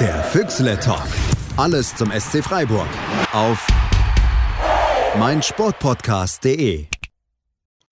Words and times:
Der 0.00 0.24
Füchsle 0.24 0.76
Talk. 0.80 1.06
Alles 1.56 1.94
zum 1.94 2.10
SC 2.10 2.42
Freiburg. 2.42 2.88
Auf 3.32 3.64
meinsportpodcast.de. 5.16 6.86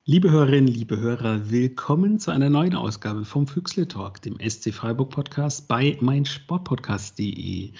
Liebe 0.04 0.30
Hörerinnen, 0.32 0.66
liebe 0.66 0.98
Hörer, 0.98 1.48
willkommen 1.48 2.18
zu 2.18 2.32
einer 2.32 2.50
neuen 2.50 2.74
Ausgabe 2.74 3.24
vom 3.24 3.46
Füchsle 3.46 3.86
Talk, 3.86 4.20
dem 4.22 4.36
SC 4.40 4.74
Freiburg 4.74 5.10
Podcast 5.10 5.68
bei 5.68 5.96
meinsportpodcast.de. 6.00 7.70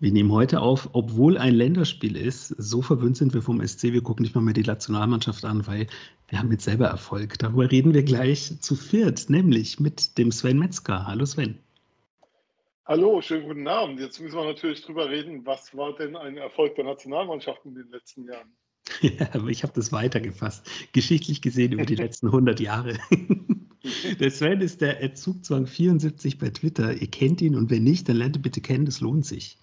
Wir 0.00 0.12
nehmen 0.12 0.32
heute 0.32 0.62
auf, 0.62 0.88
obwohl 0.94 1.36
ein 1.36 1.54
Länderspiel 1.54 2.16
ist, 2.16 2.54
so 2.56 2.80
verwöhnt 2.80 3.18
sind 3.18 3.34
wir 3.34 3.42
vom 3.42 3.60
SC, 3.66 3.92
wir 3.92 4.02
gucken 4.02 4.22
nicht 4.22 4.34
mal 4.34 4.40
mehr 4.40 4.54
die 4.54 4.62
Nationalmannschaft 4.62 5.44
an, 5.44 5.66
weil 5.66 5.88
wir 6.28 6.38
haben 6.38 6.50
jetzt 6.50 6.64
selber 6.64 6.86
Erfolg. 6.86 7.38
Darüber 7.38 7.70
reden 7.70 7.92
wir 7.92 8.02
gleich 8.02 8.50
zu 8.60 8.74
viert, 8.76 9.28
nämlich 9.28 9.78
mit 9.78 10.16
dem 10.16 10.32
Sven 10.32 10.58
Metzger. 10.58 11.06
Hallo 11.06 11.26
Sven. 11.26 11.58
Hallo, 12.88 13.20
schönen 13.20 13.46
guten 13.46 13.68
Abend. 13.68 14.00
Jetzt 14.00 14.18
müssen 14.18 14.34
wir 14.34 14.46
natürlich 14.46 14.80
drüber 14.80 15.10
reden, 15.10 15.44
was 15.44 15.76
war 15.76 15.94
denn 15.94 16.16
ein 16.16 16.38
Erfolg 16.38 16.74
der 16.76 16.84
Nationalmannschaft 16.84 17.62
in 17.66 17.74
den 17.74 17.90
letzten 17.90 18.24
Jahren? 18.24 18.50
Ja, 19.02 19.28
aber 19.34 19.48
ich 19.48 19.62
habe 19.62 19.74
das 19.74 19.92
weitergefasst. 19.92 20.66
Geschichtlich 20.92 21.42
gesehen 21.42 21.72
über 21.72 21.84
die 21.84 21.94
letzten 21.96 22.28
100 22.28 22.60
Jahre. 22.60 22.94
Der 24.20 24.30
Sven 24.30 24.60
ist 24.60 24.80
der 24.80 25.14
Zugzwang74 25.14 26.38
bei 26.38 26.50
Twitter. 26.50 26.94
Ihr 26.94 27.06
kennt 27.06 27.40
ihn 27.40 27.54
und 27.54 27.70
wenn 27.70 27.84
nicht, 27.84 28.08
dann 28.08 28.16
lernt 28.16 28.36
ihr 28.36 28.42
bitte 28.42 28.60
kennen, 28.60 28.86
das 28.86 29.00
lohnt 29.00 29.24
sich. 29.24 29.58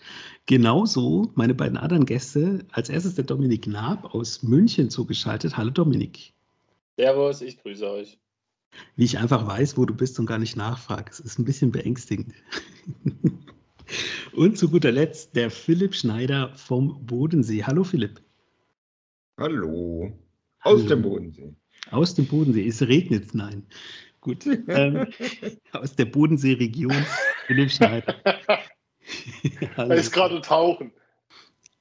Genauso 0.45 1.31
meine 1.35 1.53
beiden 1.53 1.77
anderen 1.77 2.05
Gäste. 2.05 2.65
Als 2.71 2.89
erstes 2.89 3.15
der 3.15 3.25
Dominik 3.25 3.67
Naab 3.67 4.15
aus 4.15 4.41
München 4.41 4.89
zugeschaltet. 4.89 5.57
Hallo 5.57 5.69
Dominik. 5.71 6.33
Servus, 6.97 7.41
ich 7.41 7.57
grüße 7.57 7.89
euch. 7.89 8.17
Wie 8.95 9.05
ich 9.05 9.17
einfach 9.17 9.45
weiß, 9.45 9.77
wo 9.77 9.85
du 9.85 9.93
bist 9.93 10.19
und 10.19 10.25
gar 10.25 10.37
nicht 10.37 10.55
nachfrage. 10.55 11.11
Es 11.11 11.19
ist 11.19 11.39
ein 11.39 11.45
bisschen 11.45 11.71
beängstigend. 11.71 12.33
und 14.33 14.57
zu 14.57 14.69
guter 14.69 14.91
Letzt 14.91 15.35
der 15.35 15.51
Philipp 15.51 15.95
Schneider 15.95 16.53
vom 16.55 17.05
Bodensee. 17.05 17.63
Hallo 17.63 17.83
Philipp. 17.83 18.21
Hallo. 19.37 20.11
Aus 20.61 20.79
Hallo. 20.79 20.89
dem 20.89 21.01
Bodensee. 21.01 21.55
Aus 21.91 22.15
dem 22.15 22.25
Bodensee. 22.25 22.67
Es 22.67 22.81
regnet, 22.81 23.33
nein. 23.35 23.63
Gut. 24.21 24.45
Ähm, 24.45 25.07
aus 25.73 25.95
der 25.95 26.05
Bodensee-Region. 26.05 27.05
Philipp 27.47 27.69
Schneider. 27.69 28.15
er 29.77 29.91
ist 29.95 30.11
gerade 30.11 30.41
tauchen. 30.41 30.91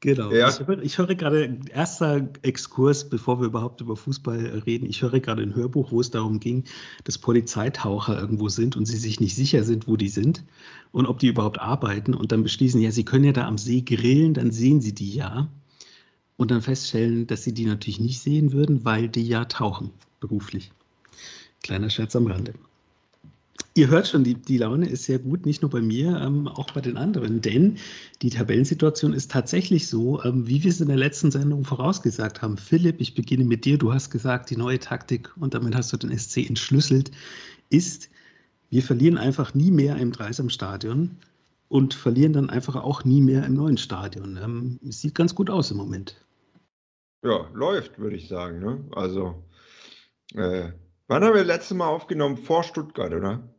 Genau. 0.05 0.31
Ja. 0.33 0.51
Ich, 0.51 0.67
höre, 0.67 0.83
ich 0.83 0.99
höre 0.99 1.15
gerade, 1.15 1.57
erster 1.73 2.29
Exkurs, 2.43 3.09
bevor 3.09 3.41
wir 3.41 3.47
überhaupt 3.47 3.81
über 3.81 3.97
Fußball 3.97 4.63
reden, 4.67 4.85
ich 4.85 5.01
höre 5.01 5.19
gerade 5.19 5.43
ein 5.43 5.55
Hörbuch, 5.55 5.93
wo 5.93 6.01
es 6.03 6.11
darum 6.11 6.41
ging, 6.41 6.65
dass 7.05 7.17
Polizeitaucher 7.17 8.21
irgendwo 8.21 8.51
sind 8.51 8.77
und 8.77 8.85
sie 8.85 8.99
sich 8.99 9.19
nicht 9.19 9.35
sicher 9.35 9.65
sind, 9.65 9.89
wo 9.89 9.97
die 9.97 10.11
sind 10.11 10.45
und 10.93 11.07
ob 11.07 11.21
die 11.21 11.29
überhaupt 11.29 11.59
arbeiten 11.59 12.13
und 12.13 12.33
dann 12.33 12.43
beschließen, 12.43 12.83
ja, 12.83 12.91
sie 12.91 13.07
können 13.07 13.25
ja 13.25 13.33
da 13.33 13.47
am 13.47 13.57
See 13.57 13.81
grillen, 13.81 14.35
dann 14.35 14.51
sehen 14.51 14.83
sie 14.83 14.95
die 14.95 15.15
ja 15.15 15.49
und 16.37 16.51
dann 16.51 16.61
feststellen, 16.61 17.27
dass 17.27 17.43
sie 17.43 17.55
die 17.55 17.65
natürlich 17.65 17.99
nicht 17.99 18.21
sehen 18.21 18.53
würden, 18.53 18.85
weil 18.85 19.09
die 19.09 19.27
ja 19.27 19.47
tauchen, 19.47 19.91
beruflich. 20.21 20.71
Kleiner 21.63 21.89
Scherz 21.89 22.15
am 22.15 22.27
Rande. 22.27 22.53
Ihr 23.77 23.89
hört 23.89 24.07
schon, 24.07 24.23
die, 24.23 24.35
die 24.35 24.59
Laune 24.59 24.89
ist 24.89 25.03
sehr 25.03 25.19
gut, 25.19 25.47
nicht 25.47 25.63
nur 25.63 25.71
bei 25.71 25.81
mir, 25.81 26.21
ähm, 26.21 26.47
auch 26.47 26.71
bei 26.71 26.81
den 26.81 26.97
anderen. 26.97 27.41
Denn 27.41 27.77
die 28.23 28.31
Tabellensituation 28.31 29.13
ist 29.13 29.33
tatsächlich 29.33 29.89
so, 29.89 30.23
ähm, 30.23 30.47
wie 30.47 30.63
wir 30.63 30.71
es 30.71 30.81
in 30.81 30.87
der 30.87 30.97
letzten 30.97 31.33
Sendung 31.33 31.65
vorausgesagt 31.65 32.41
haben. 32.41 32.57
Philipp, 32.57 33.01
ich 33.01 33.17
beginne 33.17 33.45
mit 33.45 33.65
dir. 33.65 33.77
Du 33.77 33.93
hast 33.93 34.11
gesagt, 34.11 34.51
die 34.51 34.57
neue 34.57 34.79
Taktik, 34.79 35.37
und 35.39 35.55
damit 35.55 35.75
hast 35.75 35.93
du 35.93 35.97
den 35.97 36.17
SC 36.17 36.49
entschlüsselt, 36.49 37.11
ist, 37.71 38.11
wir 38.71 38.83
verlieren 38.83 39.19
einfach 39.19 39.55
nie 39.55 39.73
mehr 39.73 39.97
im 39.97 40.13
Dreisamstadion 40.13 41.17
und 41.67 41.95
verlieren 41.95 42.33
dann 42.33 42.51
einfach 42.51 42.77
auch 42.77 43.05
nie 43.05 43.21
mehr 43.21 43.45
im 43.45 43.55
neuen 43.55 43.77
Stadion. 43.77 44.39
Ähm, 44.41 44.79
sieht 44.85 45.17
ganz 45.17 45.35
gut 45.35 45.51
aus 45.51 45.73
im 45.73 45.79
Moment. 45.79 46.25
Ja, 47.25 47.49
läuft, 47.53 47.99
würde 47.99 48.15
ich 48.15 48.29
sagen. 48.29 48.61
Ne? 48.61 48.85
Also, 48.93 49.43
äh, 50.35 50.71
wann 51.09 51.25
haben 51.25 51.35
wir 51.35 51.45
das 51.45 51.57
letzte 51.57 51.75
Mal 51.75 51.89
aufgenommen? 51.89 52.37
Vor 52.37 52.63
Stuttgart, 52.63 53.13
oder? 53.13 53.54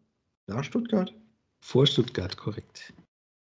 Nach 0.47 0.63
Stuttgart? 0.63 1.13
Vor 1.61 1.87
Stuttgart, 1.87 2.37
korrekt. 2.37 2.93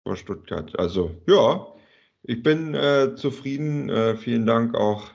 Vor 0.06 0.18
Stuttgart. 0.18 0.78
Also, 0.78 1.16
ja, 1.26 1.74
ich 2.24 2.44
bin 2.44 2.74
äh, 2.74 3.16
zufrieden. 3.16 3.90
Äh, 3.90 4.18
vielen 4.18 4.46
Dank 4.46 4.76
auch 4.76 5.10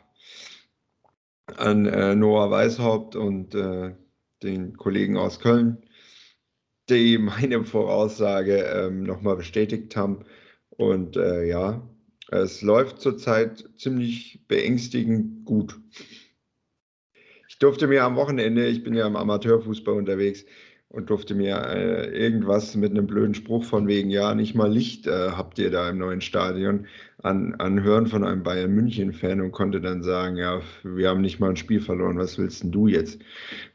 an 1.56 1.86
äh, 1.86 2.14
Noah 2.14 2.50
Weishaupt 2.50 3.14
und 3.14 3.54
äh, 3.54 3.94
den 4.42 4.76
Kollegen 4.76 5.16
aus 5.16 5.38
Köln, 5.38 5.84
die 6.88 7.18
meine 7.18 7.64
Voraussage 7.64 8.56
ähm, 8.56 9.02
nochmal 9.02 9.36
bestätigt 9.36 9.96
haben. 9.96 10.24
Und 10.70 11.16
äh, 11.16 11.44
ja, 11.46 11.86
es 12.28 12.62
läuft 12.62 13.00
zurzeit 13.00 13.68
ziemlich 13.76 14.46
beängstigend 14.48 15.44
gut. 15.44 15.78
Ich 17.48 17.58
durfte 17.58 17.86
mir 17.86 18.04
am 18.04 18.16
Wochenende, 18.16 18.66
ich 18.66 18.82
bin 18.82 18.94
ja 18.94 19.06
im 19.06 19.16
Amateurfußball 19.16 19.94
unterwegs, 19.94 20.44
und 20.88 21.10
durfte 21.10 21.34
mir 21.34 21.56
äh, 21.56 22.06
irgendwas 22.16 22.76
mit 22.76 22.92
einem 22.92 23.06
blöden 23.06 23.34
Spruch 23.34 23.64
von 23.64 23.86
wegen, 23.88 24.10
ja, 24.10 24.34
nicht 24.34 24.54
mal 24.54 24.72
Licht 24.72 25.06
äh, 25.06 25.30
habt 25.30 25.58
ihr 25.58 25.70
da 25.70 25.90
im 25.90 25.98
neuen 25.98 26.20
Stadion 26.20 26.86
an, 27.22 27.54
anhören 27.56 28.06
von 28.06 28.24
einem 28.24 28.42
Bayern 28.42 28.72
München-Fan 28.72 29.40
und 29.40 29.52
konnte 29.52 29.80
dann 29.80 30.02
sagen, 30.02 30.36
ja, 30.36 30.60
wir 30.84 31.08
haben 31.08 31.20
nicht 31.20 31.40
mal 31.40 31.50
ein 31.50 31.56
Spiel 31.56 31.80
verloren, 31.80 32.18
was 32.18 32.38
willst 32.38 32.62
denn 32.62 32.72
du 32.72 32.86
jetzt? 32.86 33.20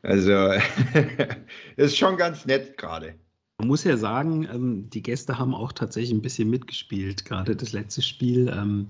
Also, 0.03 0.31
ist 1.75 1.97
schon 1.97 2.17
ganz 2.17 2.45
nett 2.45 2.77
gerade. 2.77 3.15
Man 3.59 3.67
muss 3.67 3.83
ja 3.83 3.97
sagen, 3.97 4.47
ähm, 4.51 4.89
die 4.89 5.03
Gäste 5.03 5.37
haben 5.37 5.53
auch 5.53 5.71
tatsächlich 5.71 6.13
ein 6.13 6.21
bisschen 6.21 6.49
mitgespielt. 6.49 7.25
Gerade 7.25 7.55
das 7.55 7.73
letzte 7.73 8.01
Spiel 8.01 8.51
ähm, 8.51 8.87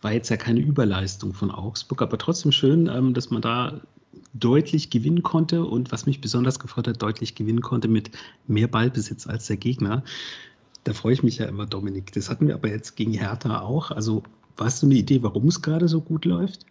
war 0.00 0.12
jetzt 0.12 0.28
ja 0.30 0.36
keine 0.36 0.60
Überleistung 0.60 1.34
von 1.34 1.50
Augsburg, 1.50 2.02
aber 2.02 2.18
trotzdem 2.18 2.50
schön, 2.50 2.88
ähm, 2.88 3.14
dass 3.14 3.30
man 3.30 3.42
da 3.42 3.80
deutlich 4.34 4.90
gewinnen 4.90 5.22
konnte 5.22 5.64
und 5.64 5.92
was 5.92 6.06
mich 6.06 6.20
besonders 6.20 6.58
gefreut 6.58 6.88
hat, 6.88 7.02
deutlich 7.02 7.34
gewinnen 7.34 7.60
konnte 7.60 7.88
mit 7.88 8.10
mehr 8.46 8.68
Ballbesitz 8.68 9.26
als 9.26 9.46
der 9.46 9.56
Gegner. 9.56 10.04
Da 10.84 10.92
freue 10.92 11.14
ich 11.14 11.22
mich 11.22 11.38
ja 11.38 11.46
immer, 11.46 11.66
Dominik. 11.66 12.12
Das 12.12 12.30
hatten 12.30 12.46
wir 12.46 12.54
aber 12.54 12.68
jetzt 12.68 12.94
gegen 12.94 13.12
Hertha 13.12 13.60
auch. 13.60 13.90
Also, 13.90 14.22
hast 14.58 14.82
du 14.82 14.86
eine 14.86 14.94
Idee, 14.94 15.22
warum 15.22 15.48
es 15.48 15.60
gerade 15.60 15.88
so 15.88 16.00
gut 16.00 16.24
läuft? 16.24 16.64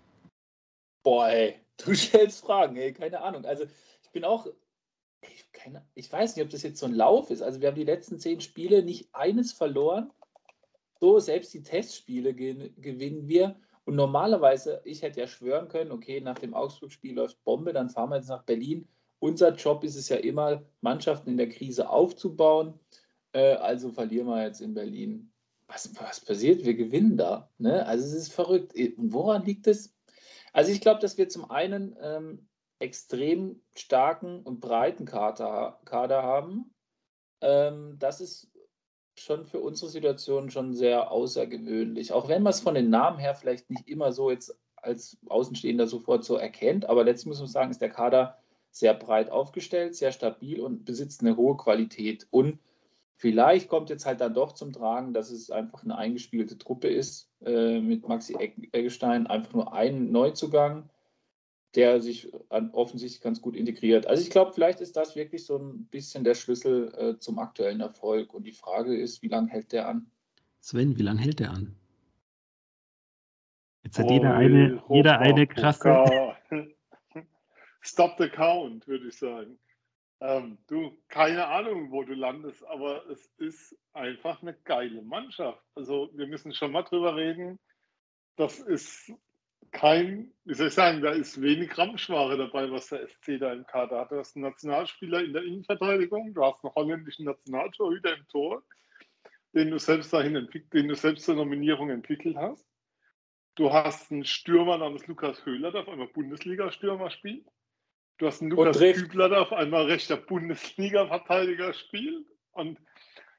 Boah, 1.04 1.28
ey, 1.28 1.56
du 1.86 1.94
stellst 1.94 2.46
Fragen, 2.46 2.78
ey, 2.78 2.94
keine 2.94 3.22
Ahnung. 3.22 3.46
Also, 3.46 3.66
ich 4.04 4.10
bin 4.12 4.24
auch, 4.24 4.48
ich, 5.22 5.52
keine, 5.52 5.86
ich 5.96 6.12
weiß 6.12 6.36
nicht, 6.36 6.46
ob 6.46 6.52
das 6.52 6.64
jetzt 6.64 6.80
so 6.80 6.86
ein 6.86 6.94
Lauf 6.96 7.30
ist. 7.30 7.42
Also, 7.42 7.60
wir 7.60 7.68
haben 7.68 7.76
die 7.76 7.84
letzten 7.84 8.18
zehn 8.18 8.40
Spiele 8.40 8.84
nicht 8.84 9.10
eines 9.14 9.52
verloren. 9.52 10.12
So, 11.02 11.20
selbst 11.20 11.54
die 11.54 11.64
Testspiele 11.64 12.34
gewinnen 12.34 13.28
wir. 13.28 13.60
Und 13.86 13.96
normalerweise, 13.96 14.82
ich 14.84 15.04
hätte 15.04 15.20
ja 15.20 15.28
schwören 15.28 15.68
können, 15.68 15.92
okay, 15.92 16.20
nach 16.20 16.40
dem 16.40 16.54
Augsburg-Spiel 16.54 17.14
läuft 17.14 17.44
Bombe, 17.44 17.72
dann 17.72 17.90
fahren 17.90 18.10
wir 18.10 18.18
jetzt 18.18 18.30
nach 18.30 18.44
Berlin. 18.44 18.88
Unser 19.20 19.54
Job 19.54 19.84
ist 19.84 19.96
es 19.96 20.10
ja 20.10 20.18
immer, 20.18 20.64
Mannschaften 20.82 21.30
in 21.30 21.38
der 21.38 21.50
Krise 21.50 21.90
aufzubauen. 21.90 22.80
Äh, 23.32 23.54
also 23.54 23.92
verlieren 23.92 24.28
wir 24.28 24.44
jetzt 24.44 24.62
in 24.62 24.74
Berlin. 24.74 25.32
Was, 25.68 25.96
was 26.00 26.20
passiert? 26.20 26.66
Wir 26.66 26.76
gewinnen 26.76 27.16
da. 27.16 27.50
Ne? 27.58 27.86
Also 27.86 28.06
es 28.06 28.14
ist 28.14 28.34
verrückt. 28.34 28.76
Äh, 28.76 28.94
woran 28.98 29.46
liegt 29.46 29.68
es? 29.68 29.96
Also 30.52 30.72
ich 30.72 30.82
glaube, 30.82 31.00
dass 31.00 31.18
wir 31.18 31.30
zum 31.30 31.50
einen 31.52 31.96
ähm, 32.02 32.48
extrem 32.80 33.62
starken 33.76 34.42
und 34.42 34.62
breiten 34.62 35.06
Kader, 35.06 35.80
Kader 35.86 36.24
haben. 36.24 36.74
Ähm, 37.42 37.98
das 38.00 38.22
ist 38.22 38.52
schon 39.20 39.46
für 39.46 39.60
unsere 39.60 39.90
Situation 39.90 40.50
schon 40.50 40.74
sehr 40.74 41.12
außergewöhnlich. 41.12 42.12
Auch 42.12 42.28
wenn 42.28 42.44
man 42.44 42.52
es 42.52 42.60
von 42.60 42.76
den 42.76 42.90
Namen 42.90 43.20
her 43.20 43.36
vielleicht 43.36 43.70
nicht 43.70 43.88
immer 43.88 44.12
so 44.12 44.30
jetzt 44.30 44.58
als 44.76 45.18
Außenstehender 45.28 45.88
sofort 45.88 46.24
so 46.24 46.36
erkennt, 46.36 46.88
aber 46.88 47.04
letztlich 47.04 47.28
muss 47.28 47.40
man 47.40 47.48
sagen, 47.48 47.72
ist 47.72 47.82
der 47.82 47.90
Kader 47.90 48.38
sehr 48.72 48.94
breit 48.94 49.30
aufgestellt, 49.32 49.96
sehr 49.96 50.12
stabil 50.12 50.60
und 50.60 50.86
besitzt 50.86 51.22
eine 51.22 51.38
hohe 51.38 51.58
Qualität. 51.58 52.28
Und 52.30 52.60
vielleicht 53.16 53.70
kommt 53.70 53.90
jetzt 53.90 54.06
halt 54.06 54.22
dann 54.22 54.34
doch 54.34 54.52
zum 54.52 54.74
Tragen, 54.74 55.14
dass 55.14 55.32
es 55.32 55.50
einfach 55.50 55.84
eine 55.84 55.98
eingespielte 55.98 56.58
Truppe 56.58 56.90
ist 56.90 57.30
äh, 57.46 57.80
mit 57.80 58.08
Maxi 58.08 58.36
Eggestein, 58.74 59.28
einfach 59.28 59.54
nur 59.54 59.74
ein 59.74 60.12
Neuzugang 60.12 60.90
der 61.76 62.02
sich 62.02 62.32
offensichtlich 62.50 63.22
ganz 63.22 63.42
gut 63.42 63.56
integriert. 63.56 64.08
Also 64.08 64.22
ich 64.22 64.30
glaube, 64.30 64.54
vielleicht 64.54 64.82
ist 64.82 64.96
das 64.96 65.16
wirklich 65.16 65.46
so 65.46 65.58
ein 65.58 65.86
bisschen 65.88 66.24
der 66.24 66.36
Schlüssel 66.36 66.94
äh, 66.98 67.20
zum 67.20 67.40
aktuellen 67.40 67.82
Erfolg. 67.82 68.34
Und 68.34 68.44
die 68.44 68.54
Frage 68.54 68.98
ist, 68.98 69.22
wie 69.22 69.28
lange 69.28 69.50
hält 69.50 69.72
der 69.72 69.88
an? 69.88 70.10
Sven, 70.62 70.98
wie 70.98 71.04
lange 71.04 71.22
hält 71.22 71.40
der 71.40 71.52
an? 71.52 71.76
Jetzt 73.84 74.00
hat 74.00 74.08
oh, 74.08 74.14
jeder 74.14 74.34
eine, 74.34 74.82
hoch, 74.88 74.96
jeder 74.96 75.20
eine 75.20 75.46
krasse. 75.46 76.36
Stop 77.82 78.16
the 78.18 78.30
count, 78.30 78.88
würde 78.88 79.08
ich 79.08 79.18
sagen. 79.18 79.60
Ähm, 80.22 80.58
du, 80.68 80.98
keine 81.08 81.46
Ahnung, 81.46 81.92
wo 81.92 82.04
du 82.04 82.14
landest, 82.14 82.66
aber 82.66 83.08
es 83.10 83.28
ist 83.38 83.78
einfach 83.94 84.42
eine 84.42 84.56
geile 84.64 85.04
Mannschaft. 85.04 85.62
Also 85.76 86.10
wir 86.14 86.26
müssen 86.26 86.54
schon 86.54 86.72
mal 86.72 86.84
drüber 86.84 87.16
reden. 87.16 87.60
Das 88.38 88.60
ist 88.60 89.14
kein, 89.76 90.32
wie 90.46 90.54
soll 90.54 90.68
ich 90.68 90.74
sagen, 90.74 91.02
da 91.02 91.12
ist 91.12 91.42
wenig 91.42 91.78
Ramschware 91.78 92.38
dabei, 92.38 92.72
was 92.72 92.88
der 92.88 93.08
SC 93.08 93.38
da 93.40 93.52
im 93.52 93.66
Kader 93.68 94.00
hat. 94.00 94.12
Du 94.12 94.18
hast 94.18 94.36
einen 94.36 94.46
Nationalspieler 94.46 95.24
in 95.24 95.34
der 95.34 95.44
Innenverteidigung, 95.44 96.34
du 96.34 96.44
hast 96.44 96.64
einen 96.64 96.74
holländischen 96.74 97.26
Nationaltorhüter 97.26 98.16
im 98.16 98.28
Tor, 98.28 98.64
den 99.54 99.72
du 99.72 99.78
selbst 99.78 100.14
dahin 100.14 100.34
den 100.74 100.88
du 100.88 100.96
selbst 100.96 101.26
zur 101.26 101.36
Nominierung 101.36 101.90
entwickelt 101.90 102.38
hast. 102.38 102.66
Du 103.56 103.72
hast 103.72 104.12
einen 104.12 104.26
Stürmer 104.26 104.78
namens 104.78 105.08
Lukas 105.08 105.46
Höhler, 105.46 105.72
der 105.72 105.82
auf 105.82 105.90
einmal 105.90 106.08
Bundesliga-Stürmer 106.08 107.10
spielt. 107.10 107.46
Du 108.18 108.28
hast 108.28 108.42
einen 108.42 108.52
Lukas 108.52 108.80
Kübler, 108.80 109.30
der 109.30 109.42
auf 109.42 109.54
einmal 109.54 109.86
rechter 109.86 110.18
Bundesliga-Verteidiger 110.18 111.74
spielt. 111.74 112.26
Und 112.52 112.80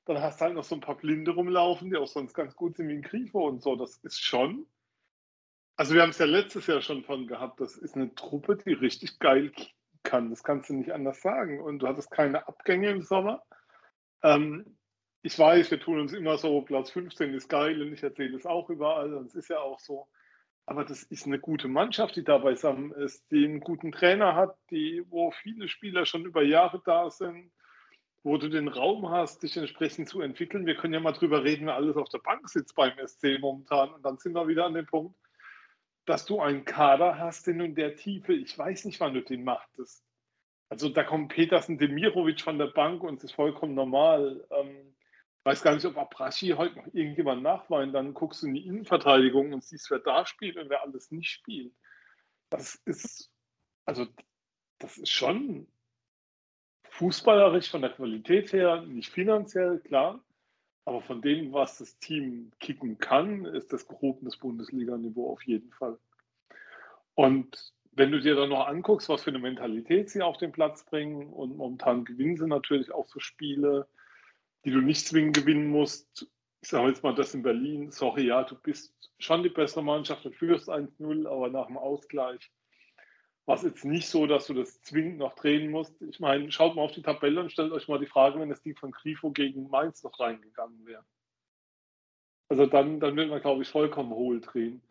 dann 0.04 0.20
hast 0.20 0.40
du 0.40 0.44
halt 0.44 0.54
noch 0.54 0.64
so 0.64 0.74
ein 0.74 0.80
paar 0.80 0.96
Blinde 0.96 1.32
rumlaufen, 1.32 1.90
die 1.90 1.96
auch 1.96 2.06
sonst 2.06 2.34
ganz 2.34 2.54
gut 2.56 2.76
sind 2.76 2.88
wie 2.88 2.94
ein 2.94 3.02
Grifo 3.02 3.46
und 3.46 3.62
so. 3.62 3.74
Das 3.76 3.96
ist 3.98 4.22
schon. 4.22 4.66
Also, 5.76 5.94
wir 5.94 6.02
haben 6.02 6.10
es 6.10 6.18
ja 6.18 6.26
letztes 6.26 6.66
Jahr 6.66 6.80
schon 6.80 7.04
von 7.04 7.26
gehabt. 7.26 7.60
Das 7.60 7.76
ist 7.76 7.96
eine 7.96 8.14
Truppe, 8.14 8.56
die 8.56 8.72
richtig 8.72 9.18
geil 9.18 9.52
kann. 10.02 10.30
Das 10.30 10.42
kannst 10.42 10.70
du 10.70 10.74
nicht 10.74 10.92
anders 10.92 11.20
sagen. 11.20 11.60
Und 11.60 11.80
du 11.80 11.86
hattest 11.86 12.10
keine 12.10 12.48
Abgänge 12.48 12.90
im 12.90 13.02
Sommer. 13.02 13.42
Ähm, 14.22 14.78
ich 15.22 15.38
weiß, 15.38 15.70
wir 15.72 15.80
tun 15.80 16.00
uns 16.00 16.12
immer 16.12 16.38
so, 16.38 16.62
Platz 16.62 16.90
15 16.92 17.34
ist 17.34 17.48
geil 17.48 17.82
und 17.82 17.92
ich 17.92 18.02
erzähle 18.02 18.36
es 18.36 18.46
auch 18.46 18.70
überall 18.70 19.12
und 19.12 19.26
es 19.26 19.34
ist 19.34 19.50
ja 19.50 19.58
auch 19.58 19.80
so. 19.80 20.08
Aber 20.66 20.84
das 20.84 21.02
ist 21.02 21.26
eine 21.26 21.40
gute 21.40 21.68
Mannschaft, 21.68 22.16
die 22.16 22.24
da 22.24 22.38
beisammen 22.38 22.92
ist, 22.92 23.28
die 23.30 23.44
einen 23.44 23.58
guten 23.58 23.90
Trainer 23.92 24.36
hat, 24.36 24.56
die, 24.70 25.04
wo 25.08 25.32
viele 25.32 25.68
Spieler 25.68 26.06
schon 26.06 26.24
über 26.24 26.42
Jahre 26.42 26.80
da 26.84 27.10
sind, 27.10 27.50
wo 28.22 28.36
du 28.36 28.48
den 28.48 28.68
Raum 28.68 29.10
hast, 29.10 29.42
dich 29.42 29.56
entsprechend 29.56 30.08
zu 30.08 30.20
entwickeln. 30.20 30.66
Wir 30.66 30.76
können 30.76 30.94
ja 30.94 31.00
mal 31.00 31.12
drüber 31.12 31.42
reden, 31.42 31.66
wer 31.66 31.74
alles 31.74 31.96
auf 31.96 32.08
der 32.08 32.18
Bank 32.18 32.48
sitzt 32.48 32.76
beim 32.76 32.92
SC 33.04 33.38
momentan. 33.40 33.94
Und 33.94 34.04
dann 34.04 34.18
sind 34.18 34.32
wir 34.32 34.46
wieder 34.46 34.66
an 34.66 34.74
dem 34.74 34.86
Punkt, 34.86 35.16
dass 36.06 36.24
du 36.24 36.40
einen 36.40 36.64
Kader 36.64 37.18
hast, 37.18 37.46
den 37.46 37.60
in 37.60 37.74
der 37.74 37.96
Tiefe, 37.96 38.32
ich 38.32 38.56
weiß 38.56 38.84
nicht, 38.84 39.00
wann 39.00 39.14
du 39.14 39.22
den 39.22 39.44
machtest. 39.44 40.04
Also 40.68 40.88
da 40.88 41.04
kommt 41.04 41.32
Petersen 41.32 41.78
Demirovic 41.78 42.40
von 42.40 42.58
der 42.58 42.68
Bank 42.68 43.02
und 43.02 43.18
es 43.18 43.24
ist 43.24 43.32
vollkommen 43.32 43.74
normal. 43.74 44.44
Ähm, 44.50 44.96
weiß 45.44 45.62
gar 45.62 45.74
nicht, 45.74 45.84
ob 45.84 45.96
Abrashi 45.96 46.48
heute 46.56 46.76
noch 46.76 46.86
irgendjemand 46.92 47.42
nachweint. 47.42 47.94
Dann 47.94 48.14
guckst 48.14 48.42
du 48.42 48.46
in 48.46 48.54
die 48.54 48.66
Innenverteidigung 48.66 49.52
und 49.52 49.62
siehst, 49.62 49.90
wer 49.90 50.00
da 50.00 50.26
spielt 50.26 50.56
und 50.56 50.68
wer 50.68 50.82
alles 50.82 51.10
nicht 51.12 51.30
spielt. 51.30 51.72
Das 52.50 52.74
ist, 52.84 53.32
also, 53.84 54.06
das 54.78 54.98
ist 54.98 55.10
schon 55.10 55.68
fußballerisch 56.90 57.70
von 57.70 57.82
der 57.82 57.90
Qualität 57.90 58.52
her, 58.52 58.82
nicht 58.82 59.10
finanziell, 59.10 59.80
klar. 59.80 60.24
Aber 60.86 61.02
von 61.02 61.20
dem, 61.20 61.52
was 61.52 61.78
das 61.78 61.98
Team 61.98 62.52
kicken 62.60 62.96
kann, 62.98 63.44
ist 63.44 63.72
das 63.72 63.88
gehobenes 63.88 64.36
Bundesliga-Niveau 64.36 65.32
auf 65.32 65.42
jeden 65.42 65.72
Fall. 65.72 65.98
Und 67.14 67.74
wenn 67.90 68.12
du 68.12 68.20
dir 68.20 68.36
dann 68.36 68.50
noch 68.50 68.68
anguckst, 68.68 69.08
was 69.08 69.24
für 69.24 69.30
eine 69.30 69.40
Mentalität 69.40 70.10
sie 70.10 70.22
auf 70.22 70.36
den 70.36 70.52
Platz 70.52 70.84
bringen, 70.84 71.32
und 71.32 71.56
momentan 71.56 72.04
gewinnen 72.04 72.36
sie 72.36 72.46
natürlich 72.46 72.92
auch 72.92 73.08
so 73.08 73.18
Spiele, 73.18 73.88
die 74.64 74.70
du 74.70 74.80
nicht 74.80 75.06
zwingend 75.06 75.36
gewinnen 75.36 75.68
musst. 75.68 76.30
Ich 76.60 76.68
sage 76.68 76.88
jetzt 76.88 77.02
mal 77.02 77.14
das 77.14 77.34
in 77.34 77.42
Berlin. 77.42 77.90
Sorry, 77.90 78.26
ja, 78.26 78.44
du 78.44 78.54
bist 78.54 78.94
schon 79.18 79.42
die 79.42 79.48
bessere 79.48 79.82
Mannschaft 79.82 80.24
und 80.24 80.36
führst 80.36 80.68
1-0, 80.68 81.26
aber 81.26 81.48
nach 81.48 81.66
dem 81.66 81.78
Ausgleich 81.78 82.52
war 83.46 83.56
es 83.56 83.62
jetzt 83.62 83.84
nicht 83.84 84.08
so, 84.08 84.26
dass 84.26 84.46
du 84.48 84.54
das 84.54 84.82
zwingend 84.82 85.18
noch 85.18 85.34
drehen 85.34 85.70
musst. 85.70 86.02
Ich 86.02 86.18
meine, 86.18 86.50
schaut 86.50 86.74
mal 86.74 86.82
auf 86.82 86.92
die 86.92 87.02
Tabelle 87.02 87.40
und 87.40 87.52
stellt 87.52 87.72
euch 87.72 87.88
mal 87.88 88.00
die 88.00 88.06
Frage, 88.06 88.40
wenn 88.40 88.48
das 88.48 88.62
Ding 88.62 88.76
von 88.76 88.90
Grifo 88.90 89.30
gegen 89.30 89.70
Mainz 89.70 90.02
noch 90.02 90.18
reingegangen 90.18 90.84
wäre. 90.84 91.04
Also 92.48 92.66
dann, 92.66 93.00
dann 93.00 93.16
wird 93.16 93.30
man, 93.30 93.40
glaube 93.40 93.62
ich, 93.62 93.68
vollkommen 93.68 94.10
hohl 94.10 94.40
drehen. 94.40 94.82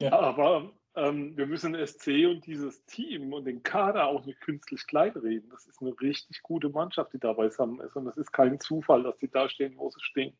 Ja. 0.00 0.12
Aber 0.12 0.72
ähm, 0.94 1.36
wir 1.36 1.46
müssen 1.46 1.74
SC 1.74 2.26
und 2.26 2.44
dieses 2.46 2.84
Team 2.84 3.32
und 3.32 3.46
den 3.46 3.62
Kader 3.62 4.06
auch 4.06 4.26
nicht 4.26 4.40
künstlich 4.40 4.86
kleinreden. 4.86 5.48
Das 5.48 5.66
ist 5.66 5.80
eine 5.80 5.98
richtig 6.00 6.42
gute 6.42 6.68
Mannschaft, 6.68 7.14
die 7.14 7.18
dabei 7.18 7.48
zusammen 7.48 7.80
ist. 7.80 7.96
Und 7.96 8.08
es 8.08 8.16
ist 8.18 8.32
kein 8.32 8.60
Zufall, 8.60 9.02
dass 9.02 9.18
sie 9.18 9.28
da 9.28 9.48
stehen, 9.48 9.76
wo 9.76 9.90
sie 9.90 10.00
stehen. 10.02 10.36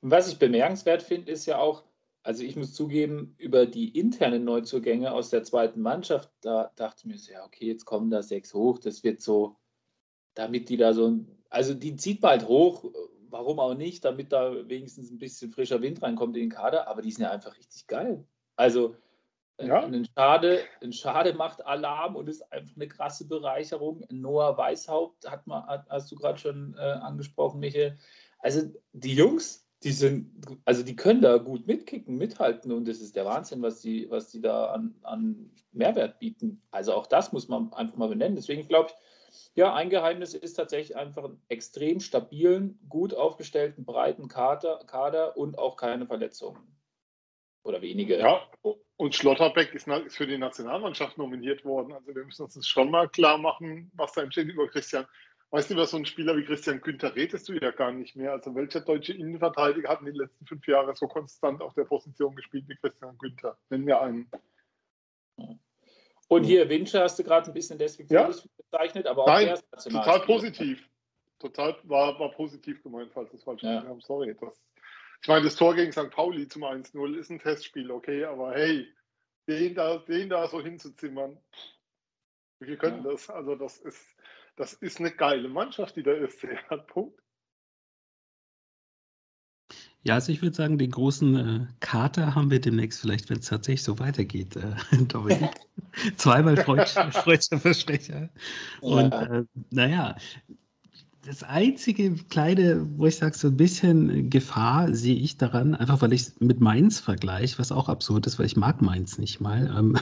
Was 0.00 0.30
ich 0.30 0.38
bemerkenswert 0.38 1.02
finde, 1.02 1.32
ist 1.32 1.46
ja 1.46 1.58
auch, 1.58 1.84
also 2.26 2.42
ich 2.42 2.56
muss 2.56 2.72
zugeben, 2.72 3.36
über 3.38 3.66
die 3.66 3.96
internen 3.96 4.42
Neuzugänge 4.42 5.12
aus 5.12 5.30
der 5.30 5.44
zweiten 5.44 5.80
Mannschaft, 5.80 6.28
da 6.40 6.72
dachte 6.74 7.02
ich 7.02 7.04
mir 7.04 7.18
so, 7.18 7.32
ja, 7.32 7.44
okay, 7.44 7.66
jetzt 7.66 7.84
kommen 7.84 8.10
da 8.10 8.20
sechs 8.20 8.52
hoch, 8.52 8.80
das 8.80 9.04
wird 9.04 9.20
so, 9.20 9.54
damit 10.34 10.68
die 10.68 10.76
da 10.76 10.92
so, 10.92 11.20
also 11.50 11.72
die 11.72 11.94
zieht 11.94 12.20
bald 12.20 12.48
hoch, 12.48 12.84
warum 13.30 13.60
auch 13.60 13.74
nicht, 13.74 14.04
damit 14.04 14.32
da 14.32 14.68
wenigstens 14.68 15.12
ein 15.12 15.18
bisschen 15.18 15.52
frischer 15.52 15.80
Wind 15.82 16.02
reinkommt 16.02 16.36
in 16.36 16.42
den 16.42 16.50
Kader, 16.50 16.88
aber 16.88 17.00
die 17.00 17.12
sind 17.12 17.22
ja 17.22 17.30
einfach 17.30 17.56
richtig 17.56 17.86
geil. 17.86 18.26
Also 18.56 18.96
äh, 19.58 19.68
ja. 19.68 19.84
ein, 19.84 20.04
Schade, 20.04 20.64
ein 20.82 20.92
Schade 20.92 21.32
macht 21.32 21.64
Alarm 21.64 22.16
und 22.16 22.28
ist 22.28 22.52
einfach 22.52 22.74
eine 22.74 22.88
krasse 22.88 23.28
Bereicherung. 23.28 24.04
Noah 24.10 24.58
Weishaupt 24.58 25.30
hat 25.30 25.46
man, 25.46 25.62
hast 25.88 26.10
du 26.10 26.16
gerade 26.16 26.38
schon 26.38 26.74
äh, 26.76 26.80
angesprochen, 26.80 27.60
Michael. 27.60 27.96
Also 28.40 28.62
die 28.92 29.14
Jungs, 29.14 29.65
die 29.86 29.92
sind, 29.92 30.32
also 30.64 30.82
die 30.82 30.96
können 30.96 31.22
da 31.22 31.36
gut 31.36 31.68
mitkicken, 31.68 32.18
mithalten 32.18 32.72
und 32.72 32.88
das 32.88 33.00
ist 33.00 33.14
der 33.14 33.24
Wahnsinn, 33.24 33.62
was 33.62 33.82
die, 33.82 34.10
was 34.10 34.32
die 34.32 34.40
da 34.40 34.72
an, 34.72 34.96
an 35.04 35.48
Mehrwert 35.70 36.18
bieten. 36.18 36.60
Also 36.72 36.92
auch 36.92 37.06
das 37.06 37.32
muss 37.32 37.46
man 37.46 37.72
einfach 37.72 37.96
mal 37.96 38.08
benennen. 38.08 38.34
Deswegen 38.34 38.66
glaube 38.66 38.90
ich, 38.90 38.96
ja, 39.54 39.72
ein 39.72 39.88
Geheimnis 39.88 40.34
ist 40.34 40.54
tatsächlich 40.54 40.96
einfach 40.96 41.22
einen 41.22 41.40
extrem 41.48 42.00
stabilen, 42.00 42.80
gut 42.88 43.14
aufgestellten, 43.14 43.84
breiten 43.84 44.26
Kader, 44.26 44.82
Kader 44.88 45.36
und 45.36 45.56
auch 45.56 45.76
keine 45.76 46.04
Verletzungen. 46.04 46.66
Oder 47.62 47.80
wenige. 47.80 48.18
Ja, 48.18 48.40
und 48.96 49.14
Schlotterbeck 49.14 49.72
ist, 49.72 49.86
ist, 49.86 50.16
für 50.16 50.26
die 50.26 50.38
Nationalmannschaft 50.38 51.16
nominiert 51.16 51.64
worden. 51.64 51.92
Also 51.92 52.12
wir 52.12 52.24
müssen 52.24 52.42
uns 52.42 52.54
das 52.54 52.66
schon 52.66 52.90
mal 52.90 53.08
klar 53.08 53.38
machen, 53.38 53.92
was 53.94 54.12
da 54.14 54.22
entsteht 54.22 54.48
über 54.48 54.66
Christian. 54.66 55.06
Weißt 55.56 55.70
du, 55.70 55.74
über 55.74 55.86
so 55.86 55.96
einen 55.96 56.04
Spieler 56.04 56.36
wie 56.36 56.44
Christian 56.44 56.82
Günther 56.82 57.16
redest 57.16 57.48
du 57.48 57.54
ja 57.54 57.70
gar 57.70 57.90
nicht 57.90 58.14
mehr. 58.14 58.32
Also 58.32 58.54
welcher 58.54 58.82
deutsche 58.82 59.14
Innenverteidiger 59.14 59.88
hat 59.88 60.00
in 60.00 60.04
den 60.04 60.16
letzten 60.16 60.44
fünf 60.44 60.66
Jahren 60.66 60.94
so 60.94 61.08
konstant 61.08 61.62
auf 61.62 61.72
der 61.72 61.84
Position 61.84 62.36
gespielt 62.36 62.68
wie 62.68 62.76
Christian 62.76 63.16
Günther? 63.16 63.56
Nenn 63.70 63.84
mir 63.84 63.98
einen. 63.98 64.30
Und 66.28 66.44
hier 66.44 66.68
Winscher 66.68 67.04
hast 67.04 67.18
du 67.18 67.24
gerade 67.24 67.46
ein 67.46 67.54
bisschen 67.54 67.78
deswegen 67.78 68.12
ja? 68.12 68.30
bezeichnet, 68.58 69.06
aber 69.06 69.22
auch 69.22 69.28
Nein, 69.28 69.46
der 69.46 69.54
ist 69.54 69.90
total 69.90 70.20
positiv. 70.26 70.86
Total 71.38 71.74
war, 71.84 72.20
war 72.20 72.32
positiv 72.32 72.82
gemeint, 72.82 73.10
falls 73.14 73.32
das 73.32 73.42
falsch 73.42 73.62
ja. 73.62 73.82
haben. 73.82 74.02
Sorry, 74.02 74.36
das 74.38 74.62
ich 75.22 75.28
meine, 75.28 75.46
das 75.46 75.56
Tor 75.56 75.74
gegen 75.74 75.90
St. 75.90 76.10
Pauli 76.10 76.48
zum 76.48 76.64
1-0 76.64 77.16
ist 77.16 77.30
ein 77.30 77.38
Testspiel, 77.38 77.90
okay, 77.90 78.26
aber 78.26 78.52
hey, 78.52 78.86
den 79.48 79.74
da, 79.74 79.96
den 79.96 80.28
da 80.28 80.48
so 80.48 80.60
hinzuzimmern, 80.60 81.38
wir 82.60 82.76
können 82.76 83.02
ja. 83.02 83.12
das. 83.12 83.30
Also, 83.30 83.54
das 83.54 83.78
ist, 83.78 84.15
das 84.56 84.72
ist 84.72 85.00
eine 85.00 85.10
geile 85.10 85.48
Mannschaft, 85.48 85.96
die 85.96 86.02
der 86.02 86.26
SC 86.28 86.56
hat. 86.70 86.86
Punkt. 86.86 87.20
Ja, 90.02 90.14
also 90.14 90.30
ich 90.30 90.40
würde 90.40 90.54
sagen, 90.54 90.78
den 90.78 90.92
großen 90.92 91.36
äh, 91.36 91.66
Kater 91.80 92.36
haben 92.36 92.50
wir 92.50 92.60
demnächst 92.60 93.00
vielleicht, 93.00 93.28
wenn 93.28 93.38
es 93.38 93.46
tatsächlich 93.46 93.82
so 93.82 93.98
weitergeht, 93.98 94.54
äh, 94.54 94.74
Dominik. 95.08 95.50
Zweimal 96.16 96.56
freudscher 96.56 97.58
Versprecher. 97.58 98.28
Und 98.80 99.12
äh, 99.12 99.42
naja, 99.70 100.16
das 101.26 101.42
einzige 101.42 102.14
kleine, 102.14 102.86
wo 102.96 103.06
ich 103.06 103.16
sage, 103.16 103.36
so 103.36 103.48
ein 103.48 103.56
bisschen 103.56 104.30
Gefahr 104.30 104.94
sehe 104.94 105.16
ich 105.16 105.38
daran, 105.38 105.74
einfach 105.74 106.00
weil 106.00 106.12
ich 106.12 106.22
es 106.22 106.40
mit 106.40 106.60
Mainz 106.60 107.00
vergleiche, 107.00 107.58
was 107.58 107.72
auch 107.72 107.88
absurd 107.88 108.28
ist, 108.28 108.38
weil 108.38 108.46
ich 108.46 108.56
mag 108.56 108.80
Mainz 108.80 109.18
nicht 109.18 109.40
mal. 109.40 109.74
Ähm, 109.76 109.98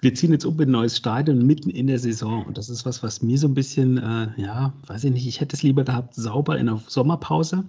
wir 0.00 0.14
ziehen 0.14 0.32
jetzt 0.32 0.44
um 0.44 0.60
in 0.60 0.68
ein 0.68 0.72
neues 0.72 0.96
Stadion 0.96 1.46
mitten 1.46 1.70
in 1.70 1.86
der 1.86 1.98
Saison 1.98 2.44
und 2.44 2.58
das 2.58 2.68
ist 2.68 2.84
was, 2.84 3.02
was 3.02 3.22
mir 3.22 3.38
so 3.38 3.48
ein 3.48 3.54
bisschen, 3.54 3.98
äh, 3.98 4.28
ja, 4.36 4.72
weiß 4.86 5.04
ich 5.04 5.12
nicht, 5.12 5.26
ich 5.26 5.40
hätte 5.40 5.56
es 5.56 5.62
lieber 5.62 5.84
gehabt, 5.84 6.14
sauber 6.14 6.58
in 6.58 6.66
der 6.66 6.82
Sommerpause, 6.86 7.64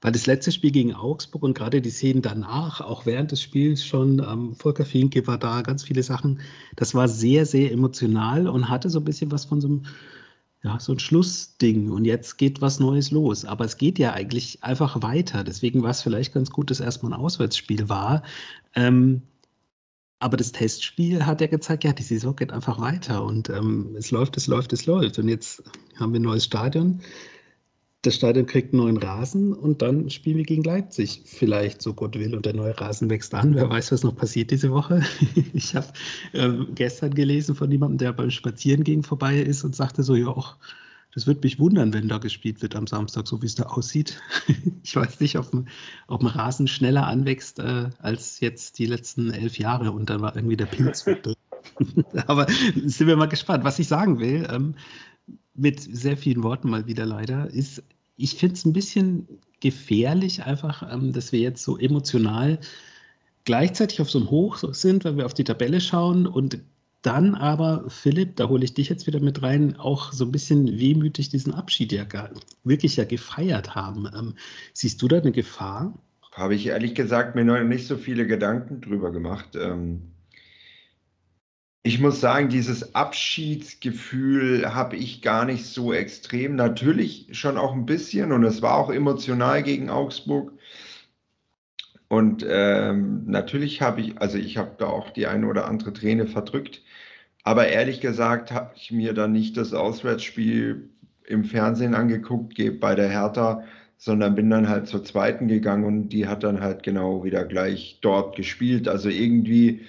weil 0.00 0.12
das 0.12 0.26
letzte 0.26 0.50
Spiel 0.50 0.70
gegen 0.70 0.94
Augsburg 0.94 1.42
und 1.42 1.54
gerade 1.54 1.80
die 1.80 1.90
Szenen 1.90 2.22
danach, 2.22 2.80
auch 2.80 3.06
während 3.06 3.32
des 3.32 3.42
Spiels 3.42 3.84
schon, 3.84 4.18
ähm, 4.20 4.54
Volker 4.54 4.86
Finke 4.86 5.26
war 5.26 5.38
da, 5.38 5.62
ganz 5.62 5.84
viele 5.84 6.02
Sachen, 6.02 6.40
das 6.76 6.94
war 6.94 7.06
sehr, 7.08 7.44
sehr 7.46 7.70
emotional 7.70 8.48
und 8.48 8.68
hatte 8.68 8.88
so 8.88 9.00
ein 9.00 9.04
bisschen 9.04 9.30
was 9.30 9.44
von 9.44 9.60
so 9.60 9.68
einem 9.68 9.82
ja, 10.64 10.78
so 10.78 10.92
ein 10.92 10.98
Schlussding 11.00 11.90
und 11.90 12.04
jetzt 12.04 12.38
geht 12.38 12.60
was 12.60 12.78
Neues 12.78 13.10
los. 13.10 13.44
Aber 13.44 13.64
es 13.64 13.78
geht 13.78 13.98
ja 13.98 14.12
eigentlich 14.12 14.62
einfach 14.62 15.02
weiter. 15.02 15.42
Deswegen 15.42 15.82
war 15.82 15.90
es 15.90 16.02
vielleicht 16.02 16.32
ganz 16.32 16.50
gut, 16.50 16.70
dass 16.70 16.78
erstmal 16.78 17.12
ein 17.12 17.18
Auswärtsspiel 17.18 17.88
war. 17.88 18.22
Ähm, 18.76 19.22
aber 20.22 20.36
das 20.36 20.52
Testspiel 20.52 21.26
hat 21.26 21.40
ja 21.40 21.46
gezeigt, 21.46 21.84
ja, 21.84 21.92
die 21.92 22.02
Saison 22.02 22.34
geht 22.36 22.52
einfach 22.52 22.80
weiter 22.80 23.24
und 23.24 23.48
ähm, 23.50 23.94
es 23.98 24.10
läuft, 24.10 24.36
es 24.36 24.46
läuft, 24.46 24.72
es 24.72 24.86
läuft. 24.86 25.18
Und 25.18 25.28
jetzt 25.28 25.62
haben 25.98 26.12
wir 26.12 26.20
ein 26.20 26.24
neues 26.24 26.44
Stadion 26.44 27.00
das 28.02 28.16
Stadion 28.16 28.46
kriegt 28.46 28.74
einen 28.74 28.82
neuen 28.82 28.96
Rasen 28.96 29.52
und 29.52 29.80
dann 29.80 30.10
spielen 30.10 30.36
wir 30.36 30.44
gegen 30.44 30.64
Leipzig. 30.64 31.22
Vielleicht, 31.24 31.80
so 31.80 31.94
Gott 31.94 32.18
will, 32.18 32.34
und 32.34 32.44
der 32.44 32.54
neue 32.54 32.78
Rasen 32.78 33.08
wächst 33.08 33.32
an. 33.32 33.54
Wer 33.54 33.70
weiß, 33.70 33.92
was 33.92 34.02
noch 34.02 34.16
passiert 34.16 34.50
diese 34.50 34.70
Woche. 34.72 35.02
Ich 35.54 35.76
habe 35.76 35.86
äh, 36.32 36.50
gestern 36.74 37.14
gelesen 37.14 37.54
von 37.54 37.70
jemandem, 37.70 37.98
der 37.98 38.12
beim 38.12 38.30
Spazierengehen 38.30 39.04
vorbei 39.04 39.38
ist 39.38 39.62
und 39.62 39.76
sagte 39.76 40.02
so, 40.02 40.16
ja, 40.16 40.34
das 41.14 41.26
würde 41.26 41.40
mich 41.42 41.58
wundern, 41.58 41.92
wenn 41.92 42.08
da 42.08 42.18
gespielt 42.18 42.62
wird 42.62 42.74
am 42.74 42.86
Samstag, 42.86 43.28
so 43.28 43.40
wie 43.42 43.46
es 43.46 43.54
da 43.54 43.64
aussieht. 43.64 44.20
Ich 44.84 44.96
weiß 44.96 45.20
nicht, 45.20 45.38
ob 45.38 45.54
ein, 45.54 45.68
ob 46.08 46.22
ein 46.22 46.26
Rasen 46.26 46.66
schneller 46.66 47.06
anwächst 47.06 47.60
äh, 47.60 47.88
als 48.00 48.40
jetzt 48.40 48.80
die 48.80 48.86
letzten 48.86 49.30
elf 49.30 49.56
Jahre 49.56 49.92
und 49.92 50.10
dann 50.10 50.20
war 50.20 50.34
irgendwie 50.34 50.56
der 50.56 50.66
Pilz. 50.66 51.06
Aber 52.26 52.48
sind 52.74 53.06
wir 53.06 53.16
mal 53.16 53.28
gespannt. 53.28 53.62
Was 53.62 53.78
ich 53.78 53.86
sagen 53.86 54.18
will, 54.18 54.44
ähm, 54.50 54.74
mit 55.54 55.80
sehr 55.80 56.16
vielen 56.16 56.42
Worten 56.42 56.68
mal 56.68 56.88
wieder 56.88 57.06
leider, 57.06 57.48
ist, 57.48 57.82
ich 58.16 58.34
finde 58.34 58.56
es 58.56 58.64
ein 58.64 58.72
bisschen 58.72 59.28
gefährlich, 59.60 60.42
einfach, 60.42 60.92
ähm, 60.92 61.12
dass 61.12 61.30
wir 61.30 61.38
jetzt 61.38 61.62
so 61.62 61.78
emotional 61.78 62.58
gleichzeitig 63.44 64.00
auf 64.00 64.10
so 64.10 64.18
einem 64.18 64.30
Hoch 64.30 64.56
sind, 64.72 65.04
weil 65.04 65.16
wir 65.16 65.26
auf 65.26 65.34
die 65.34 65.44
Tabelle 65.44 65.80
schauen 65.80 66.26
und 66.26 66.58
dann 67.02 67.34
aber, 67.34 67.84
Philipp, 67.88 68.36
da 68.36 68.48
hole 68.48 68.64
ich 68.64 68.74
dich 68.74 68.88
jetzt 68.88 69.06
wieder 69.06 69.20
mit 69.20 69.42
rein, 69.42 69.76
auch 69.76 70.12
so 70.12 70.24
ein 70.24 70.32
bisschen 70.32 70.78
wehmütig 70.78 71.28
diesen 71.28 71.52
Abschied 71.52 71.92
ja 71.92 72.04
gar, 72.04 72.30
wirklich 72.64 72.96
ja 72.96 73.04
gefeiert 73.04 73.74
haben. 73.74 74.08
Ähm, 74.16 74.34
siehst 74.72 75.02
du 75.02 75.08
da 75.08 75.18
eine 75.18 75.32
Gefahr? 75.32 75.98
Habe 76.32 76.54
ich 76.54 76.66
ehrlich 76.66 76.94
gesagt 76.94 77.34
mir 77.34 77.44
noch 77.44 77.62
nicht 77.62 77.86
so 77.86 77.96
viele 77.96 78.26
Gedanken 78.26 78.80
drüber 78.80 79.10
gemacht. 79.10 79.56
Ähm, 79.56 80.12
ich 81.82 81.98
muss 81.98 82.20
sagen, 82.20 82.48
dieses 82.48 82.94
Abschiedsgefühl 82.94 84.72
habe 84.72 84.96
ich 84.96 85.20
gar 85.20 85.44
nicht 85.44 85.66
so 85.66 85.92
extrem. 85.92 86.54
Natürlich 86.54 87.26
schon 87.32 87.58
auch 87.58 87.72
ein 87.72 87.86
bisschen 87.86 88.30
und 88.30 88.44
es 88.44 88.62
war 88.62 88.76
auch 88.76 88.90
emotional 88.90 89.64
gegen 89.64 89.90
Augsburg. 89.90 90.52
Und 92.08 92.46
ähm, 92.48 93.24
natürlich 93.26 93.80
habe 93.80 94.02
ich, 94.02 94.20
also 94.20 94.38
ich 94.38 94.58
habe 94.58 94.72
da 94.78 94.86
auch 94.86 95.10
die 95.10 95.26
eine 95.26 95.46
oder 95.46 95.66
andere 95.66 95.92
Träne 95.92 96.26
verdrückt. 96.26 96.82
Aber 97.44 97.68
ehrlich 97.68 98.00
gesagt 98.00 98.52
habe 98.52 98.72
ich 98.76 98.92
mir 98.92 99.14
dann 99.14 99.32
nicht 99.32 99.56
das 99.56 99.74
Auswärtsspiel 99.74 100.90
im 101.26 101.44
Fernsehen 101.44 101.94
angeguckt 101.94 102.54
bei 102.80 102.94
der 102.94 103.08
Hertha, 103.08 103.64
sondern 103.96 104.34
bin 104.34 104.50
dann 104.50 104.68
halt 104.68 104.88
zur 104.88 105.04
zweiten 105.04 105.48
gegangen 105.48 105.84
und 105.84 106.08
die 106.08 106.26
hat 106.26 106.42
dann 106.42 106.60
halt 106.60 106.82
genau 106.82 107.24
wieder 107.24 107.44
gleich 107.44 107.98
dort 108.00 108.36
gespielt. 108.36 108.88
Also 108.88 109.08
irgendwie 109.08 109.86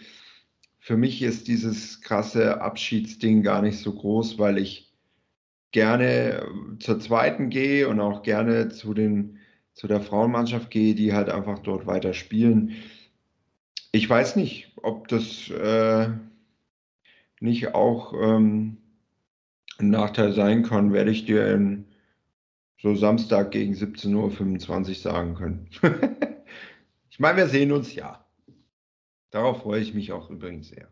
für 0.79 0.97
mich 0.97 1.21
ist 1.21 1.47
dieses 1.47 2.01
krasse 2.01 2.61
Abschiedsding 2.61 3.41
gar 3.41 3.61
nicht 3.61 3.79
so 3.79 3.93
groß, 3.93 4.37
weil 4.37 4.57
ich 4.57 4.93
gerne 5.71 6.45
zur 6.79 6.99
zweiten 6.99 7.49
gehe 7.49 7.87
und 7.87 7.99
auch 7.99 8.21
gerne 8.21 8.69
zu, 8.69 8.93
den, 8.93 9.37
zu 9.73 9.87
der 9.87 10.01
Frauenmannschaft 10.01 10.69
gehe, 10.69 10.93
die 10.93 11.13
halt 11.13 11.29
einfach 11.29 11.59
dort 11.59 11.87
weiter 11.87 12.13
spielen. 12.13 12.75
Ich 13.91 14.09
weiß 14.09 14.35
nicht, 14.35 14.73
ob 14.75 15.07
das 15.07 15.49
äh, 15.49 16.09
nicht 17.43 17.75
auch 17.75 18.13
ähm, 18.13 18.77
ein 19.77 19.89
Nachteil 19.89 20.33
sein 20.33 20.63
kann, 20.63 20.93
werde 20.93 21.11
ich 21.11 21.25
dir 21.25 21.53
in, 21.53 21.85
so 22.81 22.95
Samstag 22.95 23.51
gegen 23.51 23.73
17.25 23.73 24.89
Uhr 24.89 24.95
sagen 24.95 25.35
können. 25.35 25.69
ich 27.09 27.19
meine, 27.19 27.37
wir 27.37 27.47
sehen 27.47 27.71
uns 27.71 27.93
ja. 27.95 28.25
Darauf 29.29 29.61
freue 29.61 29.81
ich 29.81 29.93
mich 29.93 30.11
auch 30.11 30.29
übrigens 30.29 30.69
sehr. 30.69 30.89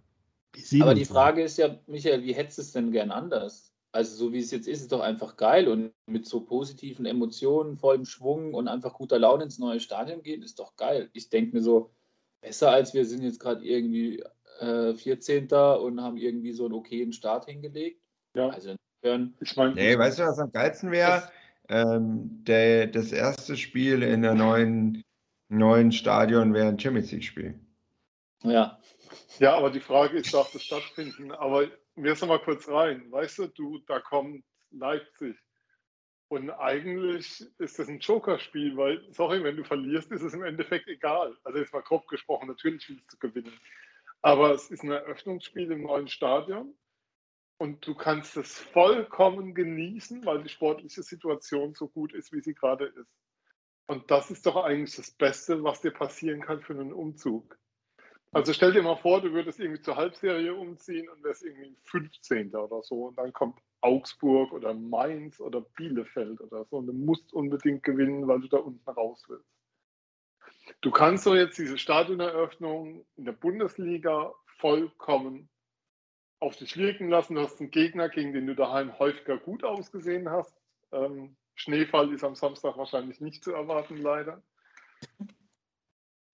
Aber 0.82 0.96
die 0.96 1.06
Frage 1.06 1.42
ist 1.44 1.58
ja, 1.58 1.80
Michael, 1.88 2.24
wie 2.24 2.34
hättest 2.34 2.58
du 2.58 2.62
es 2.62 2.72
denn 2.72 2.92
gern 2.92 3.12
anders? 3.12 3.74
Also 3.94 4.16
so 4.16 4.34
wie 4.34 4.40
es 4.40 4.52
jetzt 4.52 4.68
ist, 4.68 4.76
ist 4.76 4.82
es 4.84 4.88
doch 4.88 5.02
einfach 5.02 5.38
geil 5.38 5.68
und 5.68 5.92
mit 6.06 6.26
so 6.26 6.42
positiven 6.42 7.06
Emotionen, 7.06 7.78
vollem 7.78 8.06
Schwung 8.06 8.54
und 8.54 8.68
einfach 8.68 8.94
guter 8.94 9.20
Laune 9.20 9.44
ins 9.44 9.60
neue 9.60 9.80
Stadion 9.80 10.24
gehen, 10.24 10.44
ist 10.44 10.60
doch 10.60 10.76
geil. 10.76 11.10
Ich 11.14 11.30
denke 11.30 11.58
mir 11.58 11.62
so, 11.62 11.92
besser 12.42 12.72
als 12.72 12.94
wir 12.94 13.06
sind 13.06 13.24
jetzt 13.24 13.40
gerade 13.40 13.66
irgendwie 13.66 14.24
äh, 14.62 14.94
14. 14.94 15.48
und 15.52 16.02
haben 16.02 16.18
irgendwie 16.18 16.54
so 16.54 16.66
einen 16.66 16.74
okayen 16.74 17.14
Start 17.14 17.46
hingelegt. 17.46 18.02
Ja. 18.36 18.50
Also 18.50 18.76
insofern, 19.02 19.36
ich 19.42 19.56
meine, 19.56 19.74
nee, 19.74 19.98
weißt 19.98 20.20
du, 20.20 20.24
was 20.24 20.40
am 20.40 20.52
geilsten 20.52 20.92
wäre? 20.92 21.30
Ähm, 21.68 22.44
das 22.46 23.12
erste 23.12 23.58
Spiel 23.58 24.04
in 24.04 24.22
der 24.22 24.36
neuen, 24.36 25.04
neuen 25.50 25.92
Stadion 25.92 26.54
wäre 26.54 26.68
ein 26.68 26.80
Champions 26.80 27.12
League-Spiel. 27.12 27.60
Ja. 28.44 28.80
Ja, 29.40 29.56
aber 29.56 29.72
die 29.72 29.80
Frage 29.80 30.18
ist, 30.18 30.34
darf 30.34 30.52
das 30.52 30.64
stattfinden? 30.64 31.32
Aber 31.32 31.68
wir 31.96 32.16
sind 32.16 32.30
mal 32.30 32.40
kurz 32.40 32.68
rein. 32.68 33.12
Weißt 33.12 33.40
du, 33.40 33.48
du, 33.48 33.80
da 33.88 34.00
kommt 34.00 34.44
Leipzig. 34.72 35.36
Und 36.28 36.50
eigentlich 36.50 37.46
ist 37.58 37.78
das 37.78 37.90
ein 37.90 38.00
Joker-Spiel, 38.00 38.78
weil, 38.78 39.02
sorry, 39.12 39.44
wenn 39.44 39.58
du 39.58 39.64
verlierst, 39.64 40.12
ist 40.12 40.22
es 40.22 40.34
im 40.34 40.44
Endeffekt 40.44 40.88
egal. 40.88 41.36
Also 41.44 41.60
jetzt 41.60 41.74
mal 41.74 41.82
grob 41.82 42.08
gesprochen, 42.08 42.48
natürlich 42.48 42.88
willst 42.88 43.14
du 43.14 43.18
gewinnen. 43.18 43.54
Aber 44.22 44.52
es 44.54 44.70
ist 44.70 44.84
ein 44.84 44.92
Eröffnungsspiel 44.92 45.72
im 45.72 45.84
neuen 45.84 46.08
Stadion 46.08 46.76
und 47.58 47.86
du 47.86 47.96
kannst 47.96 48.38
es 48.38 48.58
vollkommen 48.60 49.56
genießen, 49.56 50.26
weil 50.26 50.44
die 50.44 50.50
sportliche 50.50 51.04
Situation 51.04 51.74
so 51.74 51.88
gut 51.88 52.14
ist, 52.14 52.32
wie 52.32 52.42
sie 52.42 52.54
gerade 52.54 52.86
ist. 52.86 53.12
Und 53.88 54.10
das 54.10 54.32
ist 54.32 54.46
doch 54.46 54.56
eigentlich 54.56 54.96
das 54.96 55.12
Beste, 55.12 55.64
was 55.64 55.82
dir 55.82 55.92
passieren 55.92 56.42
kann 56.42 56.62
für 56.62 56.74
einen 56.74 56.94
Umzug. 56.94 57.58
Also 58.34 58.54
stell 58.54 58.72
dir 58.72 58.82
mal 58.82 58.96
vor, 58.96 59.22
du 59.22 59.34
würdest 59.34 59.60
irgendwie 59.60 59.82
zur 59.82 59.98
Halbserie 59.98 60.56
umziehen 60.56 61.10
und 61.10 61.22
wärst 61.24 61.44
irgendwie 61.44 61.76
15. 61.84 62.56
oder 62.56 62.82
so 62.82 63.08
und 63.08 63.18
dann 63.18 63.34
kommt 63.34 63.60
Augsburg 63.82 64.54
oder 64.54 64.74
Mainz 64.74 65.42
oder 65.42 65.62
Bielefeld 65.62 66.40
oder 66.40 66.64
so 66.66 66.78
und 66.78 66.88
du 66.88 66.94
musst 66.94 67.34
unbedingt 67.34 67.84
gewinnen, 67.84 68.28
weil 68.28 68.40
du 68.40 68.48
da 68.48 68.58
unten 68.58 68.90
raus 68.90 69.26
willst. 69.28 69.61
Du 70.82 70.92
kannst 70.92 71.26
doch 71.26 71.36
jetzt 71.36 71.58
diese 71.58 71.78
Stadioneröffnung 71.78 73.06
in 73.16 73.26
der 73.26 73.34
Bundesliga 73.34 74.34
vollkommen 74.58 75.50
auf 76.40 76.56
dich 76.58 76.76
wirken 76.76 77.10
lassen. 77.10 77.36
Du 77.36 77.42
hast 77.42 77.60
einen 77.60 77.72
Gegner, 77.72 78.10
gegen 78.10 78.34
den 78.34 78.48
du 78.48 78.56
daheim 78.56 78.98
häufiger 78.98 79.38
gut 79.38 79.64
ausgesehen 79.64 80.30
hast. 80.30 80.56
Ähm, 80.92 81.38
Schneefall 81.56 82.12
ist 82.12 82.24
am 82.24 82.36
Samstag 82.36 82.78
wahrscheinlich 82.78 83.22
nicht 83.22 83.44
zu 83.44 83.54
erwarten, 83.54 83.98
leider. 83.98 84.42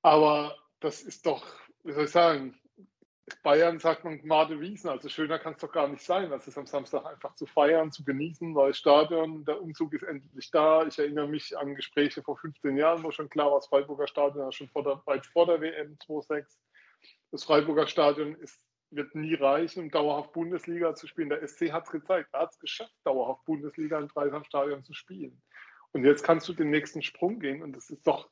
Aber 0.02 0.58
das 0.80 1.02
ist 1.02 1.26
doch 1.26 1.46
wie 1.88 1.94
soll 1.94 2.04
ich 2.04 2.12
sagen, 2.12 2.54
Bayern 3.44 3.80
sagt 3.80 4.06
man 4.06 4.22
Gnade 4.22 4.60
Wiesen, 4.62 4.90
also 4.90 5.10
schöner 5.10 5.38
kann 5.38 5.54
es 5.54 5.60
doch 5.60 5.72
gar 5.72 5.88
nicht 5.90 6.02
sein, 6.04 6.32
als 6.32 6.48
es 6.48 6.58
am 6.58 6.66
Samstag 6.66 7.06
einfach 7.06 7.36
zu 7.36 7.46
feiern, 7.46 7.92
zu 7.92 8.06
genießen, 8.06 8.54
neues 8.54 8.78
Stadion, 8.78 9.44
der 9.44 9.62
Umzug 9.62 9.94
ist 9.94 10.04
endlich 10.04 10.50
da. 10.50 10.86
Ich 10.88 10.98
erinnere 10.98 11.28
mich 11.28 11.58
an 11.58 11.76
Gespräche 11.76 12.24
vor 12.24 12.38
15 12.38 12.78
Jahren, 12.78 13.04
wo 13.04 13.12
schon 13.12 13.30
klar 13.30 13.52
war, 13.52 13.58
das 13.58 13.68
Freiburger 13.68 14.08
Stadion 14.08 14.52
schon 14.54 14.70
vor 14.70 14.84
der, 14.84 15.02
weit 15.06 15.26
vor 15.26 15.46
der 15.46 15.60
WM 15.60 15.98
2.6. 16.08 16.46
Das 17.32 17.44
Freiburger 17.44 17.88
Stadion 17.88 18.36
ist, 18.36 18.62
wird 18.92 19.14
nie 19.14 19.34
reichen, 19.34 19.84
um 19.84 19.92
dauerhaft 19.92 20.32
Bundesliga 20.32 20.96
zu 20.96 21.06
spielen. 21.08 21.30
Der 21.30 21.46
SC 21.46 21.74
hat 21.74 21.84
es 21.84 21.92
gezeigt, 21.92 22.30
er 22.32 22.42
hat 22.42 22.52
es 22.52 22.60
geschafft, 22.60 22.96
dauerhaft 23.04 23.44
Bundesliga 23.44 24.00
im 24.00 24.08
Dreisamstadion 24.08 24.86
zu 24.86 24.94
spielen. 24.94 25.42
Und 25.92 26.06
jetzt 26.06 26.24
kannst 26.24 26.48
du 26.48 26.54
den 26.54 26.70
nächsten 26.70 27.02
Sprung 27.02 27.40
gehen 27.40 27.62
und 27.62 27.74
das 27.74 27.90
ist 27.90 28.08
doch, 28.08 28.30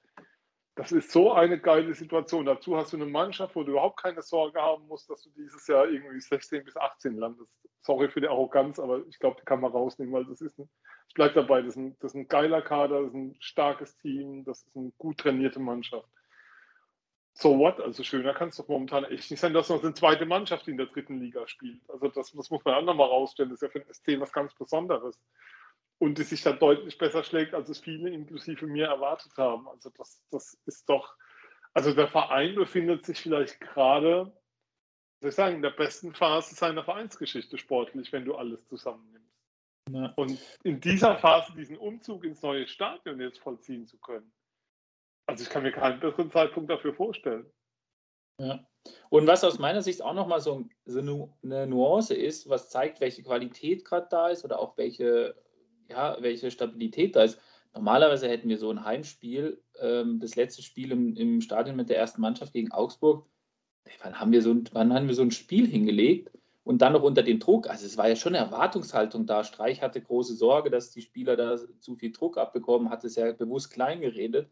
das 0.75 0.91
ist 0.91 1.11
so 1.11 1.31
eine 1.31 1.57
geile 1.57 1.93
Situation. 1.93 2.45
Dazu 2.45 2.75
hast 2.75 2.91
du 2.91 2.97
eine 2.97 3.05
Mannschaft, 3.05 3.55
wo 3.55 3.63
du 3.63 3.71
überhaupt 3.71 4.01
keine 4.01 4.21
Sorge 4.21 4.61
haben 4.61 4.85
musst, 4.87 5.09
dass 5.09 5.23
du 5.23 5.29
dieses 5.29 5.65
Jahr 5.67 5.87
irgendwie 5.87 6.19
16 6.19 6.65
bis 6.65 6.75
18 6.75 7.17
landest. 7.17 7.49
Sorry 7.81 8.09
für 8.09 8.19
die 8.19 8.27
Arroganz, 8.27 8.79
aber 8.79 9.01
ich 9.07 9.17
glaube, 9.19 9.37
die 9.39 9.45
kann 9.45 9.61
man 9.61 9.71
rausnehmen, 9.71 10.13
weil 10.13 10.25
das 10.25 10.41
ist 10.41 10.59
ein, 10.59 10.69
ich 11.07 11.13
bleibe 11.13 11.35
dabei, 11.35 11.61
das 11.61 11.71
ist, 11.71 11.77
ein, 11.77 11.95
das 11.99 12.11
ist 12.11 12.15
ein 12.15 12.27
geiler 12.27 12.61
Kader, 12.61 13.03
das 13.03 13.09
ist 13.09 13.15
ein 13.15 13.35
starkes 13.39 13.97
Team, 13.97 14.43
das 14.43 14.63
ist 14.63 14.75
eine 14.75 14.91
gut 14.97 15.19
trainierte 15.19 15.59
Mannschaft. 15.59 16.09
So 17.33 17.57
what? 17.57 17.79
Also 17.79 18.03
schöner 18.03 18.33
kann 18.33 18.49
es 18.49 18.57
doch 18.57 18.67
momentan 18.67 19.05
echt 19.05 19.29
nicht 19.29 19.39
sein, 19.39 19.53
dass 19.53 19.69
noch 19.69 19.83
eine 19.83 19.93
zweite 19.93 20.25
Mannschaft 20.25 20.67
in 20.67 20.77
der 20.77 20.87
dritten 20.87 21.19
Liga 21.19 21.47
spielt. 21.47 21.81
Also 21.89 22.07
das, 22.07 22.31
das 22.31 22.49
muss 22.49 22.65
man 22.65 22.73
auch 22.73 22.81
nochmal 22.81 23.07
rausstellen. 23.07 23.49
Das 23.49 23.61
ist 23.61 23.63
ja 23.63 23.69
für 23.69 23.79
den 23.79 23.93
SC 23.93 24.19
was 24.19 24.31
ganz 24.31 24.53
Besonderes 24.55 25.21
und 25.99 26.17
die 26.17 26.23
sich 26.23 26.41
da 26.41 26.51
deutlich 26.51 26.97
besser 26.97 27.23
schlägt, 27.23 27.53
als 27.53 27.69
es 27.69 27.79
viele 27.79 28.09
inklusive 28.09 28.67
mir 28.67 28.87
erwartet 28.87 29.31
haben. 29.37 29.67
Also 29.67 29.89
das, 29.91 30.21
das 30.29 30.57
ist 30.65 30.89
doch, 30.89 31.15
also 31.73 31.93
der 31.93 32.07
Verein 32.07 32.55
befindet 32.55 33.05
sich 33.05 33.19
vielleicht 33.21 33.59
gerade, 33.61 34.31
soll 35.21 35.29
ich 35.29 35.35
sagen, 35.35 35.55
in 35.55 35.61
der 35.61 35.71
besten 35.71 36.13
Phase 36.13 36.55
seiner 36.55 36.83
Vereinsgeschichte 36.83 37.57
sportlich, 37.57 38.11
wenn 38.11 38.25
du 38.25 38.35
alles 38.35 38.65
zusammennimmst. 38.67 39.25
Ja. 39.91 40.13
Und 40.15 40.39
in 40.63 40.79
dieser 40.81 41.17
Phase 41.17 41.53
diesen 41.53 41.77
Umzug 41.77 42.23
ins 42.23 42.41
neue 42.41 42.67
Stadion 42.67 43.19
jetzt 43.19 43.39
vollziehen 43.39 43.85
zu 43.85 43.97
können. 43.99 44.31
Also 45.27 45.43
ich 45.43 45.49
kann 45.49 45.63
mir 45.63 45.71
keinen 45.71 45.99
besseren 45.99 46.31
Zeitpunkt 46.31 46.69
dafür 46.69 46.93
vorstellen. 46.93 47.51
Ja. 48.39 48.65
Und 49.09 49.27
was 49.27 49.43
aus 49.43 49.59
meiner 49.59 49.81
Sicht 49.81 50.01
auch 50.01 50.13
nochmal 50.13 50.41
so, 50.41 50.67
so 50.85 51.33
eine 51.43 51.67
Nuance 51.67 52.13
ist, 52.13 52.49
was 52.49 52.69
zeigt, 52.69 52.99
welche 52.99 53.23
Qualität 53.23 53.85
gerade 53.85 54.07
da 54.09 54.29
ist 54.29 54.43
oder 54.43 54.59
auch 54.59 54.77
welche 54.77 55.35
ja, 55.89 56.17
welche 56.21 56.51
Stabilität 56.51 57.15
da 57.15 57.23
ist. 57.23 57.39
Normalerweise 57.73 58.29
hätten 58.29 58.49
wir 58.49 58.57
so 58.57 58.69
ein 58.71 58.85
Heimspiel, 58.85 59.61
ähm, 59.79 60.19
das 60.19 60.35
letzte 60.35 60.61
Spiel 60.61 60.91
im, 60.91 61.15
im 61.15 61.41
Stadion 61.41 61.75
mit 61.75 61.89
der 61.89 61.97
ersten 61.97 62.21
Mannschaft 62.21 62.53
gegen 62.53 62.71
Augsburg. 62.71 63.25
Wann 64.01 64.19
haben, 64.19 64.31
wir 64.31 64.41
so 64.41 64.51
ein, 64.51 64.63
wann 64.71 64.93
haben 64.93 65.07
wir 65.07 65.15
so 65.15 65.21
ein 65.21 65.31
Spiel 65.31 65.67
hingelegt 65.67 66.31
und 66.63 66.81
dann 66.81 66.93
noch 66.93 67.03
unter 67.03 67.21
dem 67.21 67.39
Druck? 67.39 67.69
Also 67.69 67.85
es 67.85 67.97
war 67.97 68.07
ja 68.07 68.15
schon 68.15 68.33
eine 68.35 68.45
Erwartungshaltung 68.45 69.25
da. 69.25 69.43
Streich 69.43 69.81
hatte 69.81 70.01
große 70.01 70.35
Sorge, 70.35 70.69
dass 70.69 70.91
die 70.91 71.01
Spieler 71.01 71.35
da 71.35 71.57
zu 71.79 71.95
viel 71.95 72.11
Druck 72.11 72.37
abbekommen, 72.37 72.89
hat 72.89 73.03
es 73.03 73.15
ja 73.15 73.31
bewusst 73.31 73.71
klein 73.71 74.01
geredet. 74.01 74.49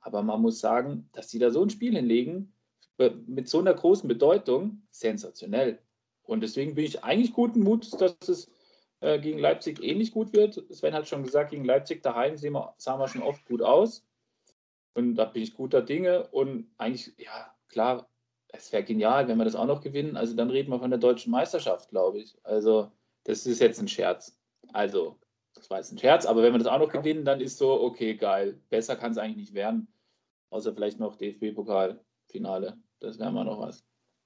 Aber 0.00 0.22
man 0.22 0.40
muss 0.40 0.60
sagen, 0.60 1.08
dass 1.12 1.30
sie 1.30 1.38
da 1.38 1.50
so 1.50 1.62
ein 1.62 1.70
Spiel 1.70 1.96
hinlegen, 1.96 2.52
mit 3.26 3.48
so 3.48 3.58
einer 3.58 3.74
großen 3.74 4.08
Bedeutung, 4.08 4.82
sensationell. 4.90 5.80
Und 6.22 6.42
deswegen 6.42 6.74
bin 6.74 6.84
ich 6.84 7.04
eigentlich 7.04 7.32
guten 7.32 7.60
Mut, 7.60 8.00
dass 8.00 8.28
es 8.28 8.50
äh, 9.00 9.18
gegen 9.18 9.38
Leipzig 9.38 9.82
ähnlich 9.82 10.12
gut 10.12 10.32
wird. 10.32 10.62
Sven 10.70 10.94
hat 10.94 11.08
schon 11.08 11.22
gesagt, 11.22 11.50
gegen 11.50 11.64
Leipzig 11.64 12.02
daheim 12.02 12.36
sehen 12.36 12.54
wir, 12.54 12.74
sahen 12.78 12.98
wir 12.98 13.08
schon 13.08 13.22
oft 13.22 13.44
gut 13.46 13.62
aus. 13.62 14.06
Und 14.94 15.16
da 15.16 15.26
bin 15.26 15.42
ich 15.42 15.54
guter 15.54 15.82
Dinge. 15.82 16.28
Und 16.28 16.70
eigentlich, 16.78 17.12
ja, 17.18 17.54
klar, 17.68 18.08
es 18.48 18.72
wäre 18.72 18.84
genial, 18.84 19.28
wenn 19.28 19.38
wir 19.38 19.44
das 19.44 19.54
auch 19.54 19.66
noch 19.66 19.82
gewinnen. 19.82 20.16
Also 20.16 20.34
dann 20.34 20.50
reden 20.50 20.70
wir 20.70 20.78
von 20.80 20.90
der 20.90 20.98
deutschen 20.98 21.30
Meisterschaft, 21.30 21.90
glaube 21.90 22.18
ich. 22.18 22.38
Also 22.44 22.90
das 23.24 23.46
ist 23.46 23.60
jetzt 23.60 23.80
ein 23.80 23.88
Scherz. 23.88 24.38
Also 24.72 25.18
Das 25.54 25.70
war 25.70 25.78
jetzt 25.78 25.92
ein 25.92 25.98
Scherz, 25.98 26.26
aber 26.26 26.42
wenn 26.42 26.52
wir 26.52 26.58
das 26.58 26.66
auch 26.66 26.78
noch 26.78 26.92
gewinnen, 26.92 27.24
dann 27.24 27.40
ist 27.40 27.58
so, 27.58 27.80
okay, 27.80 28.14
geil. 28.14 28.60
Besser 28.68 28.96
kann 28.96 29.12
es 29.12 29.18
eigentlich 29.18 29.36
nicht 29.36 29.54
werden. 29.54 29.88
Außer 30.50 30.74
vielleicht 30.74 31.00
noch 31.00 31.16
DFB-Pokal-Finale. 31.16 32.78
Das 33.00 33.18
wäre 33.18 33.32
mal 33.32 33.44
noch 33.44 33.60
was. 33.60 33.84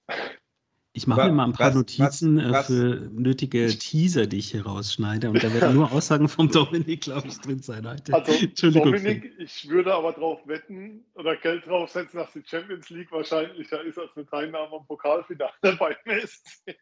Ich 0.93 1.07
mache 1.07 1.27
mir 1.27 1.33
mal 1.33 1.45
ein 1.45 1.53
paar 1.53 1.69
was, 1.69 1.75
Notizen 1.77 2.39
was, 2.39 2.45
äh, 2.45 2.51
was, 2.51 2.67
für 2.67 3.11
nötige 3.13 3.69
Teaser, 3.69 4.27
die 4.27 4.39
ich 4.39 4.51
hier 4.51 4.67
rausschneide. 4.67 5.31
Und 5.31 5.43
da 5.43 5.53
werden 5.55 5.75
nur 5.75 5.93
Aussagen 5.93 6.29
vom 6.29 6.51
Dominik, 6.51 7.03
glaube 7.03 7.29
ich, 7.29 7.39
drin 7.39 7.63
sein 7.63 7.89
heute. 7.89 8.13
Also, 8.13 8.71
Dominik, 8.71 9.33
ich 9.39 9.69
würde 9.69 9.95
aber 9.95 10.13
darauf 10.13 10.45
wetten 10.49 11.05
oder 11.15 11.37
Geld 11.37 11.65
draufsetzen, 11.67 12.19
dass 12.19 12.33
die 12.33 12.43
Champions 12.45 12.91
League 12.91 13.13
wahrscheinlicher 13.13 13.85
ist 13.85 13.99
als 13.99 14.11
eine 14.17 14.27
Teilnahme 14.27 14.79
am 14.79 14.87
Pokalfinale 14.87 15.53
beim 15.63 15.95
SC. 16.27 16.75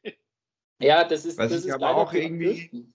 Ja, 0.80 1.04
das 1.04 1.26
ist, 1.26 1.36
was 1.38 1.50
das 1.50 1.64
ich 1.64 1.68
ist 1.68 1.74
aber 1.74 1.94
auch 1.94 2.14
irgendwie, 2.14 2.90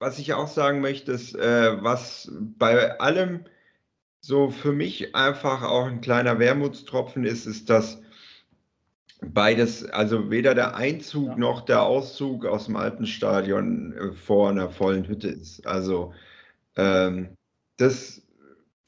was 0.00 0.18
ich 0.18 0.34
auch 0.34 0.48
sagen 0.48 0.80
möchte, 0.80 1.12
ist, 1.12 1.36
äh, 1.36 1.82
was 1.82 2.32
bei 2.32 2.98
allem 2.98 3.44
so 4.20 4.50
für 4.50 4.72
mich 4.72 5.14
einfach 5.14 5.62
auch 5.62 5.86
ein 5.86 6.00
kleiner 6.00 6.40
Wermutstropfen 6.40 7.24
ist, 7.24 7.46
ist, 7.46 7.70
dass 7.70 8.02
beides, 9.32 9.84
also 9.84 10.30
weder 10.30 10.54
der 10.54 10.76
Einzug 10.76 11.30
ja. 11.30 11.36
noch 11.36 11.64
der 11.64 11.82
Auszug 11.82 12.46
aus 12.46 12.66
dem 12.66 12.76
alten 12.76 13.06
Stadion 13.06 13.92
äh, 13.92 14.12
vor 14.12 14.50
einer 14.50 14.70
vollen 14.70 15.06
Hütte 15.06 15.28
ist. 15.28 15.66
Also 15.66 16.12
ähm, 16.76 17.28
das 17.76 18.22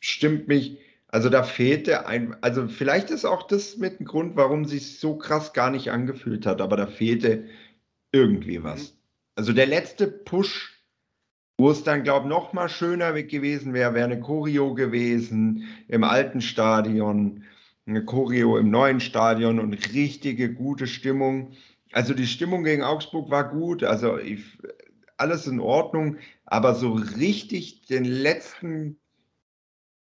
stimmt 0.00 0.48
mich. 0.48 0.78
Also 1.08 1.30
da 1.30 1.42
fehlte 1.42 2.06
ein, 2.06 2.36
also 2.42 2.68
vielleicht 2.68 3.10
ist 3.10 3.24
auch 3.24 3.46
das 3.46 3.78
mit 3.78 3.98
dem 3.98 4.06
Grund, 4.06 4.36
warum 4.36 4.66
sich 4.66 4.98
so 4.98 5.16
krass 5.16 5.52
gar 5.54 5.70
nicht 5.70 5.90
angefühlt 5.90 6.44
hat, 6.44 6.60
aber 6.60 6.76
da 6.76 6.86
fehlte 6.86 7.44
irgendwie 8.12 8.62
was. 8.62 8.92
Mhm. 8.92 8.98
Also 9.36 9.52
der 9.52 9.66
letzte 9.66 10.06
Push, 10.06 10.82
wo 11.56 11.70
es 11.70 11.82
dann, 11.82 12.02
glaube 12.02 12.26
ich, 12.26 12.30
noch 12.30 12.52
mal 12.52 12.68
schöner 12.68 13.12
gewesen 13.22 13.72
wäre, 13.72 13.94
wäre 13.94 14.04
eine 14.04 14.20
Choreo 14.20 14.74
gewesen 14.74 15.64
im 15.88 16.04
alten 16.04 16.40
Stadion 16.40 17.44
eine 17.88 18.04
Choreo 18.04 18.58
im 18.58 18.70
neuen 18.70 19.00
Stadion 19.00 19.58
und 19.58 19.92
richtige 19.94 20.52
gute 20.52 20.86
Stimmung. 20.86 21.52
Also 21.92 22.14
die 22.14 22.26
Stimmung 22.26 22.64
gegen 22.64 22.82
Augsburg 22.82 23.30
war 23.30 23.50
gut, 23.50 23.82
also 23.82 24.18
ich, 24.18 24.44
alles 25.16 25.46
in 25.46 25.58
Ordnung, 25.58 26.18
aber 26.44 26.74
so 26.74 26.92
richtig 26.92 27.86
den 27.86 28.04
letzten 28.04 28.98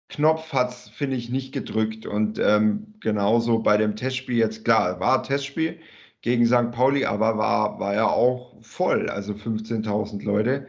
Knopf 0.09 0.53
hat 0.53 0.71
es, 0.71 0.89
finde 0.91 1.17
ich, 1.17 1.31
nicht 1.31 1.53
gedrückt. 1.53 2.07
Und 2.07 2.39
ähm, 2.39 2.95
genauso 3.01 3.59
bei 3.59 3.77
dem 3.77 3.97
Testspiel 3.97 4.37
jetzt, 4.37 4.65
klar, 4.65 5.01
war 5.01 5.23
Testspiel 5.23 5.79
gegen 6.21 6.47
St. 6.47 6.71
Pauli, 6.71 7.05
aber 7.05 7.37
war, 7.37 7.81
war 7.81 7.95
ja 7.95 8.07
auch 8.07 8.55
voll, 8.63 9.09
also 9.09 9.33
15.000 9.33 10.23
Leute. 10.25 10.69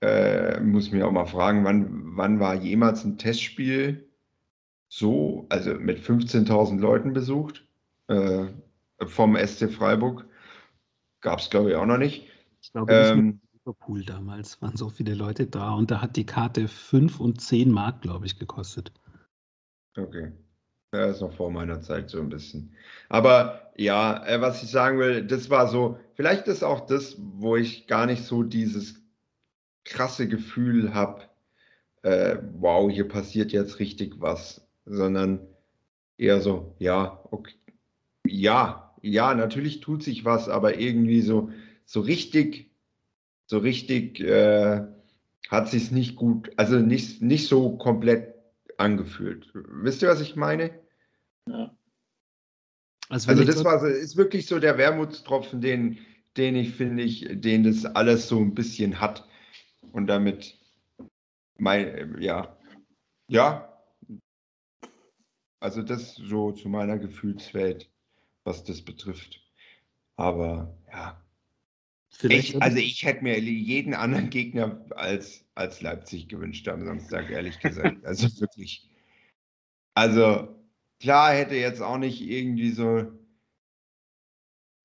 Äh, 0.00 0.60
muss 0.60 0.92
mich 0.92 1.02
auch 1.02 1.10
mal 1.10 1.24
fragen, 1.24 1.64
wann, 1.64 2.16
wann 2.16 2.38
war 2.38 2.54
jemals 2.54 3.04
ein 3.04 3.18
Testspiel 3.18 4.07
so, 4.88 5.46
also 5.48 5.74
mit 5.74 5.98
15.000 5.98 6.78
Leuten 6.78 7.12
besucht. 7.12 7.64
Äh, 8.08 8.46
vom 9.06 9.36
SC 9.36 9.70
Freiburg. 9.70 10.24
Gab 11.20 11.40
es, 11.40 11.50
glaube 11.50 11.70
ich, 11.70 11.76
auch 11.76 11.86
noch 11.86 11.98
nicht. 11.98 12.26
Ich 12.62 12.72
glaube, 12.72 12.92
ähm, 12.92 13.40
Liverpool 13.52 14.04
damals 14.04 14.60
waren 14.62 14.76
so 14.76 14.88
viele 14.88 15.14
Leute 15.14 15.46
da 15.46 15.74
und 15.74 15.90
da 15.90 16.00
hat 16.00 16.16
die 16.16 16.26
Karte 16.26 16.68
5 16.68 17.20
und 17.20 17.40
10 17.40 17.70
Mark, 17.70 18.02
glaube 18.02 18.26
ich, 18.26 18.38
gekostet. 18.38 18.92
Okay. 19.96 20.32
Ja, 20.92 21.06
ist 21.06 21.20
noch 21.20 21.34
vor 21.34 21.50
meiner 21.50 21.80
Zeit 21.80 22.08
so 22.08 22.18
ein 22.18 22.30
bisschen. 22.30 22.72
Aber 23.08 23.72
ja, 23.76 24.24
äh, 24.26 24.40
was 24.40 24.62
ich 24.62 24.70
sagen 24.70 24.98
will, 24.98 25.26
das 25.26 25.50
war 25.50 25.68
so, 25.68 25.98
vielleicht 26.14 26.48
ist 26.48 26.62
auch 26.62 26.86
das, 26.86 27.16
wo 27.18 27.56
ich 27.56 27.86
gar 27.86 28.06
nicht 28.06 28.24
so 28.24 28.42
dieses 28.42 29.02
krasse 29.84 30.28
Gefühl 30.28 30.94
habe, 30.94 31.22
äh, 32.02 32.38
wow, 32.54 32.90
hier 32.90 33.06
passiert 33.06 33.52
jetzt 33.52 33.80
richtig 33.80 34.20
was 34.20 34.67
sondern 34.88 35.40
eher 36.16 36.40
so, 36.40 36.74
ja, 36.78 37.24
okay, 37.30 37.54
ja, 38.26 38.94
ja, 39.02 39.34
natürlich 39.34 39.80
tut 39.80 40.02
sich 40.02 40.24
was, 40.24 40.48
aber 40.48 40.78
irgendwie 40.78 41.20
so, 41.20 41.50
so 41.84 42.00
richtig, 42.00 42.70
so 43.46 43.58
richtig 43.58 44.20
äh, 44.20 44.86
hat 45.48 45.68
sich 45.68 45.90
nicht 45.90 46.16
gut, 46.16 46.50
also 46.56 46.78
nicht, 46.78 47.22
nicht 47.22 47.48
so 47.48 47.76
komplett 47.76 48.34
angefühlt. 48.76 49.50
Wisst 49.54 50.02
ihr, 50.02 50.08
was 50.08 50.20
ich 50.20 50.36
meine? 50.36 50.70
Ja. 51.46 51.74
Also, 53.08 53.30
also 53.30 53.44
das 53.44 53.64
war, 53.64 53.82
ist 53.86 54.16
wirklich 54.16 54.46
so 54.46 54.58
der 54.58 54.76
Wermutstropfen, 54.76 55.60
den, 55.60 55.98
den 56.36 56.56
ich 56.56 56.74
finde 56.74 57.02
ich, 57.02 57.26
den 57.30 57.64
das 57.64 57.86
alles 57.86 58.28
so 58.28 58.38
ein 58.38 58.54
bisschen 58.54 59.00
hat. 59.00 59.26
Und 59.92 60.08
damit 60.08 60.58
mein, 61.56 62.20
ja, 62.20 62.56
ja, 63.28 63.77
also 65.60 65.82
das 65.82 66.14
so 66.14 66.52
zu 66.52 66.68
meiner 66.68 66.98
Gefühlswelt, 66.98 67.90
was 68.44 68.64
das 68.64 68.82
betrifft. 68.82 69.40
Aber 70.16 70.76
ja. 70.90 71.22
Ich, 72.22 72.60
also 72.60 72.78
ich 72.78 73.04
hätte 73.04 73.22
mir 73.22 73.38
jeden 73.38 73.94
anderen 73.94 74.30
Gegner 74.30 74.84
als, 74.96 75.44
als 75.54 75.82
Leipzig 75.82 76.28
gewünscht 76.28 76.66
am 76.68 76.84
Samstag, 76.84 77.30
ehrlich 77.30 77.60
gesagt. 77.60 77.98
Also 78.04 78.28
wirklich. 78.40 78.88
Also 79.94 80.48
klar 81.00 81.32
hätte 81.32 81.54
jetzt 81.54 81.82
auch 81.82 81.98
nicht 81.98 82.20
irgendwie 82.20 82.70
so. 82.70 83.12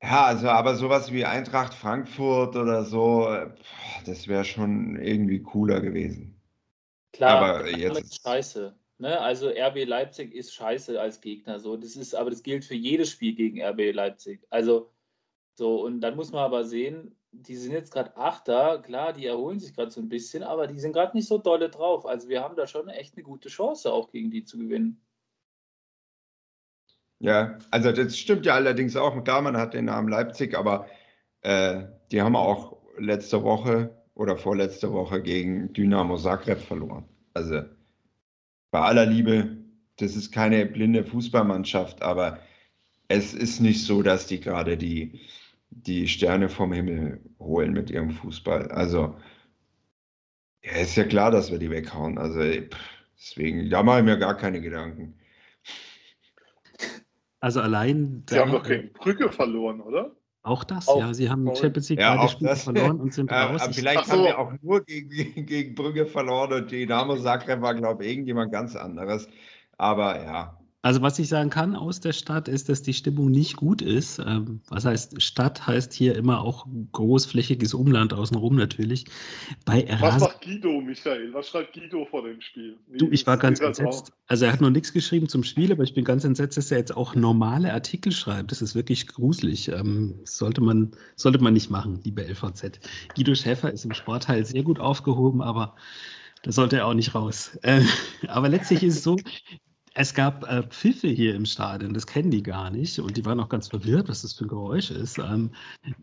Ja, 0.02 0.26
also 0.26 0.50
aber 0.50 0.76
sowas 0.76 1.14
wie 1.14 1.24
Eintracht 1.24 1.74
Frankfurt 1.74 2.58
oder 2.58 2.84
so, 2.84 3.30
das 4.06 4.28
wäre 4.28 4.44
schon 4.44 4.98
irgendwie 4.98 5.42
cooler 5.42 5.80
gewesen. 5.80 6.42
Klar, 7.14 7.42
aber 7.42 7.70
jetzt 7.70 8.22
scheiße. 8.22 8.76
Ne? 8.98 9.20
Also 9.20 9.50
RB 9.50 9.86
Leipzig 9.86 10.34
ist 10.34 10.54
scheiße 10.54 11.00
als 11.00 11.22
Gegner. 11.22 11.60
So. 11.60 11.78
Das 11.78 11.96
ist, 11.96 12.16
aber 12.16 12.30
das 12.30 12.44
gilt 12.44 12.66
für 12.66 12.76
jedes 12.76 13.10
Spiel 13.10 13.36
gegen 13.36 13.62
RB 13.62 13.94
Leipzig. 13.94 14.46
Also 14.50 14.92
so, 15.56 15.84
und 15.84 16.02
dann 16.02 16.16
muss 16.16 16.32
man 16.32 16.44
aber 16.44 16.64
sehen, 16.64 17.16
die 17.32 17.56
sind 17.56 17.74
jetzt 17.74 17.92
gerade 17.92 18.16
Achter, 18.16 18.82
klar, 18.82 19.14
die 19.14 19.26
erholen 19.26 19.60
sich 19.60 19.74
gerade 19.76 19.92
so 19.92 20.02
ein 20.02 20.10
bisschen, 20.10 20.44
aber 20.44 20.68
die 20.68 20.80
sind 20.80 20.94
gerade 20.94 21.16
nicht 21.18 21.28
so 21.28 21.38
dolle 21.38 21.70
drauf. 21.70 22.06
Also 22.06 22.30
wir 22.30 22.42
haben 22.42 22.56
da 22.56 22.68
schon 22.68 22.90
echt 22.90 23.16
eine 23.16 23.24
gute 23.24 23.50
Chance, 23.50 23.92
auch 23.92 24.12
gegen 24.12 24.32
die 24.32 24.44
zu 24.44 24.58
gewinnen. 24.58 25.02
Ja, 27.20 27.58
also 27.72 27.92
das 27.92 28.18
stimmt 28.18 28.46
ja 28.46 28.56
allerdings 28.56 28.96
auch. 28.96 29.24
Klar, 29.24 29.42
man 29.42 29.58
hat 29.58 29.74
den 29.74 29.86
Namen 29.86 30.10
Leipzig, 30.10 30.56
aber 30.56 30.88
äh, 31.42 31.86
die 32.12 32.22
haben 32.22 32.36
auch 32.36 32.78
letzte 32.98 33.44
Woche 33.44 33.96
oder 34.14 34.38
vorletzte 34.38 34.92
Woche 34.92 35.22
gegen 35.22 35.72
Dynamo 35.74 36.18
Zagreb 36.18 36.60
verloren. 36.60 37.08
Also 37.34 37.64
bei 38.74 38.82
aller 38.82 39.06
Liebe, 39.06 39.56
das 39.98 40.16
ist 40.16 40.32
keine 40.32 40.66
blinde 40.66 41.04
Fußballmannschaft, 41.06 42.02
aber 42.02 42.40
es 43.08 43.36
ist 43.36 43.60
nicht 43.60 43.86
so, 43.86 44.02
dass 44.02 44.26
die 44.26 44.40
gerade 44.40 44.78
die, 44.78 45.22
die 45.70 46.08
Sterne 46.08 46.50
vom 46.50 46.74
Himmel 46.74 47.22
holen 47.38 47.74
mit 47.74 47.92
ihrem 47.92 48.10
Fußball. 48.10 48.72
Also, 48.72 49.16
ja, 50.64 50.72
ist 50.72 50.96
ja 50.96 51.04
klar, 51.04 51.30
dass 51.30 51.52
wir 51.52 51.60
die 51.60 51.70
weghauen. 51.70 52.18
Also, 52.18 52.40
deswegen, 53.16 53.70
da 53.70 53.84
mache 53.84 54.00
ich 54.00 54.06
mir 54.06 54.18
gar 54.18 54.36
keine 54.36 54.60
Gedanken. 54.60 55.20
Also 57.40 57.62
allein. 57.62 58.24
Sie 58.28 58.40
haben 58.40 58.54
doch 58.54 58.68
gegen 58.68 58.92
Brücke 58.94 59.32
verloren, 59.32 59.82
oder? 59.82 60.16
Auch 60.46 60.66
das, 60.66 60.90
auch, 60.90 61.00
ja. 61.00 61.14
Sie 61.14 61.30
haben 61.30 61.48
auch, 61.48 61.56
Champions 61.56 61.90
League 61.90 62.00
ja, 62.00 62.16
beide 62.16 62.30
Spiele 62.30 62.50
das, 62.50 62.64
verloren 62.64 63.00
und 63.00 63.14
sind 63.14 63.32
raus. 63.32 63.62
Aber 63.62 63.74
vielleicht 63.74 64.06
so. 64.06 64.12
haben 64.12 64.24
wir 64.24 64.38
auch 64.38 64.52
nur 64.62 64.84
gegen, 64.84 65.10
gegen 65.46 65.74
Brügge 65.74 66.06
verloren 66.06 66.52
und 66.52 66.70
Dynamo 66.70 67.16
Zagreb 67.16 67.62
war, 67.62 67.74
glaube 67.74 68.04
ich, 68.04 68.12
irgendjemand 68.12 68.52
ganz 68.52 68.76
anderes. 68.76 69.28
Aber 69.78 70.22
ja, 70.22 70.58
also 70.84 71.02
was 71.02 71.18
ich 71.18 71.30
sagen 71.30 71.50
kann 71.50 71.78
aus 71.78 72.02
der 72.02 72.12
Stadt 72.12 72.50
ist, 72.50 72.68
dass 72.68 72.82
die 72.82 72.94
Stimmung 72.94 73.32
nicht 73.32 73.56
gut 73.56 73.82
ist. 73.82 74.20
Ähm, 74.20 74.60
was 74.68 74.84
heißt 74.84 75.22
Stadt 75.22 75.66
heißt 75.66 75.94
hier 75.94 76.14
immer 76.16 76.42
auch 76.42 76.68
großflächiges 76.92 77.74
Umland 77.74 78.14
außenrum 78.14 78.58
natürlich. 78.58 79.06
Bei 79.64 79.88
was 80.02 80.20
macht 80.20 80.42
Guido, 80.42 80.82
Michael? 80.82 81.34
Was 81.34 81.48
schreibt 81.48 81.74
Guido 81.74 82.06
vor 82.06 82.24
dem 82.24 82.42
Spiel? 82.42 82.78
Wie 82.88 82.98
du, 82.98 83.08
ich 83.12 83.26
war 83.26 83.38
ganz 83.38 83.62
entsetzt. 83.62 84.12
Also 84.28 84.44
er 84.44 84.52
hat 84.52 84.60
noch 84.60 84.72
nichts 84.72 84.92
geschrieben 84.92 85.30
zum 85.30 85.46
Spiel, 85.46 85.72
aber 85.72 85.84
ich 85.84 85.94
bin 85.94 86.04
ganz 86.04 86.26
entsetzt, 86.26 86.58
dass 86.58 86.70
er 86.70 86.80
jetzt 86.80 86.98
auch 86.98 87.16
normale 87.16 87.72
Artikel 87.72 88.12
schreibt. 88.12 88.52
Das 88.52 88.62
ist 88.62 88.76
wirklich 88.76 89.08
gruselig. 89.08 89.70
Ähm, 89.70 90.20
sollte, 90.26 90.60
man, 90.60 90.92
sollte 91.16 91.40
man 91.40 91.54
nicht 91.54 91.70
machen, 91.70 92.02
liebe 92.04 92.24
LVZ. 92.24 92.82
Guido 93.16 93.36
Schäfer 93.36 93.72
ist 93.72 93.86
im 93.86 93.94
Sportteil 93.94 94.46
sehr 94.46 94.64
gut 94.64 94.82
aufgehoben, 94.82 95.42
aber 95.42 95.76
da 96.42 96.52
sollte 96.52 96.76
er 96.76 96.88
auch 96.88 96.94
nicht 96.94 97.16
raus. 97.16 97.58
Äh, 97.62 97.84
aber 98.28 98.50
letztlich 98.50 98.84
ist 98.84 98.98
es 98.98 99.04
so, 99.04 99.16
Es 99.96 100.16
gab 100.16 100.44
äh, 100.50 100.64
Pfiffe 100.64 101.08
hier 101.08 101.36
im 101.36 101.46
Stadion, 101.46 101.94
das 101.94 102.08
kennen 102.08 102.32
die 102.32 102.42
gar 102.42 102.72
nicht 102.72 102.98
und 102.98 103.16
die 103.16 103.26
waren 103.26 103.40
auch 103.40 103.50
ganz 103.50 103.68
verwirrt, 103.68 104.10
was 104.10 104.24
das 104.24 104.34
für 104.34 104.46
ein 104.46 104.48
Geräusch 104.48 104.90
ist. 104.90 105.20
Ähm, 105.20 105.52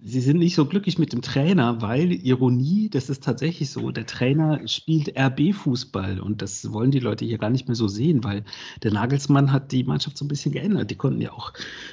sie 0.05 0.21
sind 0.21 0.39
nicht 0.39 0.55
so 0.55 0.65
glücklich 0.65 0.97
mit 0.97 1.13
dem 1.13 1.23
Trainer, 1.23 1.83
weil 1.83 2.13
Ironie, 2.13 2.89
das 2.89 3.11
ist 3.11 3.25
tatsächlich 3.25 3.69
so, 3.71 3.91
der 3.91 4.07
Trainer 4.07 4.61
spielt 4.69 5.19
RB-Fußball 5.19 6.21
und 6.21 6.41
das 6.41 6.73
wollen 6.73 6.93
die 6.93 7.01
Leute 7.01 7.25
hier 7.25 7.39
gar 7.39 7.51
nicht 7.51 7.67
mehr 7.67 7.75
so 7.75 7.89
sehen, 7.89 8.23
weil 8.23 8.45
der 8.85 8.93
Nagelsmann 8.93 9.51
hat 9.51 9.73
die 9.73 9.83
Mannschaft 9.83 10.19
so 10.19 10.25
ein 10.25 10.29
bisschen 10.29 10.53
geändert. 10.53 10.89
Die 10.93 10.97
konnten 10.97 11.21
ja 11.21 11.33
auch 11.33 11.53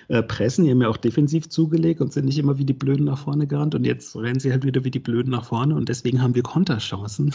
äh, 0.10 0.22
pressen, 0.22 0.66
die 0.66 0.72
haben 0.72 0.82
ja 0.84 0.90
auch 0.90 0.98
defensiv 0.98 1.50
zugelegt 1.50 2.00
und 2.00 2.14
sind 2.14 2.26
nicht 2.26 2.38
immer 2.38 2.60
wie 2.60 2.66
die 2.66 2.74
Blöden 2.74 3.06
nach 3.06 3.18
vorne 3.18 3.48
gerannt 3.48 3.74
und 3.74 3.86
jetzt 3.86 4.16
rennen 4.16 4.40
sie 4.40 4.52
halt 4.52 4.64
wieder 4.64 4.84
wie 4.84 4.92
die 4.92 5.00
Blöden 5.00 5.32
nach 5.32 5.46
vorne 5.46 5.74
und 5.74 5.90
deswegen 5.90 6.22
haben 6.22 6.36
wir 6.36 6.44
Konterchancen 6.44 7.34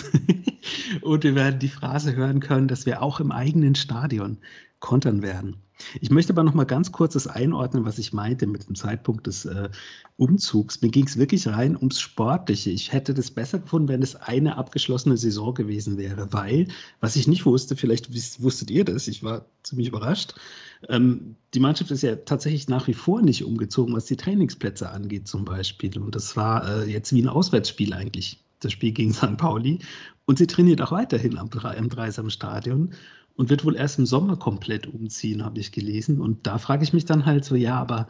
und 1.01 1.25
wir 1.25 1.35
werden 1.35 1.59
die 1.59 1.69
Phrase 1.69 2.15
hören 2.15 2.39
können, 2.39 2.69
dass 2.69 2.87
wir 2.87 3.03
auch 3.03 3.19
im 3.19 3.33
eigenen 3.33 3.75
Stadion 3.75 4.39
kontern 4.83 5.23
werden. 5.23 5.57
Ich 6.01 6.11
möchte 6.11 6.33
aber 6.33 6.43
noch 6.43 6.55
mal 6.55 6.65
ganz 6.65 6.93
kurz 6.93 7.15
das 7.15 7.27
einordnen, 7.27 7.85
was 7.85 7.99
ich 7.99 8.13
meinte 8.13 8.47
mit 8.47 8.69
dem 8.69 8.75
Zeitpunkt 8.75 9.27
des 9.27 9.45
äh, 9.47 9.71
Umzugs. 10.17 10.83
Mir 10.83 10.91
ging 10.91 11.07
es 11.07 11.17
wirklich 11.17 11.47
rein 11.49 11.77
ums 11.77 12.01
Sportliche. 12.01 12.71
Ich 12.71 12.93
hätte 12.93 13.15
das 13.15 13.31
besser 13.31 13.61
gefunden, 13.61 13.89
wenn 13.89 14.03
es 14.03 14.15
eine 14.17 14.57
abgeschlossene 14.59 15.17
Saison 15.17 15.55
gewesen 15.55 15.97
wäre, 15.97 16.33
weil, 16.33 16.69
was 17.01 17.17
ich 17.17 17.27
nicht 17.27 17.47
wusste, 17.47 17.77
vielleicht 17.77 18.13
wusstet 18.43 18.71
ihr 18.71 18.85
das, 18.85 19.09
ich 19.09 19.23
war 19.23 19.47
ziemlich 19.63 19.89
überrascht, 19.89 20.35
ähm, 20.89 21.37
die 21.55 21.61
Mannschaft 21.61 21.91
ist 21.91 22.03
ja 22.03 22.17
tatsächlich 22.17 22.69
nach 22.69 22.87
wie 22.89 22.95
vor 22.95 23.23
nicht 23.23 23.45
umgezogen, 23.45 23.95
was 23.95 24.07
die 24.07 24.17
Trainingsplätze 24.17 24.91
angeht 24.91 25.29
zum 25.29 25.45
Beispiel. 25.45 25.97
Und 25.99 26.15
das 26.15 26.37
war 26.37 26.69
äh, 26.69 26.91
jetzt 26.91 27.13
wie 27.13 27.23
ein 27.23 27.29
Auswärtsspiel 27.29 27.93
eigentlich, 27.95 28.39
das 28.61 28.73
Spiel 28.73 28.93
gegen 28.93 29.13
St. 29.13 29.37
Pauli. 29.37 29.79
Und 30.25 30.39
sie 30.39 30.47
trainiert 30.47 30.81
auch 30.81 30.93
weiterhin 30.93 31.39
am, 31.39 31.51
im 31.77 31.89
Dreisamstadion 31.89 32.95
und 33.37 33.51
wird 33.51 33.65
wohl 33.65 33.77
erst 33.77 33.99
im 33.99 34.07
Sommer 34.07 34.37
komplett 34.37 34.87
umziehen, 34.87 35.45
habe 35.45 35.61
ich 35.61 35.73
gelesen. 35.73 36.21
Und 36.21 36.47
da 36.47 36.59
frage 36.59 36.85
ich 36.85 36.93
mich 36.93 37.05
dann 37.05 37.27
halt 37.27 37.45
so, 37.45 37.55
ja, 37.55 37.79
aber 37.79 38.09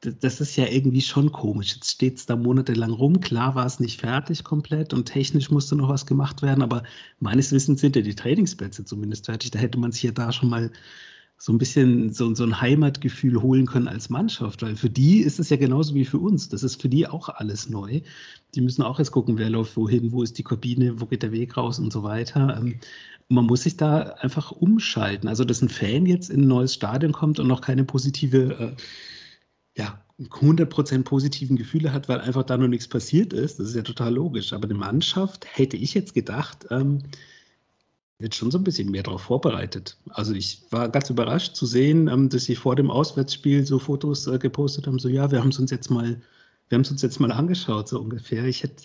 das 0.00 0.40
ist 0.40 0.56
ja 0.56 0.66
irgendwie 0.66 1.00
schon 1.00 1.32
komisch. 1.32 1.74
Jetzt 1.74 1.90
steht 1.90 2.18
es 2.18 2.26
da 2.26 2.36
monatelang 2.36 2.92
rum. 2.92 3.20
Klar 3.20 3.54
war 3.54 3.66
es 3.66 3.80
nicht 3.80 4.00
fertig 4.00 4.44
komplett 4.44 4.92
und 4.92 5.06
technisch 5.06 5.50
musste 5.50 5.74
noch 5.74 5.88
was 5.88 6.06
gemacht 6.06 6.42
werden, 6.42 6.62
aber 6.62 6.82
meines 7.18 7.50
Wissens 7.52 7.80
sind 7.80 7.96
ja 7.96 8.02
die 8.02 8.14
Trainingsplätze 8.14 8.84
zumindest 8.84 9.26
fertig. 9.26 9.50
Da 9.50 9.58
hätte 9.58 9.78
man 9.78 9.92
sich 9.92 10.02
ja 10.02 10.12
da 10.12 10.32
schon 10.32 10.50
mal 10.50 10.70
so 11.38 11.52
ein 11.52 11.58
bisschen 11.58 12.12
so, 12.12 12.34
so 12.34 12.44
ein 12.44 12.60
Heimatgefühl 12.60 13.40
holen 13.42 13.66
können 13.66 13.88
als 13.88 14.08
Mannschaft, 14.08 14.62
weil 14.62 14.76
für 14.76 14.88
die 14.88 15.20
ist 15.20 15.38
es 15.38 15.50
ja 15.50 15.56
genauso 15.56 15.94
wie 15.94 16.04
für 16.04 16.18
uns. 16.18 16.48
Das 16.48 16.62
ist 16.62 16.80
für 16.80 16.88
die 16.88 17.06
auch 17.06 17.28
alles 17.28 17.68
neu. 17.68 18.00
Die 18.54 18.60
müssen 18.62 18.82
auch 18.82 18.98
jetzt 18.98 19.10
gucken, 19.12 19.36
wer 19.36 19.50
läuft 19.50 19.76
wohin, 19.76 20.12
wo 20.12 20.22
ist 20.22 20.38
die 20.38 20.44
Kabine, 20.44 21.00
wo 21.00 21.06
geht 21.06 21.22
der 21.22 21.32
Weg 21.32 21.56
raus 21.56 21.78
und 21.78 21.92
so 21.92 22.02
weiter. 22.02 22.62
Man 23.28 23.46
muss 23.46 23.62
sich 23.62 23.76
da 23.76 24.02
einfach 24.20 24.52
umschalten. 24.52 25.28
Also, 25.28 25.44
dass 25.44 25.62
ein 25.62 25.68
Fan 25.68 26.06
jetzt 26.06 26.30
in 26.30 26.42
ein 26.42 26.48
neues 26.48 26.74
Stadion 26.74 27.12
kommt 27.12 27.38
und 27.40 27.48
noch 27.48 27.60
keine 27.60 27.84
positive, 27.84 28.76
äh, 28.76 28.76
ja, 29.76 30.00
100% 30.18 31.02
positiven 31.04 31.56
Gefühle 31.56 31.92
hat, 31.92 32.08
weil 32.08 32.20
einfach 32.20 32.44
da 32.44 32.56
noch 32.56 32.68
nichts 32.68 32.88
passiert 32.88 33.32
ist, 33.32 33.58
das 33.58 33.68
ist 33.68 33.76
ja 33.76 33.82
total 33.82 34.14
logisch. 34.14 34.52
Aber 34.52 34.64
eine 34.64 34.74
Mannschaft, 34.74 35.46
hätte 35.56 35.76
ich 35.76 35.92
jetzt 35.94 36.14
gedacht, 36.14 36.66
ähm, 36.70 37.02
wird 38.18 38.34
schon 38.34 38.50
so 38.50 38.58
ein 38.58 38.64
bisschen 38.64 38.90
mehr 38.90 39.02
darauf 39.02 39.22
vorbereitet. 39.22 39.98
Also 40.10 40.32
ich 40.32 40.62
war 40.70 40.88
ganz 40.88 41.10
überrascht 41.10 41.54
zu 41.54 41.66
sehen, 41.66 42.08
ähm, 42.08 42.28
dass 42.28 42.44
sie 42.44 42.56
vor 42.56 42.76
dem 42.76 42.90
Auswärtsspiel 42.90 43.66
so 43.66 43.78
Fotos 43.78 44.26
äh, 44.26 44.38
gepostet 44.38 44.86
haben, 44.86 44.98
so 44.98 45.08
ja, 45.08 45.30
wir 45.30 45.40
haben 45.40 45.50
es 45.50 45.58
uns 45.58 45.70
jetzt 45.70 45.90
mal, 45.90 46.20
wir 46.68 46.76
haben 46.76 46.82
es 46.82 46.90
uns 46.90 47.02
jetzt 47.02 47.20
mal 47.20 47.30
angeschaut, 47.32 47.88
so 47.88 48.00
ungefähr. 48.00 48.44
Ich 48.44 48.62
hätte 48.62 48.84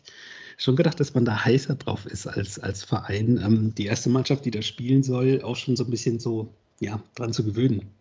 schon 0.62 0.76
gedacht, 0.76 1.00
dass 1.00 1.14
man 1.14 1.26
da 1.26 1.44
heißer 1.44 1.76
drauf 1.76 2.06
ist 2.06 2.28
als, 2.28 2.60
als 2.60 2.84
Verein, 2.84 3.42
ähm, 3.44 3.74
die 3.76 3.86
erste 3.86 4.10
Mannschaft, 4.10 4.46
die 4.46 4.52
da 4.52 4.62
spielen 4.62 5.02
soll, 5.04 5.42
auch 5.44 5.56
schon 5.56 5.76
so 5.76 5.84
ein 5.84 5.90
bisschen 5.90 6.20
so 6.20 6.54
ja, 6.80 7.02
dran 7.16 7.34
zu 7.34 7.44
gewöhnen. 7.44 7.92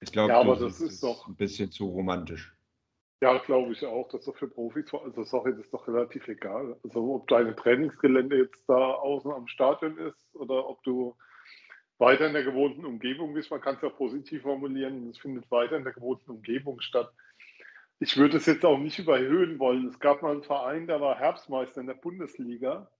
Ich 0.00 0.12
glaube, 0.12 0.32
ja, 0.32 0.44
das, 0.44 0.58
das, 0.58 0.80
ist, 0.80 0.92
ist 0.92 1.02
doch 1.02 1.26
ein 1.28 1.36
bisschen 1.36 1.70
zu 1.70 1.86
romantisch. 1.86 2.52
Ja, 3.22 3.38
glaube 3.38 3.72
ich 3.72 3.86
auch. 3.86 4.08
Das 4.08 4.22
ist 4.22 4.28
doch 4.28 4.36
für 4.36 4.48
Profis, 4.48 4.92
also 4.92 5.22
sorry, 5.22 5.52
das 5.52 5.60
ist 5.60 5.72
doch 5.72 5.86
relativ 5.86 6.26
egal. 6.26 6.76
Also 6.82 7.14
ob 7.14 7.28
deine 7.28 7.54
Trainingsgelände 7.54 8.36
jetzt 8.36 8.64
da 8.66 8.74
außen 8.74 9.30
am 9.30 9.46
Stadion 9.46 9.96
ist 9.98 10.34
oder 10.34 10.68
ob 10.68 10.82
du 10.82 11.14
weiter 11.98 12.26
in 12.26 12.32
der 12.32 12.42
gewohnten 12.42 12.84
Umgebung 12.84 13.32
bist, 13.32 13.50
man 13.50 13.60
kann 13.60 13.76
es 13.76 13.82
ja 13.82 13.90
positiv 13.90 14.42
formulieren, 14.42 15.08
es 15.08 15.18
findet 15.18 15.48
weiter 15.52 15.76
in 15.76 15.84
der 15.84 15.92
gewohnten 15.92 16.32
Umgebung 16.32 16.80
statt 16.80 17.12
ich 18.02 18.16
würde 18.16 18.38
es 18.38 18.46
jetzt 18.46 18.64
auch 18.64 18.78
nicht 18.78 18.98
überhöhen 18.98 19.60
wollen. 19.60 19.86
Es 19.86 20.00
gab 20.00 20.22
mal 20.22 20.32
einen 20.32 20.42
Verein, 20.42 20.88
der 20.88 21.00
war 21.00 21.20
Herbstmeister 21.20 21.80
in 21.80 21.86
der 21.86 21.94
Bundesliga. 21.94 22.90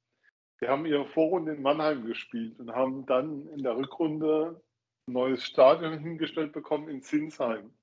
Die 0.61 0.69
haben 0.69 0.87
ihre 0.87 1.09
Vorrunde 1.09 1.55
in 1.55 1.63
Mannheim 1.63 2.07
gespielt 2.07 2.61
und 2.61 2.71
haben 2.71 3.05
dann 3.07 3.49
in 3.49 3.65
der 3.65 3.77
Rückrunde 3.77 4.63
ein 5.09 5.13
neues 5.13 5.45
Stadion 5.45 5.99
hingestellt 5.99 6.53
bekommen 6.53 6.89
in 6.89 7.03
Zinsheim. 7.03 7.75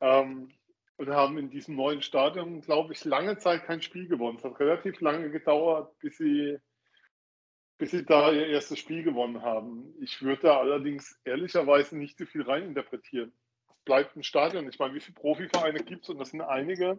Ähm, 0.00 0.50
und 0.96 1.08
haben 1.08 1.38
in 1.38 1.50
diesem 1.50 1.76
neuen 1.76 2.02
Stadion, 2.02 2.62
glaube 2.62 2.94
ich, 2.94 3.04
lange 3.04 3.38
Zeit 3.38 3.64
kein 3.64 3.80
Spiel 3.80 4.08
gewonnen. 4.08 4.38
Es 4.38 4.44
hat 4.44 4.58
relativ 4.58 5.00
lange 5.00 5.30
gedauert, 5.30 5.96
bis 6.00 6.18
sie, 6.18 6.58
bis 7.78 7.92
sie 7.92 8.04
da 8.04 8.32
ihr 8.32 8.48
erstes 8.48 8.80
Spiel 8.80 9.04
gewonnen 9.04 9.42
haben. 9.42 9.94
Ich 10.00 10.20
würde 10.20 10.52
allerdings 10.52 11.20
ehrlicherweise 11.24 11.96
nicht 11.96 12.18
so 12.18 12.26
viel 12.26 12.42
reininterpretieren 12.42 13.32
bleibt 13.84 14.16
ein 14.16 14.22
Stadion. 14.22 14.68
Ich 14.68 14.78
meine, 14.78 14.94
wie 14.94 15.00
viele 15.00 15.14
Profivereine 15.14 15.82
gibt 15.82 16.04
es? 16.04 16.08
Und 16.10 16.18
das 16.18 16.30
sind 16.30 16.40
einige, 16.40 16.98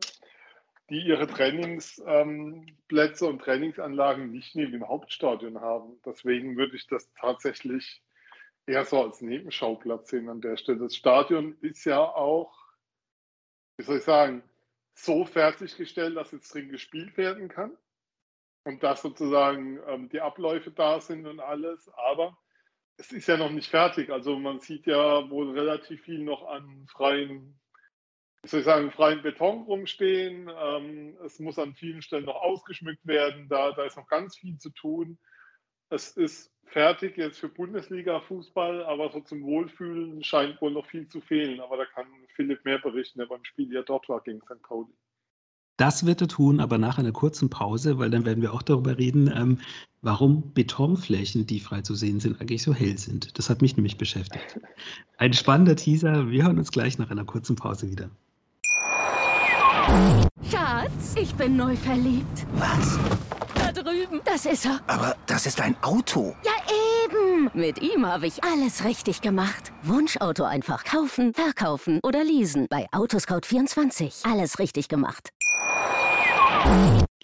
die 0.90 1.02
ihre 1.02 1.28
Trainingsplätze 1.28 3.26
ähm, 3.26 3.32
und 3.32 3.40
Trainingsanlagen 3.42 4.32
nicht 4.32 4.56
neben 4.56 4.74
dem 4.74 4.88
Hauptstadion 4.88 5.62
haben. 5.62 6.00
Deswegen 6.06 6.58
würde 6.58 6.76
ich 6.76 6.88
das 6.88 7.12
tatsächlich 7.14 8.02
eher 8.66 8.86
so 8.86 9.04
als 9.04 9.22
Nebenschauplatz 9.22 10.10
sehen 10.10 10.30
an 10.30 10.42
der 10.42 10.58
Stelle. 10.58 10.80
Das 10.80 10.96
Stadion 10.96 11.58
ist 11.62 11.86
ja 11.86 12.00
auch, 12.00 12.54
wie 13.78 13.84
soll 13.84 13.98
ich 13.98 14.04
sagen, 14.04 14.44
so 14.94 15.26
fertiggestellt, 15.26 16.16
dass 16.16 16.32
jetzt 16.32 16.54
drin 16.54 16.70
gespielt 16.70 17.18
werden 17.18 17.48
kann 17.48 17.76
und 18.64 18.84
dass 18.84 19.02
sozusagen 19.02 19.80
ähm, 19.88 20.10
die 20.10 20.22
Abläufe 20.22 20.72
da 20.72 21.00
sind 21.00 21.26
und 21.26 21.40
alles. 21.40 21.90
Aber 21.96 22.38
es 22.98 23.12
ist 23.12 23.28
ja 23.28 23.38
noch 23.38 23.52
nicht 23.52 23.70
fertig. 23.70 24.10
Also 24.10 24.38
man 24.38 24.60
sieht 24.60 24.86
ja 24.86 25.30
wohl 25.30 25.52
relativ 25.52 26.02
viel 26.04 26.20
noch 26.20 26.48
an 26.48 26.86
freien, 26.88 27.60
wie 28.42 28.48
soll 28.48 28.60
ich 28.60 28.66
sagen, 28.66 28.92
freien 28.92 29.22
Beton 29.22 29.64
rumstehen. 29.64 30.50
Ähm, 30.56 31.18
es 31.26 31.40
muss 31.40 31.60
an 31.60 31.74
vielen 31.76 32.02
Stellen 32.02 32.26
noch 32.26 32.42
ausgeschmückt 32.42 33.06
werden. 33.06 33.48
Da, 33.50 33.72
da 33.72 33.86
ist 33.86 33.98
noch 33.98 34.08
ganz 34.08 34.38
viel 34.38 34.58
zu 34.58 34.70
tun. 34.70 35.18
Es 35.90 36.12
ist 36.18 36.52
fertig 36.66 37.18
jetzt 37.18 37.40
für 37.40 37.50
Bundesliga-Fußball, 37.50 38.84
aber 38.86 39.12
so 39.12 39.22
zum 39.22 39.44
Wohlfühlen 39.44 40.24
scheint 40.24 40.60
wohl 40.62 40.72
noch 40.72 40.88
viel 40.88 41.08
zu 41.08 41.22
fehlen. 41.22 41.60
Aber 41.60 41.78
da 41.78 41.86
kann 41.86 42.08
Philipp 42.36 42.66
mehr 42.66 42.80
berichten, 42.80 43.20
der 43.20 43.28
beim 43.28 43.46
Spiel 43.46 43.72
ja 43.72 43.84
dort 43.84 44.10
war 44.10 44.22
gegen 44.22 44.42
St. 44.42 44.62
Pauli. 44.64 44.94
Das 45.78 46.06
wird 46.06 46.22
er 46.22 46.28
tun, 46.28 46.60
aber 46.60 46.78
nach 46.78 47.00
einer 47.00 47.12
kurzen 47.12 47.50
Pause, 47.50 47.98
weil 47.98 48.12
dann 48.12 48.26
werden 48.26 48.42
wir 48.42 48.54
auch 48.54 48.62
darüber 48.62 48.98
reden, 48.98 49.32
ähm, 49.34 49.60
warum 50.02 50.54
Betonflächen, 50.54 51.48
die 51.48 51.60
frei 51.60 51.82
zu 51.82 51.96
sehen 51.96 52.20
sind, 52.20 52.40
eigentlich 52.40 52.62
so 52.62 52.74
hell 52.74 52.98
sind. 52.98 53.38
Das 53.40 53.50
hat 53.50 53.62
mich 53.62 53.76
nämlich 53.76 53.98
beschäftigt. 53.98 54.60
Ein 55.18 55.34
spannender 55.34 55.76
Teaser. 55.76 56.30
Wir 56.30 56.44
hören 56.44 56.60
uns 56.60 56.72
gleich 56.72 57.00
nach 57.00 57.10
einer 57.10 57.26
kurzen 57.26 57.56
Pause 57.56 57.90
wieder. 57.90 58.10
Schatz, 60.50 61.16
ich 61.20 61.34
bin 61.36 61.56
neu 61.56 61.76
verliebt. 61.76 62.46
Was? 62.56 63.00
Da 63.56 63.72
drüben. 63.72 64.22
Das 64.26 64.46
ist 64.46 64.66
er. 64.66 64.80
Aber 64.88 65.16
das 65.26 65.46
ist 65.46 65.60
ein 65.60 65.76
Auto. 65.82 66.36
Ja, 66.44 66.52
eben. 67.06 67.50
Mit 67.54 67.82
ihm 67.82 68.06
habe 68.06 68.28
ich 68.28 68.44
alles 68.44 68.84
richtig 68.84 69.22
gemacht. 69.22 69.72
Wunschauto 69.84 70.44
einfach 70.44 70.84
kaufen, 70.84 71.34
verkaufen 71.34 72.00
oder 72.04 72.24
leasen. 72.24 72.68
Bei 72.70 72.88
Autoscout24. 72.92 74.30
Alles 74.32 74.60
richtig 74.60 74.88
gemacht. 74.88 75.30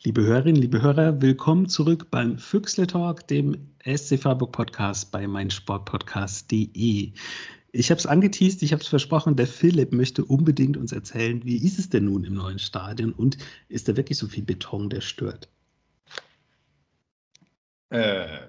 Liebe 0.04 0.23
Hörerinnen, 0.23 0.62
liebe 0.62 0.82
Hörer, 0.82 1.21
willkommen 1.21 1.69
zurück 1.69 2.08
beim 2.10 2.38
Füchsle 2.38 2.88
Talk, 2.88 3.28
dem 3.28 3.56
SC 3.86 4.19
Freiburg 4.19 4.52
Podcast 4.52 5.12
bei 5.12 5.28
meinsportpodcast.de. 5.28 7.12
Ich 7.71 7.91
habe 7.91 7.99
es 7.99 8.06
angeteased, 8.06 8.63
ich 8.63 8.71
habe 8.71 8.82
es 8.82 8.88
versprochen, 8.88 9.36
der 9.36 9.47
Philipp 9.47 9.93
möchte 9.93 10.25
unbedingt 10.25 10.78
uns 10.78 10.91
erzählen, 10.91 11.43
wie 11.45 11.58
ist 11.58 11.80
es 11.80 11.89
denn 11.89 12.06
nun 12.06 12.23
im 12.23 12.34
neuen 12.34 12.60
Stadion 12.60 13.13
und 13.13 13.38
ist 13.67 13.88
da 13.88 13.95
wirklich 13.95 14.17
so 14.17 14.28
viel 14.28 14.43
Beton, 14.43 14.89
der 14.89 15.02
stört? 15.02 15.49
Äh, 17.89 18.39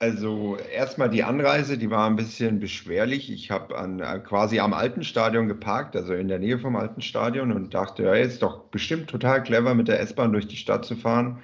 also 0.00 0.56
erstmal 0.56 1.10
die 1.10 1.24
Anreise, 1.24 1.76
die 1.76 1.90
war 1.90 2.08
ein 2.08 2.16
bisschen 2.16 2.60
beschwerlich. 2.60 3.32
Ich 3.32 3.50
habe 3.50 3.76
an, 3.76 4.00
äh, 4.00 4.20
quasi 4.20 4.60
am 4.60 4.72
alten 4.72 5.02
Stadion 5.02 5.48
geparkt, 5.48 5.96
also 5.96 6.14
in 6.14 6.28
der 6.28 6.38
Nähe 6.38 6.58
vom 6.58 6.76
alten 6.76 7.02
Stadion 7.02 7.52
und 7.52 7.74
dachte, 7.74 8.04
ja, 8.04 8.14
ist 8.14 8.42
doch 8.42 8.64
bestimmt 8.66 9.10
total 9.10 9.42
clever, 9.42 9.74
mit 9.74 9.88
der 9.88 10.00
S-Bahn 10.00 10.32
durch 10.32 10.46
die 10.46 10.56
Stadt 10.56 10.84
zu 10.84 10.96
fahren. 10.96 11.42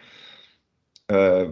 Äh, 1.08 1.48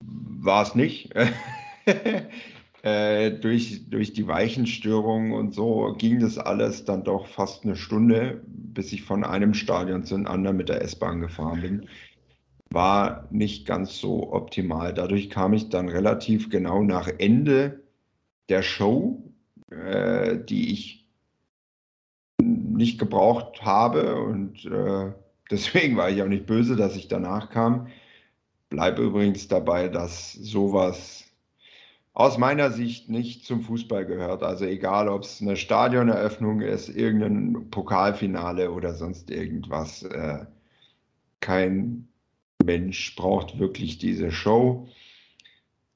war 0.00 0.62
es 0.62 0.74
nicht. 0.74 1.12
äh, 2.82 3.30
durch, 3.30 3.88
durch 3.88 4.12
die 4.12 4.26
Weichenstörung 4.26 5.32
und 5.32 5.54
so 5.54 5.94
ging 5.96 6.18
das 6.18 6.38
alles 6.38 6.84
dann 6.84 7.04
doch 7.04 7.28
fast 7.28 7.64
eine 7.64 7.76
Stunde, 7.76 8.42
bis 8.46 8.92
ich 8.92 9.02
von 9.02 9.22
einem 9.22 9.54
Stadion 9.54 10.04
zum 10.04 10.26
anderen 10.26 10.56
mit 10.56 10.68
der 10.68 10.82
S-Bahn 10.82 11.20
gefahren 11.20 11.60
bin 11.60 11.88
war 12.72 13.26
nicht 13.30 13.66
ganz 13.66 13.98
so 13.98 14.32
optimal. 14.32 14.94
Dadurch 14.94 15.28
kam 15.30 15.52
ich 15.52 15.68
dann 15.68 15.88
relativ 15.88 16.50
genau 16.50 16.82
nach 16.82 17.08
Ende 17.18 17.82
der 18.48 18.62
Show, 18.62 19.32
äh, 19.70 20.38
die 20.38 20.72
ich 20.72 21.06
nicht 22.42 22.98
gebraucht 22.98 23.62
habe 23.62 24.22
und 24.22 24.64
äh, 24.66 25.12
deswegen 25.50 25.96
war 25.96 26.10
ich 26.10 26.22
auch 26.22 26.28
nicht 26.28 26.46
böse, 26.46 26.76
dass 26.76 26.96
ich 26.96 27.08
danach 27.08 27.50
kam. 27.50 27.88
Bleibe 28.68 29.02
übrigens 29.02 29.48
dabei, 29.48 29.88
dass 29.88 30.32
sowas 30.32 31.24
aus 32.12 32.38
meiner 32.38 32.70
Sicht 32.70 33.08
nicht 33.08 33.44
zum 33.44 33.62
Fußball 33.62 34.06
gehört. 34.06 34.42
Also 34.44 34.64
egal, 34.64 35.08
ob 35.08 35.22
es 35.22 35.40
eine 35.40 35.56
Stadioneröffnung 35.56 36.60
ist, 36.60 36.88
irgendein 36.88 37.70
Pokalfinale 37.70 38.70
oder 38.70 38.94
sonst 38.94 39.30
irgendwas. 39.30 40.02
Äh, 40.04 40.46
kein 41.40 42.09
Mensch 42.64 43.16
braucht 43.16 43.58
wirklich 43.58 43.98
diese 43.98 44.32
Show. 44.32 44.88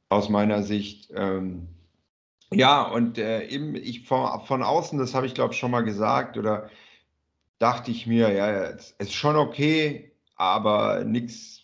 Aus 0.08 0.28
meiner 0.28 0.62
Sicht. 0.62 1.10
Ähm, 1.14 1.68
ja, 2.52 2.82
und 2.82 3.18
äh, 3.18 3.46
eben 3.48 3.74
ich 3.74 4.06
von, 4.06 4.40
von 4.46 4.62
außen, 4.62 4.98
das 4.98 5.14
habe 5.14 5.26
ich 5.26 5.34
glaube 5.34 5.54
schon 5.54 5.70
mal 5.70 5.82
gesagt, 5.82 6.36
oder 6.36 6.70
dachte 7.58 7.90
ich 7.90 8.06
mir, 8.06 8.32
ja, 8.32 8.64
es 8.64 8.92
ist 8.92 9.14
schon 9.14 9.36
okay, 9.36 10.12
aber 10.36 11.04
nichts 11.04 11.62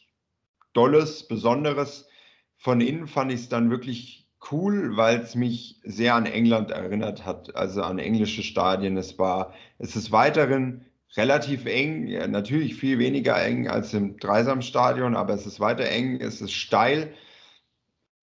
Dolles, 0.73 1.27
Besonderes. 1.27 2.09
Von 2.57 2.81
innen 2.81 3.07
fand 3.07 3.33
ich 3.33 3.41
es 3.41 3.49
dann 3.49 3.71
wirklich 3.71 4.27
cool, 4.51 4.97
weil 4.97 5.21
es 5.21 5.35
mich 5.35 5.81
sehr 5.85 6.15
an 6.15 6.27
England 6.27 6.71
erinnert 6.71 7.27
hat, 7.27 7.55
also 7.55 7.83
an 7.83 7.99
englische 7.99 8.43
Stadien. 8.43 8.97
Es 8.97 9.19
war, 9.19 9.55
es 9.79 9.97
ist 9.97 10.13
weiterhin 10.13 10.85
relativ 11.16 11.66
eng, 11.66 12.07
ja, 12.07 12.27
natürlich 12.27 12.77
viel 12.77 12.99
weniger 12.99 13.42
eng 13.42 13.68
als 13.68 13.94
im 13.94 14.16
Dreisamstadion, 14.18 15.16
aber 15.16 15.35
es 15.35 15.46
ist 15.46 15.61
weiter 15.61 15.85
eng, 15.85 16.20
es 16.20 16.40
ist 16.40 16.53
steil. 16.53 17.12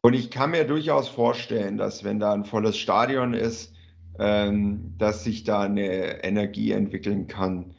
Und 0.01 0.13
ich 0.13 0.31
kann 0.31 0.51
mir 0.51 0.63
durchaus 0.63 1.09
vorstellen, 1.09 1.77
dass 1.77 2.03
wenn 2.03 2.19
da 2.19 2.33
ein 2.33 2.45
volles 2.45 2.77
Stadion 2.77 3.33
ist, 3.33 3.73
ähm, 4.19 4.93
dass 4.97 5.23
sich 5.23 5.43
da 5.43 5.61
eine 5.61 6.23
Energie 6.23 6.71
entwickeln 6.71 7.27
kann, 7.27 7.75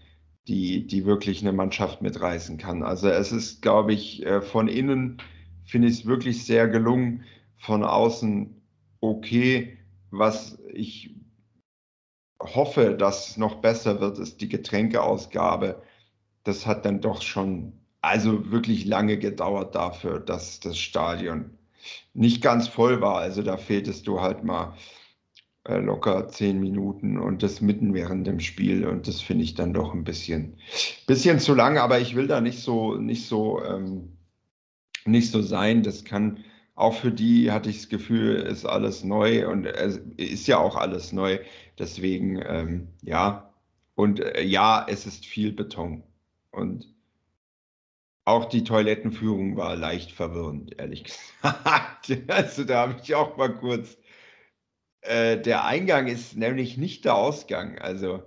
die, 0.46 0.86
die 0.86 1.04
wirklich 1.04 1.42
eine 1.42 1.52
Mannschaft 1.52 2.02
mitreißen 2.02 2.58
kann. 2.58 2.82
Also 2.82 3.08
es 3.08 3.32
ist, 3.32 3.62
glaube 3.62 3.92
ich, 3.92 4.24
äh, 4.24 4.40
von 4.40 4.68
innen 4.68 5.18
finde 5.64 5.88
ich 5.88 6.00
es 6.00 6.06
wirklich 6.06 6.44
sehr 6.44 6.68
gelungen, 6.68 7.24
von 7.56 7.84
außen 7.84 8.62
okay. 9.00 9.78
Was 10.10 10.58
ich 10.72 11.14
hoffe, 12.40 12.94
dass 12.94 13.36
noch 13.36 13.56
besser 13.56 14.00
wird, 14.00 14.18
ist 14.18 14.40
die 14.40 14.48
Getränkeausgabe. 14.48 15.82
Das 16.44 16.66
hat 16.66 16.84
dann 16.84 17.00
doch 17.00 17.22
schon, 17.22 17.72
also 18.00 18.50
wirklich 18.50 18.84
lange 18.84 19.18
gedauert 19.18 19.74
dafür, 19.74 20.20
dass 20.20 20.60
das 20.60 20.78
Stadion 20.78 21.50
nicht 22.14 22.42
ganz 22.42 22.68
voll 22.68 23.00
war. 23.00 23.18
Also 23.18 23.42
da 23.42 23.56
fehltest 23.56 24.06
du 24.06 24.20
halt 24.20 24.44
mal 24.44 24.74
äh, 25.64 25.78
locker 25.78 26.28
zehn 26.28 26.60
Minuten 26.60 27.18
und 27.18 27.42
das 27.42 27.60
mitten 27.60 27.92
während 27.94 28.26
dem 28.26 28.40
Spiel. 28.40 28.86
Und 28.86 29.08
das 29.08 29.20
finde 29.20 29.44
ich 29.44 29.54
dann 29.54 29.74
doch 29.74 29.92
ein 29.94 30.04
bisschen, 30.04 30.58
bisschen 31.06 31.40
zu 31.40 31.54
lang, 31.54 31.78
aber 31.78 32.00
ich 32.00 32.14
will 32.14 32.28
da 32.28 32.40
nicht 32.40 32.60
so, 32.60 32.94
nicht 32.94 33.26
so, 33.26 33.62
ähm, 33.64 34.16
nicht 35.04 35.30
so 35.30 35.42
sein. 35.42 35.82
Das 35.82 36.04
kann 36.04 36.44
auch 36.74 36.94
für 36.94 37.10
die 37.10 37.50
hatte 37.50 37.70
ich 37.70 37.78
das 37.78 37.88
Gefühl, 37.88 38.36
ist 38.36 38.64
alles 38.64 39.02
neu 39.02 39.48
und 39.48 39.66
es 39.66 40.00
ist 40.16 40.46
ja 40.46 40.58
auch 40.58 40.76
alles 40.76 41.12
neu. 41.12 41.40
Deswegen, 41.78 42.42
ähm, 42.44 42.88
ja. 43.02 43.54
Und 43.94 44.20
äh, 44.20 44.42
ja, 44.42 44.86
es 44.88 45.06
ist 45.06 45.26
viel 45.26 45.52
Beton. 45.52 46.02
Und 46.50 46.86
auch 48.24 48.44
die 48.44 48.64
Toilettenführung 48.64 49.56
war 49.56 49.76
leicht 49.76 50.12
verwirrend, 50.12 50.78
ehrlich 50.78 51.04
gesagt. 51.40 52.12
also 52.28 52.64
da 52.64 52.88
habe 52.88 53.00
ich 53.02 53.14
auch 53.14 53.36
mal 53.36 53.54
kurz. 53.54 53.96
Äh, 55.00 55.40
der 55.40 55.64
Eingang 55.64 56.08
ist 56.08 56.36
nämlich 56.36 56.76
nicht 56.76 57.04
der 57.04 57.14
Ausgang. 57.14 57.78
Also 57.78 58.22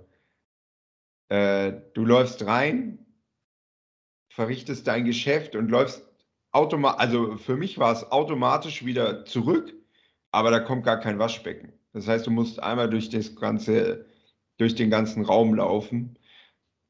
äh, 1.28 1.72
du 1.94 2.04
läufst 2.04 2.44
rein, 2.46 2.98
verrichtest 4.28 4.86
dein 4.86 5.04
Geschäft 5.04 5.56
und 5.56 5.70
läufst 5.70 6.04
automatisch, 6.50 7.00
also 7.00 7.36
für 7.36 7.56
mich 7.56 7.78
war 7.78 7.92
es 7.92 8.10
automatisch 8.10 8.84
wieder 8.84 9.24
zurück, 9.24 9.72
aber 10.30 10.50
da 10.50 10.60
kommt 10.60 10.84
gar 10.84 11.00
kein 11.00 11.18
Waschbecken. 11.18 11.72
Das 11.92 12.08
heißt, 12.08 12.26
du 12.26 12.30
musst 12.30 12.62
einmal 12.62 12.88
durch 12.88 13.10
das 13.10 13.34
ganze, 13.36 14.06
durch 14.56 14.74
den 14.74 14.90
ganzen 14.90 15.24
Raum 15.24 15.54
laufen. 15.54 16.18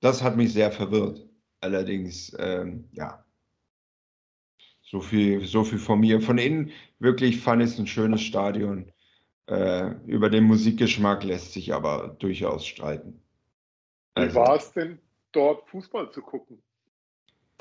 Das 0.01 0.23
hat 0.23 0.37
mich 0.37 0.53
sehr 0.53 0.71
verwirrt. 0.71 1.27
Allerdings, 1.61 2.35
ähm, 2.38 2.88
ja, 2.93 3.25
so 4.83 5.01
viel, 5.01 5.45
so 5.47 5.65
viel 5.65 5.79
von 5.79 6.01
mir. 6.01 6.21
Von 6.21 6.38
innen 6.38 6.71
wirklich 6.99 7.41
fand 7.41 7.62
ich 7.62 7.71
es 7.71 7.79
ein 7.79 7.87
schönes 7.87 8.21
Stadion. 8.21 8.93
Äh, 9.47 9.93
über 10.07 10.31
den 10.31 10.45
Musikgeschmack 10.45 11.25
lässt 11.25 11.53
sich 11.53 11.73
aber 11.73 12.17
durchaus 12.19 12.67
streiten. 12.67 13.21
Also, 14.15 14.35
Wie 14.35 14.38
war 14.38 14.57
es 14.57 14.73
denn, 14.73 14.99
dort 15.33 15.69
Fußball 15.69 16.11
zu 16.12 16.21
gucken? 16.21 16.62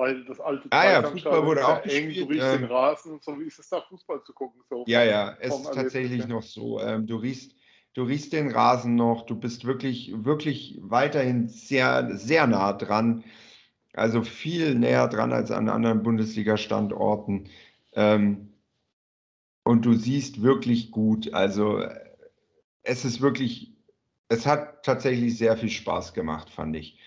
Weil 0.02 0.24
das 0.24 0.40
alte 0.40 0.66
ah, 0.70 0.84
ja, 0.84 1.02
Fußball 1.04 1.46
wurde 1.46 1.64
auch 1.64 1.84
eng, 1.84 2.08
gespielt, 2.08 2.28
du 2.28 2.32
riechst 2.32 2.54
ähm, 2.54 2.62
den 2.62 2.72
Rasen 2.72 3.12
und 3.12 3.22
so. 3.22 3.38
Wie 3.38 3.44
ist 3.44 3.60
es 3.60 3.68
da, 3.68 3.82
Fußball 3.82 4.24
zu 4.24 4.32
gucken? 4.32 4.60
So 4.68 4.82
ja, 4.88 5.04
ja, 5.04 5.36
es 5.38 5.54
ist 5.54 5.72
tatsächlich 5.72 6.26
noch 6.26 6.42
so. 6.42 6.80
Ähm, 6.80 7.06
du 7.06 7.14
riechst 7.14 7.54
du 7.94 8.02
riechst 8.02 8.32
den 8.32 8.50
Rasen 8.50 8.96
noch, 8.96 9.26
du 9.26 9.36
bist 9.36 9.64
wirklich, 9.64 10.12
wirklich 10.12 10.80
weiterhin 10.82 11.46
sehr, 11.46 12.16
sehr 12.16 12.48
nah 12.48 12.72
dran. 12.72 13.22
Also 13.92 14.22
viel 14.22 14.74
näher 14.74 15.06
dran 15.06 15.32
als 15.32 15.52
an 15.52 15.68
anderen 15.68 16.02
Bundesliga-Standorten. 16.02 17.48
Ähm, 17.92 18.54
und 19.62 19.84
du 19.84 19.94
siehst 19.94 20.42
wirklich 20.42 20.90
gut. 20.90 21.32
Also 21.32 21.80
es 22.82 23.04
ist 23.04 23.20
wirklich, 23.20 23.76
es 24.28 24.46
hat 24.46 24.84
tatsächlich 24.84 25.38
sehr 25.38 25.56
viel 25.56 25.70
Spaß 25.70 26.12
gemacht, 26.12 26.50
fand 26.50 26.74
ich. 26.74 26.98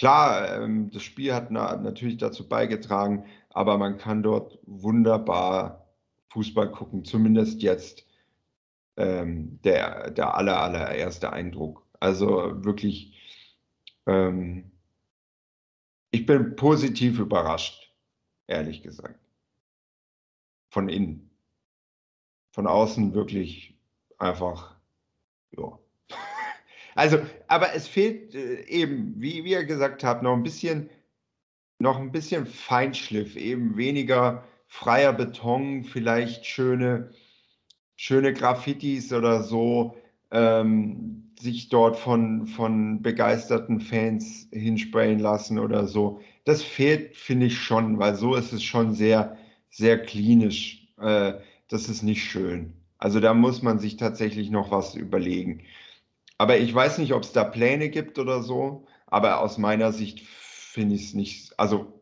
Klar, 0.00 0.62
ähm, 0.62 0.90
das 0.90 1.02
Spiel 1.02 1.34
hat 1.34 1.50
na, 1.50 1.76
natürlich 1.76 2.16
dazu 2.16 2.48
beigetragen, 2.48 3.26
aber 3.50 3.76
man 3.76 3.98
kann 3.98 4.22
dort 4.22 4.58
wunderbar 4.62 5.90
Fußball 6.30 6.72
gucken, 6.72 7.04
zumindest 7.04 7.60
jetzt 7.60 8.06
ähm, 8.96 9.60
der, 9.62 10.10
der 10.10 10.34
aller, 10.34 10.58
allererste 10.58 11.34
Eindruck. 11.34 11.84
Also 12.00 12.64
wirklich, 12.64 13.12
ähm, 14.06 14.70
ich 16.10 16.24
bin 16.24 16.56
positiv 16.56 17.18
überrascht, 17.18 17.94
ehrlich 18.46 18.82
gesagt. 18.82 19.20
Von 20.70 20.88
innen. 20.88 21.28
Von 22.52 22.66
außen 22.66 23.12
wirklich 23.12 23.78
einfach, 24.16 24.76
ja. 25.50 25.78
Also, 26.94 27.18
aber 27.48 27.74
es 27.74 27.88
fehlt 27.88 28.34
äh, 28.34 28.64
eben, 28.66 29.14
wie, 29.16 29.44
wie 29.44 29.52
ihr 29.52 29.64
gesagt 29.64 30.04
habt, 30.04 30.22
noch 30.22 30.34
ein 30.34 30.42
bisschen, 30.42 30.90
noch 31.78 31.98
ein 31.98 32.12
bisschen 32.12 32.46
Feinschliff, 32.46 33.36
eben 33.36 33.76
weniger 33.76 34.44
freier 34.66 35.12
Beton, 35.12 35.84
vielleicht 35.84 36.46
schöne, 36.46 37.10
schöne 37.96 38.32
Graffitis 38.32 39.12
oder 39.12 39.42
so, 39.42 39.96
ähm, 40.30 41.32
sich 41.38 41.68
dort 41.68 41.96
von, 41.96 42.46
von 42.46 43.02
begeisterten 43.02 43.80
Fans 43.80 44.48
hinsprayen 44.52 45.18
lassen 45.18 45.58
oder 45.58 45.86
so. 45.86 46.20
Das 46.44 46.62
fehlt, 46.62 47.16
finde 47.16 47.46
ich 47.46 47.58
schon, 47.58 47.98
weil 47.98 48.14
so 48.14 48.34
ist 48.34 48.52
es 48.52 48.62
schon 48.62 48.94
sehr, 48.94 49.36
sehr 49.70 50.00
klinisch. 50.02 50.88
Äh, 51.00 51.34
das 51.68 51.88
ist 51.88 52.02
nicht 52.02 52.24
schön. 52.24 52.74
Also 52.98 53.20
da 53.20 53.32
muss 53.34 53.62
man 53.62 53.78
sich 53.78 53.96
tatsächlich 53.96 54.50
noch 54.50 54.70
was 54.70 54.94
überlegen. 54.94 55.62
Aber 56.40 56.56
ich 56.56 56.74
weiß 56.74 56.96
nicht, 56.96 57.12
ob 57.12 57.22
es 57.22 57.32
da 57.32 57.44
Pläne 57.44 57.90
gibt 57.90 58.18
oder 58.18 58.42
so. 58.42 58.86
Aber 59.08 59.42
aus 59.42 59.58
meiner 59.58 59.92
Sicht 59.92 60.20
finde 60.20 60.94
ich 60.94 61.08
es 61.08 61.12
nicht, 61.12 61.60
also 61.60 62.00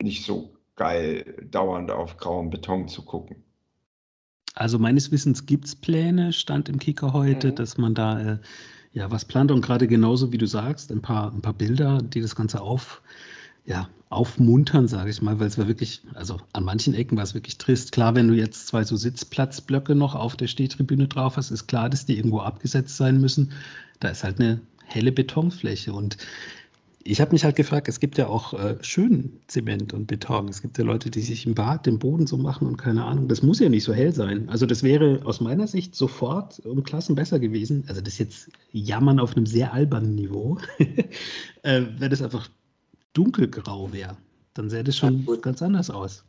nicht 0.00 0.24
so 0.24 0.54
geil, 0.76 1.44
dauernd 1.50 1.90
auf 1.90 2.16
grauem 2.16 2.50
Beton 2.50 2.86
zu 2.86 3.04
gucken. 3.04 3.42
Also 4.54 4.78
meines 4.78 5.10
Wissens 5.10 5.44
gibt 5.46 5.64
es 5.64 5.74
Pläne, 5.74 6.32
stand 6.32 6.68
im 6.68 6.78
Kicker 6.78 7.12
heute, 7.12 7.48
mhm. 7.50 7.54
dass 7.56 7.76
man 7.76 7.96
da 7.96 8.34
äh, 8.34 8.38
ja 8.92 9.10
was 9.10 9.24
plant 9.24 9.50
und 9.50 9.60
gerade 9.60 9.88
genauso 9.88 10.30
wie 10.30 10.38
du 10.38 10.46
sagst, 10.46 10.92
ein 10.92 11.02
paar, 11.02 11.32
ein 11.32 11.42
paar 11.42 11.54
Bilder, 11.54 12.00
die 12.00 12.20
das 12.20 12.36
Ganze 12.36 12.60
auf, 12.60 13.02
ja, 13.66 13.88
aufmuntern, 14.10 14.86
sage 14.86 15.10
ich 15.10 15.22
mal, 15.22 15.40
weil 15.40 15.48
es 15.48 15.58
war 15.58 15.66
wirklich, 15.66 16.02
also 16.14 16.38
an 16.52 16.64
manchen 16.64 16.94
Ecken 16.94 17.16
war 17.16 17.24
es 17.24 17.34
wirklich 17.34 17.58
trist. 17.58 17.92
Klar, 17.92 18.14
wenn 18.14 18.28
du 18.28 18.34
jetzt 18.34 18.68
zwei 18.68 18.84
so 18.84 18.96
Sitzplatzblöcke 18.96 19.94
noch 19.94 20.14
auf 20.14 20.36
der 20.36 20.46
Stehtribüne 20.46 21.08
drauf 21.08 21.36
hast, 21.36 21.50
ist 21.50 21.66
klar, 21.66 21.90
dass 21.90 22.06
die 22.06 22.16
irgendwo 22.16 22.40
abgesetzt 22.40 22.96
sein 22.96 23.20
müssen. 23.20 23.52
Da 24.00 24.10
ist 24.10 24.22
halt 24.22 24.40
eine 24.40 24.60
helle 24.84 25.12
Betonfläche 25.12 25.92
und 25.92 26.16
ich 27.06 27.20
habe 27.20 27.32
mich 27.32 27.44
halt 27.44 27.56
gefragt, 27.56 27.86
es 27.88 28.00
gibt 28.00 28.16
ja 28.16 28.28
auch 28.28 28.54
äh, 28.54 28.76
schönen 28.80 29.38
Zement 29.46 29.92
und 29.92 30.06
Beton. 30.06 30.48
Es 30.48 30.62
gibt 30.62 30.78
ja 30.78 30.84
Leute, 30.84 31.10
die 31.10 31.20
sich 31.20 31.44
im 31.44 31.54
Bad 31.54 31.84
den 31.84 31.98
Boden 31.98 32.26
so 32.26 32.38
machen 32.38 32.66
und 32.66 32.78
keine 32.78 33.04
Ahnung. 33.04 33.28
Das 33.28 33.42
muss 33.42 33.60
ja 33.60 33.68
nicht 33.68 33.84
so 33.84 33.92
hell 33.92 34.12
sein. 34.12 34.48
Also 34.48 34.64
das 34.64 34.82
wäre 34.82 35.20
aus 35.24 35.40
meiner 35.42 35.66
Sicht 35.66 35.94
sofort 35.94 36.60
um 36.60 36.82
Klassen 36.82 37.14
besser 37.14 37.38
gewesen. 37.38 37.84
Also 37.88 38.00
das 38.00 38.16
jetzt 38.16 38.50
Jammern 38.72 39.20
auf 39.20 39.36
einem 39.36 39.44
sehr 39.44 39.74
albernen 39.74 40.14
Niveau. 40.14 40.56
äh, 41.62 41.82
wenn 41.98 42.10
es 42.10 42.22
einfach 42.22 42.48
dunkelgrau 43.14 43.92
wäre, 43.92 44.16
dann 44.52 44.68
sähe 44.68 44.84
das 44.84 44.96
schon 44.96 45.24
ja, 45.26 45.36
ganz 45.36 45.62
anders 45.62 45.90
aus. 45.90 46.24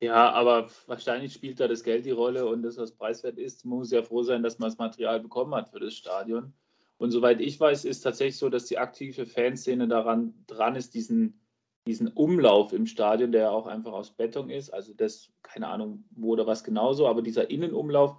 Ja, 0.00 0.32
aber 0.32 0.70
wahrscheinlich 0.86 1.34
spielt 1.34 1.60
da 1.60 1.68
das 1.68 1.82
Geld 1.82 2.06
die 2.06 2.10
Rolle 2.10 2.46
und 2.46 2.62
das, 2.62 2.78
was 2.78 2.92
preiswert 2.92 3.36
ist. 3.36 3.66
Man 3.66 3.78
muss 3.78 3.90
ja 3.90 4.02
froh 4.02 4.22
sein, 4.22 4.42
dass 4.42 4.58
man 4.58 4.70
das 4.70 4.78
Material 4.78 5.20
bekommen 5.20 5.54
hat 5.54 5.68
für 5.68 5.80
das 5.80 5.94
Stadion. 5.94 6.54
Und 6.96 7.10
soweit 7.10 7.40
ich 7.40 7.58
weiß, 7.58 7.84
ist 7.84 8.00
tatsächlich 8.02 8.38
so, 8.38 8.48
dass 8.48 8.66
die 8.66 8.78
aktive 8.78 9.26
Fanszene 9.26 9.88
daran 9.88 10.34
dran 10.46 10.76
ist, 10.76 10.94
diesen, 10.94 11.40
diesen 11.86 12.08
Umlauf 12.08 12.72
im 12.72 12.86
Stadion, 12.86 13.32
der 13.32 13.52
auch 13.52 13.66
einfach 13.66 13.92
aus 13.92 14.10
Beton 14.10 14.50
ist, 14.50 14.70
also 14.70 14.94
das, 14.94 15.30
keine 15.42 15.68
Ahnung, 15.68 16.04
wo 16.10 16.32
oder 16.32 16.46
was 16.46 16.64
genauso, 16.64 17.08
aber 17.08 17.22
dieser 17.22 17.50
Innenumlauf, 17.50 18.16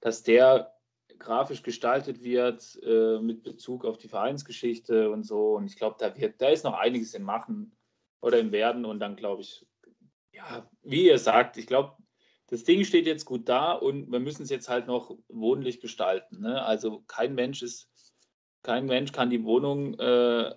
dass 0.00 0.22
der 0.22 0.72
grafisch 1.20 1.62
gestaltet 1.62 2.24
wird 2.24 2.78
äh, 2.82 3.20
mit 3.20 3.42
Bezug 3.42 3.84
auf 3.84 3.98
die 3.98 4.08
Vereinsgeschichte 4.08 5.10
und 5.10 5.24
so. 5.24 5.56
Und 5.56 5.66
ich 5.66 5.76
glaube, 5.76 5.96
da 5.98 6.16
wird, 6.16 6.40
da 6.40 6.48
ist 6.48 6.64
noch 6.64 6.74
einiges 6.74 7.14
im 7.14 7.22
Machen 7.22 7.76
oder 8.20 8.38
im 8.38 8.50
Werden. 8.50 8.84
Und 8.84 8.98
dann 8.98 9.16
glaube 9.16 9.42
ich, 9.42 9.64
ja, 10.32 10.68
wie 10.82 11.06
ihr 11.06 11.18
sagt, 11.18 11.56
ich 11.56 11.66
glaube, 11.66 11.96
das 12.48 12.64
Ding 12.64 12.84
steht 12.84 13.06
jetzt 13.06 13.26
gut 13.26 13.48
da 13.48 13.72
und 13.72 14.10
wir 14.10 14.18
müssen 14.18 14.42
es 14.42 14.50
jetzt 14.50 14.68
halt 14.68 14.88
noch 14.88 15.16
wohnlich 15.28 15.80
gestalten. 15.80 16.40
Ne? 16.40 16.64
Also 16.64 17.02
kein 17.06 17.34
Mensch 17.34 17.62
ist, 17.62 17.88
kein 18.62 18.86
Mensch 18.86 19.12
kann 19.12 19.30
die 19.30 19.44
Wohnung, 19.44 19.94
äh, 20.00 20.52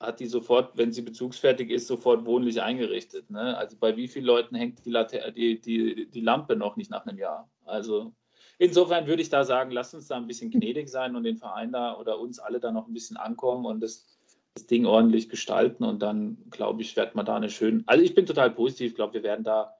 hat 0.00 0.18
die 0.18 0.26
sofort, 0.26 0.76
wenn 0.76 0.92
sie 0.92 1.02
bezugsfertig 1.02 1.70
ist, 1.70 1.86
sofort 1.86 2.26
wohnlich 2.26 2.60
eingerichtet. 2.60 3.30
Ne? 3.30 3.56
Also 3.56 3.76
bei 3.78 3.96
wie 3.96 4.08
vielen 4.08 4.24
Leuten 4.24 4.56
hängt 4.56 4.84
die, 4.84 4.92
die, 5.32 5.60
die, 5.60 6.10
die 6.10 6.20
Lampe 6.20 6.56
noch 6.56 6.76
nicht 6.76 6.90
nach 6.90 7.06
einem 7.06 7.18
Jahr? 7.18 7.48
Also 7.64 8.12
insofern 8.58 9.06
würde 9.06 9.22
ich 9.22 9.28
da 9.28 9.44
sagen, 9.44 9.70
lasst 9.70 9.94
uns 9.94 10.08
da 10.08 10.16
ein 10.16 10.26
bisschen 10.26 10.50
gnädig 10.50 10.88
sein 10.88 11.16
und 11.16 11.24
den 11.24 11.36
Verein 11.36 11.72
da 11.72 11.96
oder 11.98 12.18
uns 12.18 12.38
alle 12.38 12.60
da 12.60 12.72
noch 12.72 12.86
ein 12.86 12.94
bisschen 12.94 13.16
ankommen 13.16 13.66
und 13.66 13.80
das 13.80 14.12
das 14.54 14.66
Ding 14.66 14.84
ordentlich 14.84 15.28
gestalten 15.28 15.84
und 15.84 16.02
dann, 16.02 16.36
glaube 16.50 16.82
ich, 16.82 16.96
wird 16.96 17.14
man 17.14 17.24
da 17.24 17.36
eine 17.36 17.48
schöne. 17.48 17.82
Also 17.86 18.04
ich 18.04 18.14
bin 18.14 18.26
total 18.26 18.50
positiv, 18.50 18.90
ich 18.90 18.94
glaube, 18.94 19.14
wir 19.14 19.22
werden 19.22 19.44
da 19.44 19.74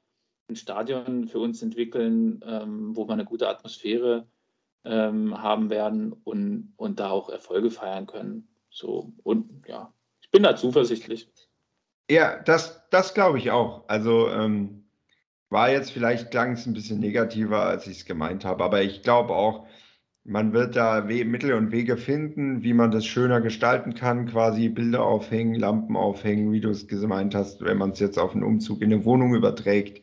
ein 0.49 0.57
Stadion 0.57 1.29
für 1.29 1.41
uns 1.41 1.63
entwickeln, 1.63 2.43
ähm, 2.47 2.97
wo 2.97 3.07
wir 3.07 3.13
eine 3.13 3.25
gute 3.25 3.49
Atmosphäre 3.49 4.27
ähm, 4.85 5.41
haben 5.41 5.71
werden 5.71 6.13
und, 6.25 6.73
und 6.77 7.01
da 7.01 7.11
auch 7.11 7.29
Erfolge 7.29 7.71
feiern 7.71 8.07
können. 8.07 8.49
So, 8.71 9.13
und 9.23 9.67
ja, 9.69 9.93
ich 10.21 10.31
bin 10.31 10.43
da 10.43 10.57
zuversichtlich. 10.57 11.29
Ja, 12.11 12.43
das, 12.43 12.83
das 12.91 13.15
glaube 13.15 13.39
ich 13.39 13.51
auch. 13.51 13.85
Also 13.89 14.29
ähm, 14.29 14.82
war 15.53 15.71
jetzt 15.71 15.93
vielleicht 15.93 16.31
klang 16.31 16.53
es 16.53 16.67
ein 16.67 16.75
bisschen 16.75 17.01
negativer, 17.01 17.63
als 17.65 17.87
ich 17.87 17.99
es 17.99 18.05
gemeint 18.07 18.45
habe, 18.45 18.65
aber 18.65 18.83
ich 18.83 19.03
glaube 19.03 19.35
auch, 19.35 19.67
man 20.25 20.53
wird 20.53 20.77
da 20.77 21.09
We 21.09 21.25
Mittel 21.25 21.53
und 21.55 21.73
Wege 21.73 21.97
finden, 21.97 22.63
wie 22.63 22.75
man 22.75 22.91
das 22.93 23.05
schöner 23.07 23.41
gestalten 23.41 23.95
kann, 23.95 24.27
quasi 24.27 24.69
Bilder 24.69 25.05
aufhängen, 25.05 25.55
Lampen 25.57 25.97
aufhängen, 25.97 26.53
wie 26.53 26.61
du 26.61 26.71
es 26.71 26.87
gemeint 26.87 27.35
hast, 27.35 27.63
wenn 27.65 27.79
man 27.79 27.91
es 27.91 28.01
jetzt 28.01 28.19
auf 28.19 28.33
einen 28.35 28.45
Umzug 28.45 28.83
in 28.83 28.93
eine 28.93 29.05
Wohnung 29.05 29.35
überträgt, 29.35 30.03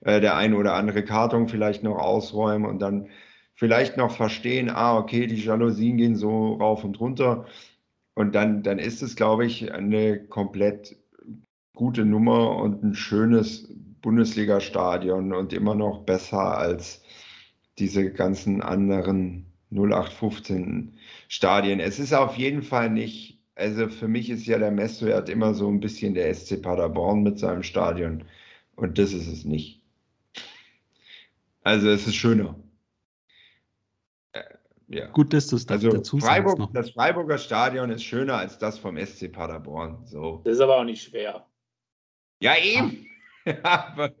äh, 0.00 0.20
der 0.20 0.36
eine 0.36 0.56
oder 0.56 0.74
andere 0.74 1.04
Karton 1.04 1.48
vielleicht 1.48 1.82
noch 1.82 1.98
ausräumen 1.98 2.68
und 2.68 2.80
dann 2.80 3.08
vielleicht 3.54 3.96
noch 3.96 4.16
verstehen, 4.16 4.70
ah, 4.70 4.96
okay, 4.98 5.26
die 5.26 5.36
Jalousien 5.36 5.98
gehen 5.98 6.16
so 6.16 6.54
rauf 6.54 6.84
und 6.84 6.98
runter. 7.00 7.46
Und 8.14 8.34
dann, 8.34 8.62
dann 8.62 8.78
ist 8.78 9.02
es, 9.02 9.16
glaube 9.16 9.46
ich, 9.46 9.72
eine 9.72 10.18
komplett 10.26 10.96
gute 11.74 12.04
Nummer 12.04 12.56
und 12.56 12.82
ein 12.82 12.94
schönes 12.94 13.72
Bundesliga-Stadion 14.02 15.32
und 15.32 15.52
immer 15.52 15.74
noch 15.74 16.04
besser 16.04 16.58
als 16.58 17.02
diese 17.78 18.12
ganzen 18.12 18.62
anderen 18.62 19.46
0815 19.70 20.98
Stadien. 21.28 21.80
Es 21.80 21.98
ist 21.98 22.12
auf 22.12 22.36
jeden 22.36 22.62
Fall 22.62 22.90
nicht, 22.90 23.42
also 23.54 23.88
für 23.88 24.08
mich 24.08 24.30
ist 24.30 24.46
ja 24.46 24.58
der 24.58 24.70
Messwert 24.70 25.28
immer 25.28 25.54
so 25.54 25.68
ein 25.68 25.80
bisschen 25.80 26.14
der 26.14 26.32
SC 26.34 26.60
Paderborn 26.62 27.22
mit 27.22 27.38
seinem 27.38 27.62
Stadion 27.62 28.24
und 28.76 28.98
das 28.98 29.12
ist 29.12 29.28
es 29.28 29.44
nicht. 29.44 29.82
Also 31.62 31.90
es 31.90 32.06
ist 32.06 32.14
schöner. 32.14 32.54
Äh, 34.32 34.42
ja. 34.88 35.08
Gut, 35.08 35.34
dass 35.34 35.48
du 35.48 35.56
es 35.56 35.68
also 35.68 35.90
dazu 35.90 36.18
Freiburg, 36.18 36.58
sagst. 36.58 36.76
Das 36.76 36.90
Freiburger 36.90 37.38
Stadion 37.38 37.90
ist 37.90 38.04
schöner 38.04 38.38
als 38.38 38.58
das 38.58 38.78
vom 38.78 38.96
SC 38.96 39.30
Paderborn. 39.30 39.98
So. 40.06 40.40
Das 40.44 40.54
ist 40.54 40.60
aber 40.60 40.78
auch 40.78 40.84
nicht 40.84 41.02
schwer. 41.02 41.46
Ja, 42.40 42.56
eben. 42.56 43.06
aber 43.62 44.12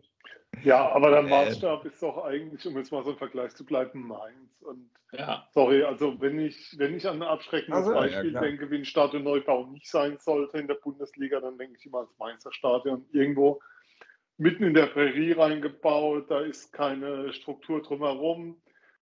ja, 0.64 0.90
aber 0.90 1.10
der 1.10 1.20
äh. 1.20 1.28
Maßstab 1.28 1.84
äh, 1.84 1.88
ist 1.88 2.02
doch 2.02 2.24
eigentlich, 2.24 2.66
um 2.66 2.76
jetzt 2.76 2.92
mal 2.92 3.04
so 3.04 3.10
im 3.12 3.18
Vergleich 3.18 3.54
zu 3.54 3.64
bleiben, 3.64 4.06
Mainz. 4.06 4.62
Und 4.62 4.90
ja. 5.12 5.46
sorry, 5.52 5.82
also 5.84 6.20
wenn 6.20 6.38
ich, 6.38 6.74
wenn 6.78 6.96
ich 6.96 7.06
an 7.06 7.22
ein 7.22 7.28
abschreckendes 7.28 7.86
also, 7.86 7.94
Beispiel 7.94 8.32
ja, 8.32 8.40
denke, 8.40 8.70
wie 8.70 8.78
ein 8.78 8.84
Stadionneubau 8.84 9.66
nicht 9.66 9.88
sein 9.88 10.18
sollte 10.18 10.58
in 10.58 10.68
der 10.68 10.74
Bundesliga, 10.74 11.40
dann 11.40 11.58
denke 11.58 11.76
ich 11.78 11.86
immer 11.86 11.98
ans 11.98 12.18
Mainzer 12.18 12.52
Stadion. 12.52 13.06
Irgendwo 13.12 13.60
mitten 14.36 14.64
in 14.64 14.74
der 14.74 14.86
Prärie 14.86 15.32
reingebaut, 15.32 16.30
da 16.30 16.40
ist 16.40 16.72
keine 16.72 17.32
Struktur 17.32 17.82
drumherum. 17.82 18.60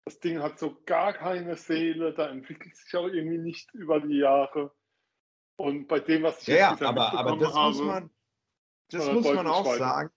Das 0.05 0.19
Ding 0.19 0.41
hat 0.41 0.57
so 0.57 0.77
gar 0.85 1.13
keine 1.13 1.55
Seele, 1.55 2.13
da 2.13 2.29
entwickelt 2.29 2.75
sich 2.75 2.95
auch 2.95 3.07
irgendwie 3.07 3.39
nicht 3.39 3.73
über 3.73 3.99
die 3.99 4.19
Jahre. 4.19 4.71
Und 5.57 5.87
bei 5.87 5.99
dem, 5.99 6.23
was 6.23 6.41
ich 6.43 6.47
ja, 6.47 6.71
jetzt 6.71 6.81
ja, 6.81 6.89
aber, 6.89 7.13
aber 7.13 7.35
das 7.37 7.53
habe, 7.53 7.69
muss 7.69 7.81
man, 7.81 8.09
das 8.89 9.11
muss 9.11 9.25
man 9.25 9.47
auch 9.47 9.75
sagen 9.75 10.09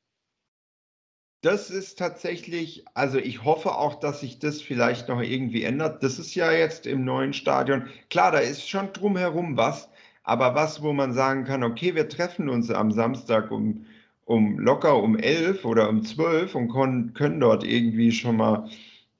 das 1.42 1.70
ist 1.70 1.98
tatsächlich, 1.98 2.84
also 2.94 3.18
ich 3.18 3.44
hoffe 3.44 3.74
auch, 3.74 3.94
dass 3.98 4.20
sich 4.20 4.38
das 4.38 4.60
vielleicht 4.60 5.08
noch 5.08 5.22
irgendwie 5.22 5.64
ändert. 5.64 6.02
Das 6.02 6.18
ist 6.18 6.34
ja 6.34 6.52
jetzt 6.52 6.86
im 6.86 7.04
neuen 7.04 7.32
Stadion. 7.32 7.86
Klar, 8.10 8.32
da 8.32 8.38
ist 8.38 8.68
schon 8.68 8.92
drumherum 8.92 9.56
was, 9.56 9.88
aber 10.22 10.54
was, 10.54 10.82
wo 10.82 10.92
man 10.92 11.14
sagen 11.14 11.44
kann, 11.44 11.64
okay, 11.64 11.94
wir 11.94 12.08
treffen 12.08 12.50
uns 12.50 12.70
am 12.70 12.92
Samstag 12.92 13.50
um, 13.50 13.86
um 14.26 14.58
locker 14.58 15.02
um 15.02 15.16
elf 15.18 15.64
oder 15.64 15.88
um 15.88 16.04
zwölf 16.04 16.54
und 16.54 16.70
können, 16.70 17.14
können 17.14 17.40
dort 17.40 17.64
irgendwie 17.64 18.12
schon 18.12 18.36
mal, 18.36 18.68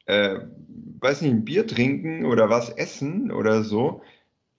äh, 0.04 0.40
weiß 1.00 1.22
nicht, 1.22 1.32
ein 1.32 1.44
Bier 1.44 1.66
trinken 1.66 2.26
oder 2.26 2.50
was 2.50 2.68
essen 2.68 3.30
oder 3.32 3.64
so, 3.64 4.02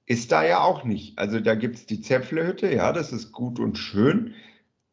ist 0.08 0.32
da 0.32 0.44
ja 0.44 0.62
auch 0.64 0.84
nicht. 0.84 1.20
Also 1.20 1.40
da 1.40 1.54
gibt 1.54 1.76
es 1.76 1.86
die 1.86 2.02
Zäpflehütte, 2.02 2.74
ja, 2.74 2.92
das 2.92 3.14
ist 3.14 3.32
gut 3.32 3.60
und 3.60 3.78
schön. 3.78 4.34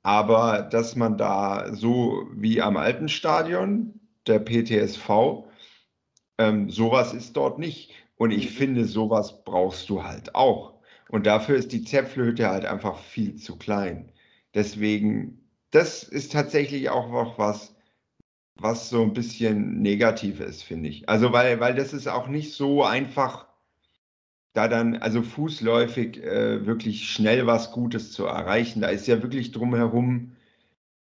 Aber 0.03 0.63
dass 0.63 0.97
man 0.97 1.17
da 1.19 1.75
so 1.75 2.27
wie 2.33 2.63
am 2.63 2.77
alten 2.77 3.09
Stadion, 3.09 4.01
der 4.27 4.39
PTSV, 4.39 5.45
ähm, 6.39 6.71
sowas 6.71 7.15
ist 7.15 7.37
dort 7.37 7.59
nicht. 7.59 7.93
Und 8.17 8.31
ich 8.31 8.51
mhm. 8.51 8.55
finde, 8.55 8.85
sowas 8.85 9.45
brauchst 9.45 9.89
du 9.89 10.05
halt 10.05 10.35
auch. 10.35 10.75
Und 11.09 11.27
dafür 11.27 11.57
ist 11.57 11.73
die 11.73 11.85
Zäpflehütte 11.85 12.49
halt 12.49 12.65
einfach 12.65 12.99
viel 12.99 13.37
zu 13.37 13.57
klein. 13.57 14.13
Deswegen, 14.55 15.41
das 15.71 16.03
ist 16.03 16.33
tatsächlich 16.33 16.91
auch 16.91 17.11
noch 17.11 17.39
was, 17.39 17.75
was 18.57 18.91
so 18.91 19.03
ein 19.03 19.15
bisschen 19.15 19.81
negativ 19.81 20.41
ist, 20.41 20.63
finde 20.63 20.89
ich. 20.89 21.09
Also, 21.09 21.33
weil, 21.33 21.61
weil 21.61 21.75
das 21.75 21.93
ist 21.93 22.09
auch 22.09 22.29
nicht 22.29 22.55
so 22.55 22.85
einfach 22.85 23.48
da 24.59 24.67
dann, 24.67 24.97
also 24.97 25.23
fußläufig, 25.23 26.19
äh, 26.25 26.67
wirklich 26.67 27.09
schnell 27.09 27.47
was 27.47 27.71
Gutes 27.71 28.11
zu 28.13 28.27
erreichen. 28.27 28.81
Da 28.81 28.89
ist 28.89 29.07
ja 29.07 29.23
wirklich 29.23 29.53
drumherum 29.53 30.33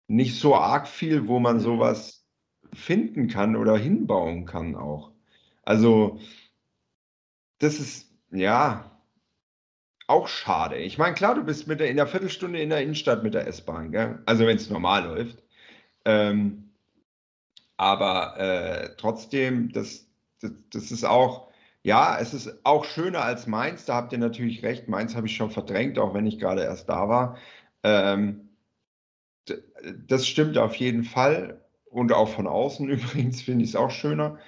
nicht 0.08 0.36
so 0.36 0.56
arg 0.56 0.88
viel, 0.88 1.28
wo 1.28 1.38
man 1.38 1.60
sowas 1.60 2.26
finden 2.72 3.28
kann 3.28 3.54
oder 3.54 3.76
hinbauen 3.78 4.46
kann 4.46 4.74
auch. 4.74 5.12
Also, 5.62 6.18
das 7.58 7.78
ist, 7.78 8.10
ja, 8.32 8.90
auch 10.08 10.26
schade. 10.28 10.76
Ich 10.78 10.98
meine, 10.98 11.14
klar, 11.14 11.36
du 11.36 11.44
bist 11.44 11.68
mit 11.68 11.78
der, 11.78 11.90
in 11.90 11.96
der 11.96 12.08
Viertelstunde 12.08 12.60
in 12.60 12.70
der 12.70 12.82
Innenstadt 12.82 13.22
mit 13.22 13.34
der 13.34 13.46
S-Bahn, 13.46 14.22
also 14.26 14.46
wenn 14.46 14.56
es 14.56 14.70
normal 14.70 15.04
läuft. 15.04 15.42
Ähm, 16.04 16.72
aber 17.76 18.38
äh, 18.38 18.96
trotzdem, 18.96 19.70
das, 19.72 20.08
das, 20.40 20.52
das 20.70 20.90
ist 20.90 21.04
auch, 21.04 21.46
ja, 21.86 22.18
es 22.18 22.34
ist 22.34 22.64
auch 22.64 22.84
schöner 22.84 23.22
als 23.22 23.46
Mainz, 23.46 23.84
da 23.84 23.94
habt 23.94 24.12
ihr 24.12 24.18
natürlich 24.18 24.64
recht. 24.64 24.88
Mainz 24.88 25.14
habe 25.14 25.28
ich 25.28 25.36
schon 25.36 25.52
verdrängt, 25.52 26.00
auch 26.00 26.14
wenn 26.14 26.26
ich 26.26 26.40
gerade 26.40 26.62
erst 26.64 26.88
da 26.88 27.08
war. 27.08 27.36
Ähm, 27.84 28.48
das 30.08 30.26
stimmt 30.26 30.58
auf 30.58 30.74
jeden 30.74 31.04
Fall. 31.04 31.64
Und 31.84 32.12
auch 32.12 32.28
von 32.28 32.48
außen 32.48 32.88
übrigens 32.90 33.40
finde 33.42 33.64
ich 33.64 33.70
es 33.70 33.76
auch 33.76 33.92
schöner. 33.92 34.38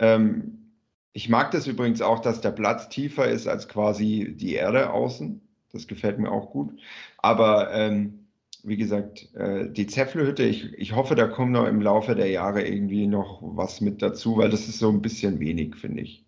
Ähm, 0.00 0.72
ich 1.12 1.28
mag 1.28 1.52
das 1.52 1.68
übrigens 1.68 2.02
auch, 2.02 2.18
dass 2.18 2.40
der 2.40 2.50
Platz 2.50 2.88
tiefer 2.88 3.28
ist 3.28 3.46
als 3.46 3.68
quasi 3.68 4.34
die 4.36 4.54
Erde 4.54 4.90
außen. 4.90 5.40
Das 5.72 5.86
gefällt 5.86 6.18
mir 6.18 6.32
auch 6.32 6.50
gut. 6.50 6.80
Aber 7.18 7.72
ähm, 7.72 8.26
wie 8.64 8.76
gesagt, 8.76 9.32
äh, 9.36 9.70
die 9.70 9.86
Zäpflehütte, 9.86 10.42
ich, 10.44 10.72
ich 10.74 10.96
hoffe, 10.96 11.14
da 11.14 11.28
kommt 11.28 11.52
noch 11.52 11.66
im 11.68 11.80
Laufe 11.80 12.16
der 12.16 12.30
Jahre 12.30 12.66
irgendwie 12.66 13.06
noch 13.06 13.40
was 13.42 13.80
mit 13.80 14.02
dazu, 14.02 14.36
weil 14.38 14.50
das 14.50 14.68
ist 14.68 14.80
so 14.80 14.90
ein 14.90 15.02
bisschen 15.02 15.38
wenig, 15.38 15.76
finde 15.76 16.02
ich. 16.02 16.21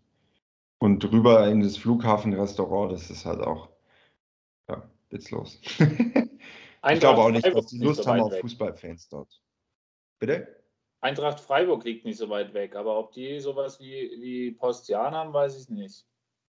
Und 0.85 1.03
drüber 1.03 1.49
in 1.49 1.63
das 1.63 1.79
Flughafenrestaurant, 1.79 2.93
das 2.93 3.09
ist 3.09 3.25
halt 3.25 3.41
auch 3.41 3.71
ja, 4.69 4.83
witzlos. 5.09 5.59
ich 5.79 7.01
glaube 7.01 7.23
auch 7.23 7.31
nicht, 7.31 7.47
dass 7.47 7.69
die 7.69 7.79
Lust 7.79 8.03
so 8.03 8.11
haben 8.11 8.21
auf. 8.21 8.39
Fußballfans 8.39 9.09
dort. 9.09 9.41
Bitte? 10.19 10.63
Eintracht 11.01 11.41
Freiburg 11.41 11.85
liegt 11.85 12.05
nicht 12.05 12.19
so 12.19 12.29
weit 12.29 12.53
weg, 12.53 12.77
aber 12.77 12.99
ob 12.99 13.13
die 13.13 13.41
sowas 13.41 13.81
wie, 13.81 14.11
wie 14.21 14.51
Postian 14.51 15.15
haben, 15.15 15.33
weiß 15.33 15.59
ich 15.59 15.71
nicht. 15.71 16.05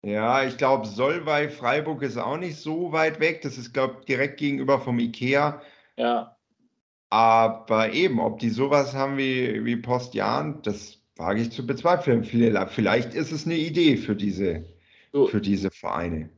Ja, 0.02 0.44
ich 0.44 0.58
glaube, 0.58 0.86
Solvay 0.86 1.48
Freiburg 1.48 2.02
ist 2.02 2.18
auch 2.18 2.36
nicht 2.36 2.58
so 2.58 2.92
weit 2.92 3.20
weg. 3.20 3.40
Das 3.40 3.56
ist, 3.56 3.72
glaube 3.72 3.96
ich, 4.00 4.04
direkt 4.04 4.36
gegenüber 4.36 4.78
vom 4.78 4.98
Ikea. 4.98 5.62
Ja. 5.96 6.36
Aber 7.08 7.94
eben, 7.94 8.20
ob 8.20 8.40
die 8.40 8.50
sowas 8.50 8.92
haben 8.92 9.16
wie, 9.16 9.64
wie 9.64 9.76
Postjan, 9.76 10.60
das 10.60 10.97
wage 11.18 11.42
ich 11.42 11.52
zu 11.52 11.66
bezweifeln. 11.66 12.24
Vielleicht 12.24 13.14
ist 13.14 13.32
es 13.32 13.44
eine 13.44 13.56
Idee 13.56 13.96
für 13.96 14.16
diese, 14.16 14.64
so. 15.12 15.26
für 15.26 15.40
diese 15.40 15.70
Vereine. 15.70 16.30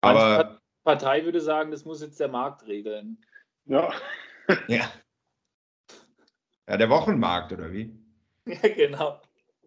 Aber 0.00 0.60
Partei 0.84 1.24
würde 1.24 1.40
sagen, 1.40 1.70
das 1.70 1.84
muss 1.84 2.00
jetzt 2.00 2.18
der 2.20 2.28
Markt 2.28 2.66
regeln. 2.66 3.18
Ja. 3.66 3.92
ja. 4.68 4.90
Ja, 6.68 6.76
der 6.76 6.88
Wochenmarkt, 6.88 7.52
oder 7.52 7.70
wie? 7.72 7.92
Ja, 8.46 8.66
genau. 8.74 9.20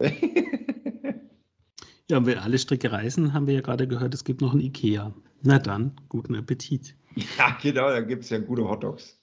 ja, 2.10 2.16
und 2.16 2.26
wenn 2.26 2.38
alle 2.38 2.58
Stricke 2.58 2.90
reißen, 2.90 3.32
haben 3.32 3.46
wir 3.46 3.54
ja 3.54 3.60
gerade 3.60 3.86
gehört, 3.86 4.12
es 4.12 4.24
gibt 4.24 4.40
noch 4.40 4.54
ein 4.54 4.60
Ikea. 4.60 5.14
Na 5.42 5.60
dann, 5.60 5.94
guten 6.08 6.34
Appetit. 6.34 6.96
Ja, 7.38 7.56
genau, 7.62 7.90
da 7.90 8.00
gibt 8.00 8.24
es 8.24 8.30
ja 8.30 8.38
gute 8.38 8.68
Hotdogs. 8.68 9.21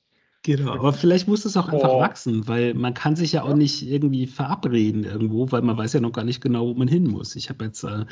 Genau, 0.49 0.73
aber 0.73 0.93
vielleicht 0.93 1.27
muss 1.27 1.45
es 1.45 1.55
auch 1.57 1.69
einfach 1.69 1.91
oh. 1.91 1.99
wachsen, 1.99 2.47
weil 2.47 2.73
man 2.73 2.95
kann 2.95 3.15
sich 3.15 3.33
ja 3.33 3.43
auch 3.43 3.53
nicht 3.53 3.87
irgendwie 3.87 4.25
verabreden 4.25 5.03
irgendwo, 5.03 5.51
weil 5.51 5.61
man 5.61 5.77
weiß 5.77 5.93
ja 5.93 5.99
noch 5.99 6.11
gar 6.11 6.25
nicht 6.25 6.41
genau, 6.41 6.65
wo 6.65 6.73
man 6.73 6.87
hin 6.87 7.03
muss. 7.03 7.35
Ich 7.35 7.51
habe 7.51 7.65
jetzt 7.65 7.83
äh, 7.83 8.05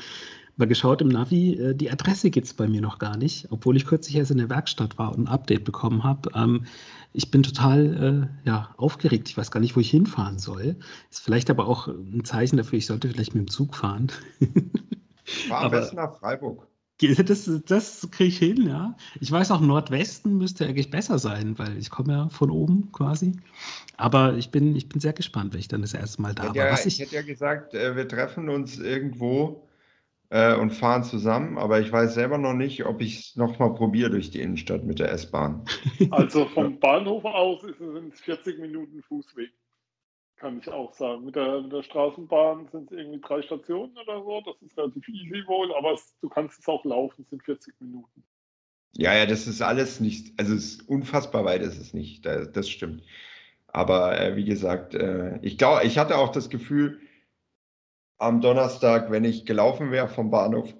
mal 0.55 0.67
geschaut 0.67 1.01
im 1.01 1.07
Navi, 1.07 1.55
äh, 1.55 1.73
die 1.73 1.89
Adresse 1.89 2.29
gibt 2.29 2.45
es 2.45 2.53
bei 2.53 2.67
mir 2.67 2.79
noch 2.79 2.99
gar 2.99 3.17
nicht, 3.17 3.47
obwohl 3.49 3.75
ich 3.75 3.87
kürzlich 3.87 4.17
erst 4.17 4.29
in 4.29 4.37
der 4.37 4.51
Werkstatt 4.51 4.99
war 4.99 5.15
und 5.15 5.23
ein 5.23 5.27
Update 5.27 5.63
bekommen 5.63 6.03
habe. 6.03 6.29
Ähm, 6.35 6.65
ich 7.11 7.31
bin 7.31 7.41
total 7.41 8.29
äh, 8.45 8.47
ja, 8.47 8.69
aufgeregt. 8.77 9.29
Ich 9.29 9.35
weiß 9.35 9.49
gar 9.49 9.59
nicht, 9.59 9.75
wo 9.75 9.79
ich 9.79 9.89
hinfahren 9.89 10.37
soll. 10.37 10.75
Ist 11.09 11.21
vielleicht 11.21 11.49
aber 11.49 11.67
auch 11.67 11.87
ein 11.87 12.23
Zeichen 12.23 12.57
dafür, 12.57 12.77
ich 12.77 12.85
sollte 12.85 13.09
vielleicht 13.09 13.33
mit 13.33 13.47
dem 13.47 13.51
Zug 13.51 13.75
fahren. 13.75 14.11
Fahr 15.25 15.61
am 15.61 15.71
besten 15.71 15.95
nach 15.95 16.19
Freiburg. 16.19 16.67
Das, 16.99 17.49
das 17.65 18.09
kriege 18.09 18.29
ich 18.29 18.39
hin, 18.39 18.67
ja. 18.67 18.95
Ich 19.19 19.31
weiß 19.31 19.51
auch, 19.51 19.61
Nordwesten 19.61 20.37
müsste 20.37 20.65
eigentlich 20.65 20.89
besser 20.89 21.19
sein, 21.19 21.57
weil 21.59 21.77
ich 21.77 21.91
komme 21.91 22.13
ja 22.13 22.29
von 22.29 22.49
oben 22.49 22.91
quasi. 22.91 23.33
Aber 23.97 24.33
ich 24.35 24.49
bin, 24.49 24.75
ich 24.75 24.89
bin 24.89 24.99
sehr 24.99 25.13
gespannt, 25.13 25.53
wenn 25.53 25.59
ich 25.59 25.67
dann 25.67 25.81
das 25.81 25.93
erste 25.93 26.23
Mal 26.23 26.33
da 26.33 26.47
war. 26.47 26.55
Ja, 26.55 26.73
ich, 26.73 26.87
ich 26.87 26.99
hätte 26.99 27.15
ja 27.15 27.21
gesagt, 27.21 27.75
äh, 27.75 27.95
wir 27.95 28.07
treffen 28.07 28.49
uns 28.49 28.79
irgendwo 28.79 29.67
äh, 30.29 30.55
und 30.55 30.71
fahren 30.71 31.03
zusammen, 31.03 31.59
aber 31.59 31.79
ich 31.79 31.91
weiß 31.91 32.15
selber 32.15 32.39
noch 32.39 32.53
nicht, 32.53 32.83
ob 32.85 32.99
ich 33.01 33.19
es 33.19 33.35
nochmal 33.35 33.75
probiere 33.75 34.09
durch 34.09 34.31
die 34.31 34.41
Innenstadt 34.41 34.83
mit 34.83 34.97
der 34.97 35.11
S-Bahn. 35.11 35.65
Also 36.09 36.47
vom 36.47 36.79
Bahnhof 36.79 37.25
aus 37.25 37.63
ist 37.63 37.79
es 37.79 38.21
40 38.21 38.59
Minuten 38.59 39.03
Fußweg 39.03 39.51
kann 40.37 40.59
ich 40.59 40.69
auch 40.69 40.93
sagen. 40.93 41.25
Mit 41.25 41.35
der, 41.35 41.61
mit 41.61 41.71
der 41.71 41.83
Straßenbahn 41.83 42.67
sind 42.71 42.91
es 42.91 42.97
irgendwie 42.97 43.21
drei 43.21 43.41
Stationen 43.41 43.97
oder 43.97 44.23
so. 44.23 44.41
Das 44.45 44.61
ist 44.61 44.77
relativ 44.77 45.07
easy 45.09 45.43
wohl, 45.47 45.73
aber 45.75 45.93
es, 45.93 46.15
du 46.21 46.29
kannst 46.29 46.59
es 46.59 46.67
auch 46.67 46.85
laufen, 46.85 47.23
es 47.23 47.29
sind 47.29 47.43
40 47.43 47.73
Minuten. 47.81 48.23
Ja, 48.93 49.13
ja, 49.15 49.25
das 49.25 49.47
ist 49.47 49.61
alles 49.61 49.99
nicht, 49.99 50.39
also 50.39 50.55
es 50.55 50.65
ist 50.65 50.89
unfassbar 50.89 51.45
weit 51.45 51.61
ist 51.61 51.79
es 51.79 51.93
nicht, 51.93 52.25
das, 52.25 52.67
stimmt. 52.67 53.03
Aber 53.67 54.19
äh, 54.19 54.35
wie 54.35 54.45
gesagt, 54.45 54.95
äh, 54.95 55.37
ich 55.43 55.57
glaube, 55.57 55.85
ich 55.85 55.99
hatte 55.99 56.17
auch 56.17 56.31
das 56.31 56.49
Gefühl, 56.49 56.99
am 58.17 58.41
Donnerstag, 58.41 59.11
wenn 59.11 59.23
ich 59.23 59.45
gelaufen 59.45 59.91
wäre 59.91 60.07
vom 60.07 60.31
Bahnhof, 60.31 60.73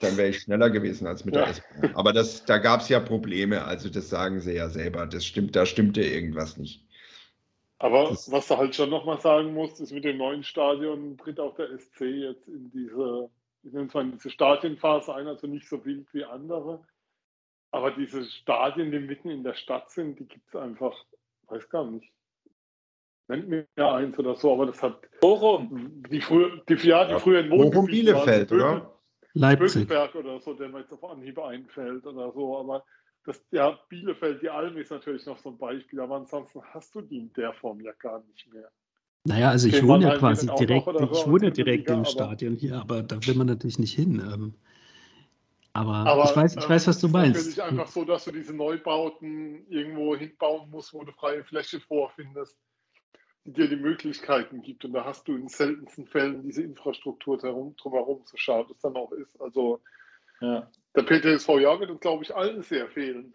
dann 0.00 0.16
wäre 0.16 0.30
ich 0.30 0.40
schneller 0.40 0.70
gewesen 0.70 1.06
als 1.06 1.24
mit 1.24 1.36
ja. 1.36 1.42
der 1.42 1.50
S-Bahn. 1.50 1.94
Aber 1.94 2.12
das, 2.12 2.44
da 2.44 2.58
gab 2.58 2.80
es 2.80 2.88
ja 2.88 2.98
Probleme, 2.98 3.64
also 3.64 3.88
das 3.88 4.08
sagen 4.08 4.40
sie 4.40 4.54
ja 4.54 4.68
selber. 4.68 5.06
Das 5.06 5.24
stimmt, 5.24 5.54
da 5.54 5.64
stimmte 5.66 6.02
irgendwas 6.02 6.56
nicht. 6.56 6.83
Aber 7.78 8.08
das 8.08 8.30
was 8.30 8.48
du 8.48 8.56
halt 8.56 8.74
schon 8.74 8.90
nochmal 8.90 9.20
sagen 9.20 9.52
musst, 9.52 9.80
ist 9.80 9.92
mit 9.92 10.04
dem 10.04 10.18
neuen 10.18 10.42
Stadion 10.42 11.18
tritt 11.18 11.40
auch 11.40 11.54
der 11.56 11.76
SC 11.78 12.02
jetzt 12.02 12.48
in 12.48 12.70
diese, 12.70 13.30
ich 13.62 13.72
nenne 13.72 13.86
es 13.86 13.94
mal 13.94 14.10
diese 14.10 14.30
Stadienphase 14.30 15.14
ein, 15.14 15.26
also 15.26 15.46
nicht 15.46 15.68
so 15.68 15.84
wild 15.84 16.06
wie 16.12 16.24
andere. 16.24 16.84
Aber 17.72 17.90
diese 17.90 18.24
Stadien, 18.24 18.92
die 18.92 19.00
mitten 19.00 19.30
in 19.30 19.42
der 19.42 19.54
Stadt 19.54 19.90
sind, 19.90 20.20
die 20.20 20.26
gibt 20.26 20.48
es 20.48 20.54
einfach, 20.54 20.94
weiß 21.48 21.68
gar 21.68 21.84
nicht. 21.84 22.12
Nennt 23.26 23.48
mir 23.48 23.66
ja 23.76 23.96
eins 23.96 24.18
oder 24.18 24.36
so, 24.36 24.52
aber 24.52 24.66
das 24.66 24.82
hat. 24.82 25.08
Bochum. 25.20 26.04
Die, 26.10 26.20
früher, 26.20 26.62
die, 26.68 26.74
ja, 26.86 27.06
die 27.06 27.18
früher 27.18 27.40
in 27.40 27.48
Bochum 27.48 27.86
Bielefeld, 27.86 28.52
oder? 28.52 29.00
Leipzig. 29.32 29.88
Bökelberg 29.88 30.14
oder 30.14 30.40
so, 30.40 30.54
der 30.54 30.68
mir 30.68 30.80
jetzt 30.80 30.92
auf 30.92 31.02
Anhieb 31.02 31.38
einfällt 31.38 32.06
oder 32.06 32.30
so. 32.32 32.58
Aber 32.58 32.84
das, 33.24 33.42
ja, 33.50 33.78
Bielefeld, 33.88 34.42
die 34.42 34.50
Alm 34.50 34.76
ist 34.76 34.90
natürlich 34.90 35.24
noch 35.26 35.38
so 35.38 35.50
ein 35.50 35.58
Beispiel, 35.58 36.00
aber 36.00 36.16
ansonsten 36.16 36.62
hast 36.72 36.94
du 36.94 37.00
die 37.00 37.18
in 37.18 37.32
der 37.32 37.52
Form 37.54 37.80
ja 37.80 37.92
gar 37.92 38.22
nicht 38.24 38.52
mehr. 38.52 38.70
Naja, 39.24 39.50
also 39.50 39.68
ich 39.68 39.82
wohne 39.82 40.04
ja 40.04 40.18
quasi 40.18 40.46
direkt, 40.58 40.84
so, 40.84 41.10
ich 41.10 41.26
wohne 41.26 41.50
direkt 41.50 41.88
Liga, 41.88 41.94
im 41.94 42.04
Stadion 42.04 42.54
hier, 42.54 42.76
aber 42.76 43.02
da 43.02 43.26
will 43.26 43.34
man 43.34 43.46
natürlich 43.46 43.78
nicht 43.78 43.94
hin. 43.94 44.20
Ähm, 44.20 44.54
aber, 45.72 45.94
aber, 45.94 46.24
ich 46.24 46.36
weiß, 46.36 46.56
ich 46.56 46.68
weiß, 46.68 46.86
was 46.86 47.00
du 47.00 47.08
meinst. 47.08 47.40
Es 47.40 47.46
ist 47.46 47.56
natürlich 47.56 47.80
einfach 47.80 47.90
so, 47.90 48.04
dass 48.04 48.26
du 48.26 48.32
diese 48.32 48.54
Neubauten 48.54 49.66
irgendwo 49.70 50.14
hinbauen 50.14 50.70
musst, 50.70 50.92
wo 50.92 51.02
du 51.02 51.12
freie 51.12 51.42
Fläche 51.42 51.80
vorfindest, 51.80 52.58
die 53.44 53.54
dir 53.54 53.68
die 53.68 53.76
Möglichkeiten 53.76 54.60
gibt. 54.60 54.84
Und 54.84 54.92
da 54.92 55.04
hast 55.06 55.26
du 55.26 55.34
in 55.34 55.48
seltensten 55.48 56.06
Fällen 56.06 56.42
diese 56.42 56.62
Infrastruktur 56.62 57.38
darum, 57.38 57.74
drumherum, 57.76 58.22
so 58.26 58.36
schade 58.36 58.68
es 58.72 58.80
dann 58.80 58.94
auch 58.94 59.10
ist. 59.12 59.40
Also 59.40 59.80
ja. 60.40 60.70
Der 60.96 61.02
PTSV 61.02 61.48
ja 61.60 61.78
wird 61.80 61.90
uns, 61.90 62.00
glaube 62.00 62.22
ich, 62.22 62.34
allen 62.34 62.62
sehr 62.62 62.88
fehlen 62.88 63.34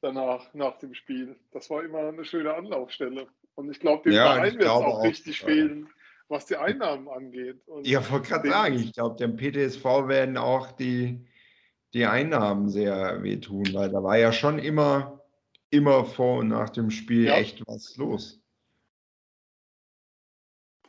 danach, 0.00 0.52
nach 0.54 0.78
dem 0.78 0.94
Spiel. 0.94 1.36
Das 1.52 1.70
war 1.70 1.84
immer 1.84 2.08
eine 2.08 2.24
schöne 2.24 2.54
Anlaufstelle. 2.54 3.28
Und 3.54 3.70
ich 3.70 3.80
glaube, 3.80 4.04
dem 4.04 4.12
ja, 4.12 4.34
Verein 4.34 4.54
wird 4.54 4.62
es 4.62 4.68
auch, 4.68 4.84
auch 4.84 5.04
richtig 5.04 5.40
ja. 5.40 5.46
fehlen, 5.46 5.88
was 6.28 6.46
die 6.46 6.56
Einnahmen 6.56 7.08
angeht. 7.08 7.60
Und 7.66 7.86
ja, 7.86 8.08
wollte 8.10 8.28
gerade 8.28 8.48
sagen, 8.48 8.74
ich 8.74 8.92
glaube, 8.92 9.16
dem 9.16 9.36
PTSV 9.36 9.84
werden 10.08 10.36
auch 10.36 10.72
die, 10.72 11.24
die 11.94 12.06
Einnahmen 12.06 12.68
sehr 12.68 13.22
wehtun, 13.22 13.72
weil 13.72 13.90
da 13.90 14.02
war 14.02 14.18
ja 14.18 14.32
schon 14.32 14.58
immer, 14.58 15.22
immer 15.70 16.04
vor 16.04 16.40
und 16.40 16.48
nach 16.48 16.70
dem 16.70 16.90
Spiel 16.90 17.26
ja. 17.26 17.36
echt 17.36 17.66
was 17.66 17.96
los. 17.96 18.40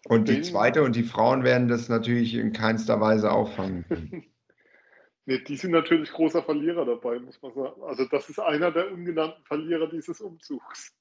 Und 0.05 0.29
die 0.29 0.41
zweite 0.41 0.83
und 0.83 0.95
die 0.95 1.03
Frauen 1.03 1.43
werden 1.43 1.67
das 1.67 1.89
natürlich 1.89 2.33
in 2.33 2.53
keinster 2.53 3.01
Weise 3.01 3.31
auffangen. 3.31 3.85
Nee, 5.27 5.39
die 5.39 5.57
sind 5.57 5.71
natürlich 5.71 6.09
großer 6.13 6.41
Verlierer 6.41 6.85
dabei, 6.85 7.19
muss 7.19 7.41
man 7.41 7.53
sagen. 7.53 7.83
Also 7.83 8.05
das 8.05 8.29
ist 8.29 8.39
einer 8.39 8.71
der 8.71 8.89
ungenannten 8.89 9.43
Verlierer 9.43 9.89
dieses 9.89 10.21
Umzugs. 10.21 10.95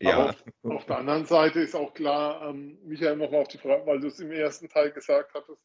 Ja. 0.00 0.30
Auf, 0.30 0.44
auf, 0.64 0.86
der 0.86 0.98
anderen 0.98 1.24
Seite 1.24 1.60
ist 1.60 1.76
auch 1.76 1.94
klar, 1.94 2.50
ähm, 2.50 2.80
Michael, 2.82 3.16
nochmal 3.16 3.42
auf 3.42 3.48
die 3.48 3.58
Frage, 3.58 3.86
weil 3.86 4.00
du 4.00 4.08
es 4.08 4.18
im 4.18 4.32
ersten 4.32 4.68
Teil 4.68 4.90
gesagt 4.90 5.34
hattest, 5.34 5.62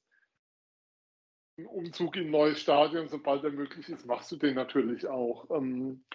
ein 1.58 1.66
Umzug 1.66 2.16
in 2.16 2.26
ein 2.26 2.32
neues 2.32 2.62
Stadion, 2.62 3.08
sobald 3.08 3.44
er 3.44 3.50
möglich 3.50 3.90
ist, 3.90 4.06
machst 4.06 4.32
du 4.32 4.36
den 4.36 4.54
natürlich 4.54 5.08
auch. 5.08 5.50
Ähm, 5.50 6.06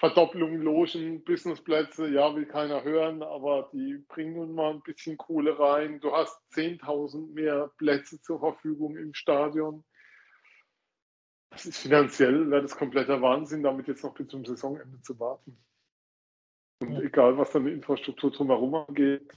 Verdopplung 0.00 0.62
Logen, 0.62 1.22
Businessplätze, 1.24 2.08
ja, 2.08 2.34
will 2.34 2.46
keiner 2.46 2.82
hören, 2.84 3.22
aber 3.22 3.68
die 3.74 3.98
bringen 4.08 4.32
nun 4.32 4.54
mal 4.54 4.70
ein 4.70 4.80
bisschen 4.80 5.18
Kohle 5.18 5.58
rein. 5.58 6.00
Du 6.00 6.10
hast 6.10 6.40
10.000 6.54 7.34
mehr 7.34 7.70
Plätze 7.76 8.18
zur 8.22 8.40
Verfügung 8.40 8.96
im 8.96 9.12
Stadion. 9.12 9.84
Das 11.50 11.66
ist 11.66 11.76
finanziell, 11.76 12.50
wäre 12.50 12.62
das 12.62 12.78
kompletter 12.78 13.20
Wahnsinn, 13.20 13.62
damit 13.62 13.88
jetzt 13.88 14.02
noch 14.02 14.14
bis 14.14 14.28
zum 14.28 14.42
Saisonende 14.46 15.02
zu 15.02 15.20
warten. 15.20 15.58
Und 16.80 16.92
ja. 16.92 17.00
egal, 17.02 17.36
was 17.36 17.50
dann 17.50 17.66
die 17.66 17.72
Infrastruktur 17.72 18.30
drumherum 18.30 18.74
angeht, 18.76 19.30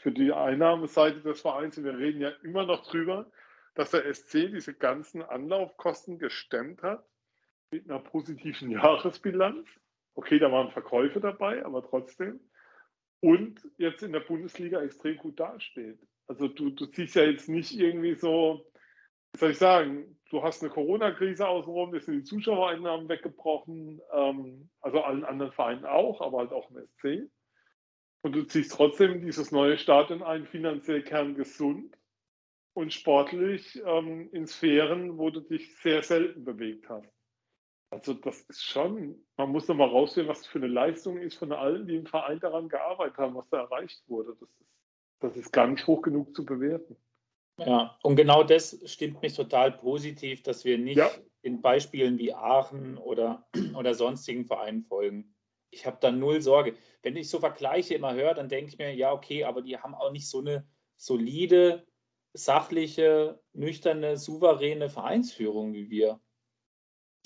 für 0.00 0.12
die 0.12 0.32
Einnahmeseite 0.32 1.20
des 1.20 1.42
Vereins, 1.42 1.76
wir 1.76 1.98
reden 1.98 2.22
ja 2.22 2.30
immer 2.42 2.64
noch 2.64 2.86
drüber, 2.86 3.30
dass 3.74 3.90
der 3.90 4.14
SC 4.14 4.50
diese 4.50 4.72
ganzen 4.72 5.20
Anlaufkosten 5.20 6.18
gestemmt 6.18 6.82
hat 6.82 7.04
mit 7.70 7.88
einer 7.88 8.00
positiven 8.00 8.70
Jahresbilanz. 8.70 9.68
Okay, 10.14 10.38
da 10.38 10.50
waren 10.50 10.70
Verkäufe 10.70 11.20
dabei, 11.20 11.64
aber 11.64 11.82
trotzdem. 11.82 12.40
Und 13.20 13.60
jetzt 13.78 14.02
in 14.02 14.12
der 14.12 14.20
Bundesliga 14.20 14.80
extrem 14.82 15.16
gut 15.16 15.38
dasteht. 15.40 15.98
Also 16.26 16.48
du, 16.48 16.70
du 16.70 16.86
siehst 16.86 17.14
ja 17.14 17.24
jetzt 17.24 17.48
nicht 17.48 17.72
irgendwie 17.72 18.14
so, 18.14 18.66
wie 19.32 19.38
soll 19.38 19.50
ich 19.52 19.58
sagen, 19.58 20.18
du 20.30 20.42
hast 20.42 20.62
eine 20.62 20.70
Corona-Krise 20.70 21.48
außenrum, 21.48 21.94
es 21.94 22.04
sind 22.04 22.16
die 22.16 22.24
Zuschauereinnahmen 22.24 23.08
weggebrochen, 23.08 24.00
ähm, 24.12 24.70
also 24.80 25.00
allen 25.00 25.24
anderen 25.24 25.52
Vereinen 25.52 25.84
auch, 25.84 26.20
aber 26.20 26.38
halt 26.38 26.52
auch 26.52 26.70
im 26.70 26.86
SC. 26.86 27.30
Und 28.22 28.34
du 28.34 28.42
ziehst 28.42 28.72
trotzdem 28.72 29.20
dieses 29.20 29.52
neue 29.52 29.78
Stadion 29.78 30.22
ein, 30.22 30.46
finanziell 30.46 31.02
kerngesund 31.02 31.96
und 32.74 32.92
sportlich 32.92 33.80
ähm, 33.84 34.28
in 34.32 34.46
Sphären, 34.46 35.18
wo 35.18 35.30
du 35.30 35.40
dich 35.40 35.76
sehr 35.76 36.02
selten 36.02 36.44
bewegt 36.44 36.88
hast. 36.88 37.17
Also 37.90 38.12
das 38.14 38.42
ist 38.42 38.62
schon, 38.62 39.16
man 39.36 39.50
muss 39.50 39.66
nochmal 39.66 39.88
rausfinden, 39.88 40.30
was 40.30 40.46
für 40.46 40.58
eine 40.58 40.66
Leistung 40.66 41.18
ist 41.18 41.36
von 41.36 41.52
allen, 41.52 41.86
die 41.86 41.96
im 41.96 42.06
Verein 42.06 42.38
daran 42.38 42.68
gearbeitet 42.68 43.16
haben, 43.16 43.34
was 43.34 43.48
da 43.48 43.62
erreicht 43.62 44.02
wurde. 44.08 44.36
Das 44.38 44.42
ist, 44.42 44.66
das 45.20 45.36
ist 45.36 45.52
gar 45.52 45.66
nicht 45.66 45.86
hoch 45.86 46.02
genug 46.02 46.34
zu 46.34 46.44
bewerten. 46.44 46.96
Ja, 47.58 47.98
und 48.02 48.16
genau 48.16 48.44
das 48.44 48.78
stimmt 48.84 49.20
mich 49.22 49.34
total 49.34 49.72
positiv, 49.72 50.42
dass 50.42 50.64
wir 50.64 50.78
nicht 50.78 50.98
ja. 50.98 51.10
in 51.42 51.60
Beispielen 51.60 52.18
wie 52.18 52.32
Aachen 52.32 52.98
oder, 52.98 53.48
oder 53.74 53.94
sonstigen 53.94 54.44
Vereinen 54.44 54.84
folgen. 54.84 55.34
Ich 55.70 55.86
habe 55.86 55.98
da 56.00 56.12
null 56.12 56.40
Sorge. 56.40 56.74
Wenn 57.02 57.16
ich 57.16 57.28
so 57.28 57.40
Vergleiche 57.40 57.94
immer 57.94 58.14
höre, 58.14 58.34
dann 58.34 58.48
denke 58.48 58.70
ich 58.70 58.78
mir, 58.78 58.94
ja, 58.94 59.12
okay, 59.12 59.44
aber 59.44 59.62
die 59.62 59.76
haben 59.76 59.94
auch 59.94 60.12
nicht 60.12 60.28
so 60.28 60.38
eine 60.38 60.68
solide, 60.96 61.86
sachliche, 62.32 63.40
nüchterne, 63.54 64.16
souveräne 64.16 64.88
Vereinsführung 64.88 65.72
wie 65.72 65.90
wir 65.90 66.20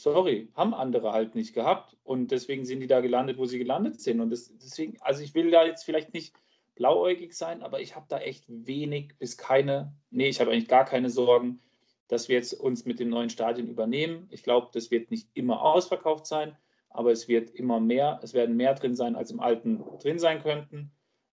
Sorry, 0.02 0.48
haben 0.54 0.74
andere 0.74 1.12
halt 1.12 1.36
nicht 1.36 1.54
gehabt 1.54 1.96
und 2.02 2.32
deswegen 2.32 2.64
sind 2.64 2.80
die 2.80 2.88
da 2.88 3.00
gelandet, 3.00 3.38
wo 3.38 3.46
sie 3.46 3.58
gelandet 3.58 4.00
sind. 4.00 4.20
Und 4.20 4.30
das, 4.30 4.52
deswegen, 4.58 5.00
also 5.00 5.22
ich 5.22 5.32
will 5.36 5.52
da 5.52 5.64
jetzt 5.64 5.84
vielleicht 5.84 6.12
nicht 6.12 6.34
blauäugig 6.74 7.34
sein, 7.34 7.62
aber 7.62 7.80
ich 7.80 7.94
habe 7.94 8.06
da 8.08 8.18
echt 8.18 8.44
wenig 8.48 9.16
bis 9.20 9.38
keine, 9.38 9.94
nee, 10.10 10.26
ich 10.26 10.40
habe 10.40 10.50
eigentlich 10.50 10.66
gar 10.66 10.84
keine 10.84 11.08
Sorgen, 11.08 11.60
dass 12.08 12.28
wir 12.28 12.34
jetzt 12.34 12.52
uns 12.52 12.84
mit 12.84 12.98
dem 12.98 13.10
neuen 13.10 13.30
Stadion 13.30 13.68
übernehmen. 13.68 14.26
Ich 14.32 14.42
glaube, 14.42 14.70
das 14.72 14.90
wird 14.90 15.12
nicht 15.12 15.28
immer 15.34 15.62
ausverkauft 15.62 16.26
sein, 16.26 16.56
aber 16.90 17.12
es 17.12 17.28
wird 17.28 17.50
immer 17.50 17.78
mehr, 17.78 18.18
es 18.24 18.34
werden 18.34 18.56
mehr 18.56 18.74
drin 18.74 18.96
sein, 18.96 19.14
als 19.14 19.30
im 19.30 19.38
alten 19.38 19.84
drin 20.00 20.18
sein 20.18 20.42
könnten. 20.42 20.90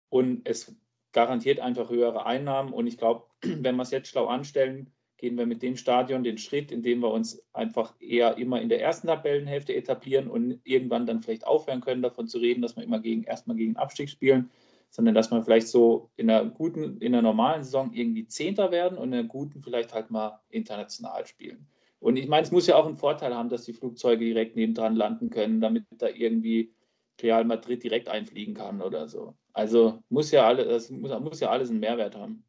Und 0.09 0.41
es 0.43 0.75
garantiert 1.13 1.61
einfach 1.61 1.89
höhere 1.89 2.25
Einnahmen. 2.25 2.73
Und 2.73 2.85
ich 2.85 2.97
glaube, 2.97 3.27
wenn 3.41 3.77
wir 3.77 3.83
es 3.83 3.91
jetzt 3.91 4.09
schlau 4.09 4.25
anstellen, 4.25 4.91
gehen 5.17 5.37
wir 5.37 5.45
mit 5.45 5.63
dem 5.63 5.75
Stadion 5.77 6.23
den 6.23 6.37
Schritt, 6.37 6.71
indem 6.71 7.01
wir 7.01 7.11
uns 7.11 7.43
einfach 7.53 7.95
eher 7.99 8.37
immer 8.37 8.61
in 8.61 8.69
der 8.69 8.81
ersten 8.81 9.07
Tabellenhälfte 9.07 9.75
etablieren 9.75 10.27
und 10.27 10.59
irgendwann 10.63 11.05
dann 11.05 11.21
vielleicht 11.21 11.45
aufhören 11.45 11.81
können, 11.81 12.03
davon 12.03 12.27
zu 12.27 12.37
reden, 12.37 12.61
dass 12.61 12.75
wir 12.75 12.83
immer 12.83 12.99
gegen, 12.99 13.23
erstmal 13.23 13.57
gegen 13.57 13.77
Abstieg 13.77 14.09
spielen, 14.09 14.51
sondern 14.89 15.15
dass 15.15 15.31
wir 15.31 15.43
vielleicht 15.43 15.67
so 15.67 16.11
in 16.15 16.29
einer 16.29 16.49
guten, 16.49 16.97
in 16.99 17.13
einer 17.13 17.23
normalen 17.23 17.63
Saison 17.63 17.91
irgendwie 17.93 18.27
Zehnter 18.27 18.71
werden 18.71 18.97
und 18.97 19.09
in 19.09 19.19
einer 19.19 19.27
guten 19.27 19.61
vielleicht 19.61 19.93
halt 19.93 20.11
mal 20.11 20.39
international 20.49 21.25
spielen. 21.25 21.67
Und 21.99 22.17
ich 22.17 22.27
meine, 22.27 22.43
es 22.43 22.51
muss 22.51 22.67
ja 22.67 22.75
auch 22.75 22.85
einen 22.85 22.95
Vorteil 22.95 23.35
haben, 23.35 23.49
dass 23.49 23.65
die 23.65 23.73
Flugzeuge 23.73 24.23
direkt 24.23 24.55
nebendran 24.55 24.95
landen 24.95 25.29
können, 25.31 25.61
damit 25.61 25.85
da 25.97 26.07
irgendwie 26.07 26.73
Real 27.21 27.43
Madrid 27.43 27.83
direkt 27.83 28.07
einfliegen 28.07 28.53
kann 28.53 28.81
oder 28.81 29.07
so. 29.07 29.35
Also 29.53 30.03
muss 30.09 30.29
ja 30.31 30.45
alles, 30.45 30.67
das 30.67 30.89
muss, 30.91 31.19
muss 31.19 31.39
ja 31.39 31.49
alles 31.49 31.71
einen 31.71 31.79
Mehrwert 31.79 32.15
haben. 32.15 32.43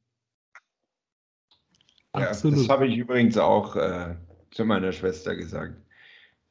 Ja, 2.20 2.28
Absolut. 2.30 2.58
das 2.58 2.68
habe 2.68 2.86
ich 2.86 2.96
übrigens 2.96 3.36
auch 3.38 3.76
äh, 3.76 4.16
zu 4.50 4.64
meiner 4.64 4.92
Schwester 4.92 5.36
gesagt. 5.36 5.74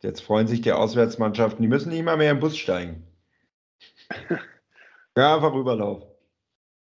Jetzt 0.01 0.21
freuen 0.21 0.47
sich 0.47 0.61
die 0.61 0.71
Auswärtsmannschaften, 0.71 1.61
die 1.61 1.67
müssen 1.67 1.89
nicht 1.89 2.03
mal 2.03 2.17
mehr 2.17 2.31
im 2.31 2.39
Bus 2.39 2.57
steigen. 2.57 3.07
ja, 5.17 5.35
einfach 5.35 5.53
rüberlaufen. 5.53 6.07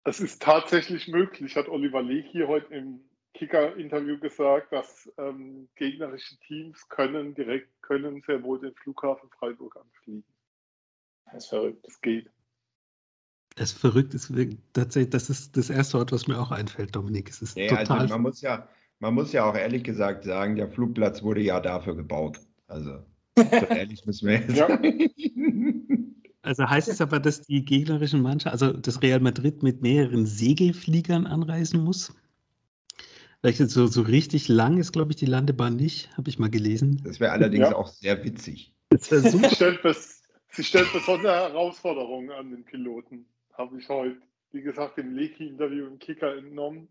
Das 0.03 0.19
ist 0.19 0.41
tatsächlich 0.41 1.07
möglich, 1.07 1.55
hat 1.55 1.67
Oliver 1.67 2.01
Leek 2.01 2.27
hier 2.27 2.47
heute 2.47 2.73
im 2.73 2.99
Kicker-Interview 3.33 4.19
gesagt, 4.19 4.71
dass 4.71 5.11
ähm, 5.17 5.67
gegnerische 5.75 6.37
Teams 6.39 6.87
können 6.89 7.35
direkt, 7.35 7.69
können 7.81 8.21
sehr 8.21 8.41
wohl 8.43 8.59
den 8.59 8.73
Flughafen 8.75 9.29
Freiburg 9.29 9.75
anfliegen. 9.75 10.23
Das 11.25 11.43
ist 11.43 11.49
verrückt. 11.49 11.85
Das 11.85 11.99
geht. 12.01 12.29
Das 13.55 13.71
ist 13.71 13.79
verrückt, 13.79 14.13
ist 14.13 14.31
tatsächlich, 14.73 15.11
das 15.11 15.29
ist 15.29 15.55
das 15.55 15.69
erste 15.69 15.97
Wort, 15.97 16.11
was 16.11 16.27
mir 16.27 16.37
auch 16.37 16.51
einfällt, 16.51 16.95
Dominik. 16.95 17.29
Es 17.29 17.41
ist 17.41 17.55
ja, 17.55 17.69
also 17.69 17.83
total. 17.83 17.99
Also 17.99 18.13
man, 18.13 18.21
muss 18.21 18.41
ja, 18.41 18.67
man 18.99 19.13
muss 19.13 19.31
ja 19.31 19.49
auch 19.49 19.55
ehrlich 19.55 19.83
gesagt 19.83 20.25
sagen, 20.25 20.57
der 20.57 20.69
Flugplatz 20.69 21.23
wurde 21.23 21.41
ja 21.41 21.61
dafür 21.61 21.95
gebaut. 21.95 22.39
Also, 22.67 22.99
so 23.37 23.43
ehrlich 23.69 24.05
müssen 24.05 24.27
wir 24.27 24.39
jetzt 24.41 24.55
ja. 24.55 24.67
Also 26.41 26.69
heißt 26.69 26.89
es 26.89 27.01
aber, 27.01 27.19
dass 27.19 27.41
die 27.41 27.65
gegnerischen 27.65 28.21
Mannschaften, 28.21 28.53
also 28.53 28.73
das 28.73 29.01
Real 29.01 29.19
Madrid 29.19 29.63
mit 29.63 29.81
mehreren 29.81 30.25
Segelfliegern 30.25 31.25
anreisen 31.25 31.83
muss? 31.83 32.13
Vielleicht 33.41 33.57
so, 33.69 33.87
so 33.87 34.01
richtig 34.01 34.47
lang 34.47 34.77
ist, 34.77 34.91
glaube 34.91 35.11
ich, 35.11 35.15
die 35.17 35.25
Landebahn 35.25 35.75
nicht, 35.75 36.15
habe 36.17 36.29
ich 36.29 36.39
mal 36.39 36.49
gelesen. 36.49 37.01
Das 37.03 37.19
wäre 37.19 37.31
allerdings 37.31 37.69
ja. 37.69 37.75
auch 37.75 37.87
sehr 37.87 38.23
witzig. 38.23 38.73
Das 38.89 39.09
wäre 39.11 39.21
super. 39.21 39.49
Sie 40.51 40.63
stellt 40.63 40.93
besondere 40.93 41.33
Herausforderungen 41.33 42.31
an 42.31 42.49
den 42.51 42.63
Piloten, 42.63 43.25
habe 43.57 43.77
ich 43.79 43.89
heute, 43.89 44.21
wie 44.51 44.61
gesagt, 44.61 44.97
im 44.97 45.15
Leki-Interview 45.15 45.87
im 45.87 45.99
Kicker 45.99 46.35
entnommen. 46.35 46.87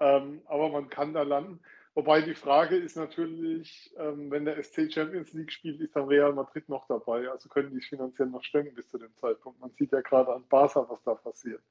Ähm, 0.00 0.42
aber 0.46 0.68
man 0.68 0.88
kann 0.88 1.14
da 1.14 1.22
landen. 1.22 1.60
Wobei 1.94 2.22
die 2.22 2.34
Frage 2.34 2.76
ist 2.76 2.96
natürlich, 2.96 3.92
ähm, 3.98 4.30
wenn 4.30 4.46
der 4.46 4.62
SC 4.62 4.90
Champions 4.90 5.32
League 5.34 5.52
spielt, 5.52 5.80
ist 5.80 5.94
dann 5.94 6.06
Real 6.06 6.32
Madrid 6.32 6.68
noch 6.68 6.86
dabei. 6.86 7.28
Also 7.28 7.48
können 7.50 7.70
die 7.70 7.78
es 7.78 7.86
finanziell 7.86 8.28
noch 8.28 8.42
stemmen 8.42 8.74
bis 8.74 8.88
zu 8.88 8.98
dem 8.98 9.14
Zeitpunkt. 9.16 9.60
Man 9.60 9.70
sieht 9.78 9.92
ja 9.92 10.00
gerade 10.00 10.32
an 10.32 10.46
Barca, 10.48 10.86
was 10.88 11.02
da 11.04 11.14
passiert. 11.14 11.62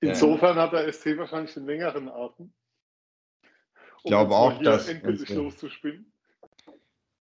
Insofern 0.00 0.56
ja. 0.56 0.62
hat 0.62 0.72
der 0.72 0.92
SC 0.92 1.18
wahrscheinlich 1.18 1.54
den 1.54 1.66
längeren 1.66 2.08
Atem. 2.08 2.46
Um 2.46 2.52
ich 4.04 4.10
glaube 4.10 4.34
auch, 4.34 4.62
dass 4.62 4.88
endgültig 4.88 5.28
loszuspielen. 5.30 6.12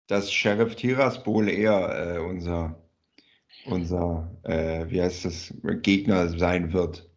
Dass 0.07 0.31
Sheriff 0.31 0.75
Tiraspol 0.75 1.47
eher 1.47 2.15
äh, 2.15 2.19
unser 2.19 2.86
unser, 3.68 4.30
äh, 4.43 4.86
wie 4.89 5.01
heißt 5.01 5.26
das, 5.26 5.53
Gegner 5.82 6.28
sein 6.30 6.74
wird. 6.74 7.09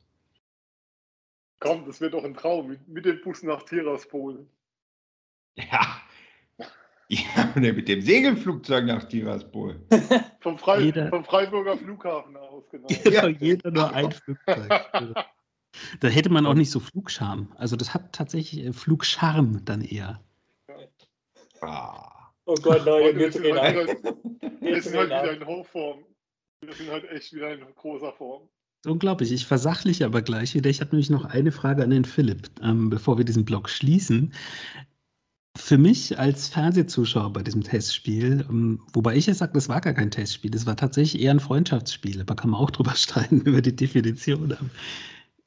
Komm, 1.60 1.84
das 1.86 2.00
wird 2.00 2.14
doch 2.14 2.24
ein 2.24 2.34
Traum, 2.34 2.76
mit, 2.86 3.04
dem 3.04 3.20
Bus 3.22 3.42
nach 3.42 3.62
Tiraspol. 3.62 4.46
Ja. 5.56 6.00
Ja, 7.12 7.52
mit 7.56 7.88
dem 7.88 8.00
Segelflugzeug 8.02 8.84
nach 8.84 9.02
Tiraspol. 9.02 9.84
vom, 10.40 10.56
Frei, 10.56 10.92
vom 11.10 11.24
Freiburger 11.24 11.76
Flughafen 11.76 12.36
aus, 12.36 12.62
genau. 12.70 12.86
Ja, 13.10 13.26
jeder 13.26 13.72
nur 13.72 13.92
ein 13.92 14.12
Flugzeug. 14.12 14.68
da 15.98 16.08
hätte 16.08 16.30
man 16.30 16.46
auch 16.46 16.54
nicht 16.54 16.70
so 16.70 16.78
Flugscham. 16.78 17.52
Also 17.56 17.74
das 17.74 17.94
hat 17.94 18.12
tatsächlich 18.12 18.64
äh, 18.64 18.72
Flugscharm 18.72 19.64
dann 19.64 19.82
eher. 19.82 20.22
Ja. 20.68 21.66
Ah. 21.68 22.32
Oh 22.44 22.54
Gott, 22.54 22.84
Leute, 22.84 23.18
wir 23.18 23.30
drehen 23.30 23.58
ein. 23.58 23.76
Wir 24.60 24.80
sind 24.80 24.96
halt 24.96 25.08
wieder 25.08 25.32
in 25.32 25.46
Hochform. 25.46 26.04
Wir 26.62 26.74
sind 26.74 26.90
halt 26.90 27.10
echt 27.10 27.32
wieder 27.32 27.54
in 27.54 27.60
großer 27.74 28.12
Form. 28.12 28.48
Unglaublich. 28.86 29.32
Ich 29.32 29.46
versachliche 29.46 30.06
aber 30.06 30.22
gleich 30.22 30.54
wieder. 30.54 30.70
Ich 30.70 30.80
habe 30.80 30.90
nämlich 30.90 31.10
noch 31.10 31.24
eine 31.24 31.52
Frage 31.52 31.82
an 31.82 31.90
den 31.90 32.04
Philipp, 32.04 32.50
ähm, 32.62 32.90
bevor 32.90 33.18
wir 33.18 33.24
diesen 33.24 33.44
Blog 33.44 33.68
schließen. 33.68 34.32
Für 35.58 35.78
mich 35.78 36.18
als 36.18 36.48
Fernsehzuschauer 36.48 37.32
bei 37.32 37.42
diesem 37.42 37.62
Testspiel, 37.62 38.46
ähm, 38.48 38.80
wobei 38.92 39.16
ich 39.16 39.26
ja 39.26 39.34
sage, 39.34 39.52
das 39.52 39.68
war 39.68 39.80
gar 39.80 39.94
kein 39.94 40.10
Testspiel, 40.10 40.50
das 40.50 40.64
war 40.64 40.76
tatsächlich 40.76 41.22
eher 41.22 41.32
ein 41.32 41.40
Freundschaftsspiel, 41.40 42.20
aber 42.20 42.36
kann 42.36 42.50
man 42.50 42.60
auch 42.60 42.70
drüber 42.70 42.94
streiten 42.94 43.40
über 43.42 43.60
die 43.60 43.74
Definition. 43.74 44.56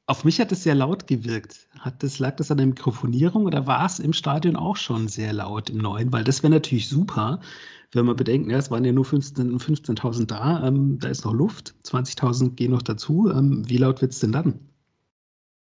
Auf 0.06 0.24
mich 0.24 0.38
hat 0.38 0.52
es 0.52 0.62
sehr 0.62 0.74
laut 0.74 1.06
gewirkt. 1.06 1.66
Hat 1.78 2.02
das, 2.02 2.18
lag 2.18 2.36
das 2.36 2.50
an 2.50 2.58
der 2.58 2.66
Mikrofonierung 2.66 3.46
oder 3.46 3.66
war 3.66 3.86
es 3.86 3.98
im 3.98 4.12
Stadion 4.12 4.54
auch 4.54 4.76
schon 4.76 5.08
sehr 5.08 5.32
laut 5.32 5.70
im 5.70 5.78
Neuen? 5.78 6.12
Weil 6.12 6.24
das 6.24 6.42
wäre 6.42 6.52
natürlich 6.52 6.88
super, 6.88 7.40
wenn 7.92 8.04
man 8.04 8.16
bedenkt, 8.16 8.50
ja, 8.50 8.58
es 8.58 8.70
waren 8.70 8.84
ja 8.84 8.92
nur 8.92 9.06
15.000 9.06 9.58
15 9.58 10.26
da, 10.26 10.66
ähm, 10.66 10.98
da 10.98 11.08
ist 11.08 11.24
noch 11.24 11.32
Luft, 11.32 11.74
20.000 11.84 12.50
gehen 12.50 12.72
noch 12.72 12.82
dazu. 12.82 13.30
Ähm, 13.30 13.66
wie 13.66 13.78
laut 13.78 14.02
wird 14.02 14.12
es 14.12 14.20
denn 14.20 14.32
dann? 14.32 14.60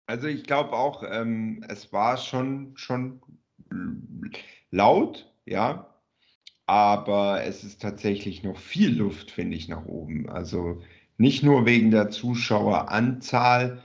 Also 0.07 0.27
ich 0.27 0.43
glaube 0.43 0.73
auch, 0.73 1.03
ähm, 1.09 1.63
es 1.69 1.93
war 1.93 2.17
schon, 2.17 2.73
schon 2.75 3.21
laut, 4.71 5.31
ja, 5.45 5.93
aber 6.65 7.43
es 7.43 7.63
ist 7.63 7.81
tatsächlich 7.81 8.43
noch 8.43 8.57
viel 8.57 8.97
Luft, 8.97 9.31
finde 9.31 9.55
ich, 9.55 9.69
nach 9.69 9.85
oben. 9.85 10.29
Also 10.29 10.81
nicht 11.17 11.43
nur 11.43 11.65
wegen 11.65 11.91
der 11.91 12.09
Zuschaueranzahl, 12.09 13.83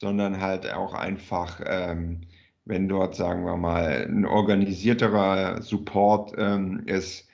sondern 0.00 0.40
halt 0.40 0.72
auch 0.72 0.94
einfach, 0.94 1.60
ähm, 1.66 2.22
wenn 2.64 2.88
dort, 2.88 3.14
sagen 3.14 3.44
wir 3.44 3.56
mal, 3.56 4.06
ein 4.08 4.24
organisierterer 4.26 5.62
Support 5.62 6.34
ähm, 6.38 6.82
ist, 6.86 7.28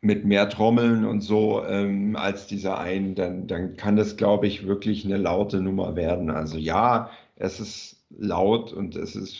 mit 0.00 0.24
mehr 0.24 0.48
Trommeln 0.48 1.04
und 1.04 1.22
so 1.22 1.64
ähm, 1.64 2.16
als 2.16 2.46
dieser 2.46 2.78
einen, 2.78 3.14
dann, 3.14 3.46
dann 3.48 3.76
kann 3.76 3.96
das, 3.96 4.16
glaube 4.16 4.46
ich, 4.46 4.66
wirklich 4.66 5.04
eine 5.04 5.16
laute 5.16 5.60
Nummer 5.60 5.96
werden. 5.96 6.30
Also 6.30 6.56
ja, 6.56 7.10
es 7.36 7.58
ist 7.60 8.04
laut 8.10 8.72
und 8.72 8.94
es 8.96 9.16
ist 9.16 9.38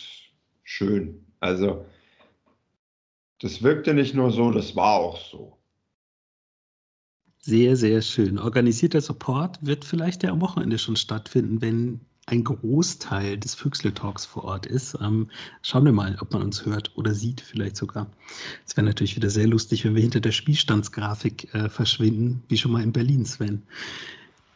schön. 0.64 1.24
Also 1.40 1.84
das 3.40 3.62
wirkte 3.62 3.94
nicht 3.94 4.14
nur 4.14 4.30
so, 4.32 4.50
das 4.50 4.74
war 4.74 4.94
auch 4.94 5.18
so. 5.18 5.57
Sehr, 7.48 7.76
sehr 7.76 8.02
schön. 8.02 8.38
Organisierter 8.38 9.00
Support 9.00 9.58
wird 9.62 9.82
vielleicht 9.82 10.22
ja 10.22 10.32
am 10.32 10.42
Wochenende 10.42 10.76
schon 10.76 10.96
stattfinden, 10.96 11.62
wenn 11.62 11.98
ein 12.26 12.44
Großteil 12.44 13.38
des 13.38 13.54
Füchsle-Talks 13.54 14.26
vor 14.26 14.44
Ort 14.44 14.66
ist. 14.66 14.98
Ähm, 15.00 15.30
schauen 15.62 15.86
wir 15.86 15.92
mal, 15.92 16.18
ob 16.20 16.30
man 16.34 16.42
uns 16.42 16.66
hört 16.66 16.92
oder 16.98 17.14
sieht, 17.14 17.40
vielleicht 17.40 17.78
sogar. 17.78 18.06
Es 18.66 18.76
wäre 18.76 18.84
natürlich 18.84 19.16
wieder 19.16 19.30
sehr 19.30 19.46
lustig, 19.46 19.86
wenn 19.86 19.94
wir 19.94 20.02
hinter 20.02 20.20
der 20.20 20.32
Spielstandsgrafik 20.32 21.54
äh, 21.54 21.70
verschwinden, 21.70 22.42
wie 22.48 22.58
schon 22.58 22.72
mal 22.72 22.82
in 22.82 22.92
Berlin, 22.92 23.24
Sven. 23.24 23.62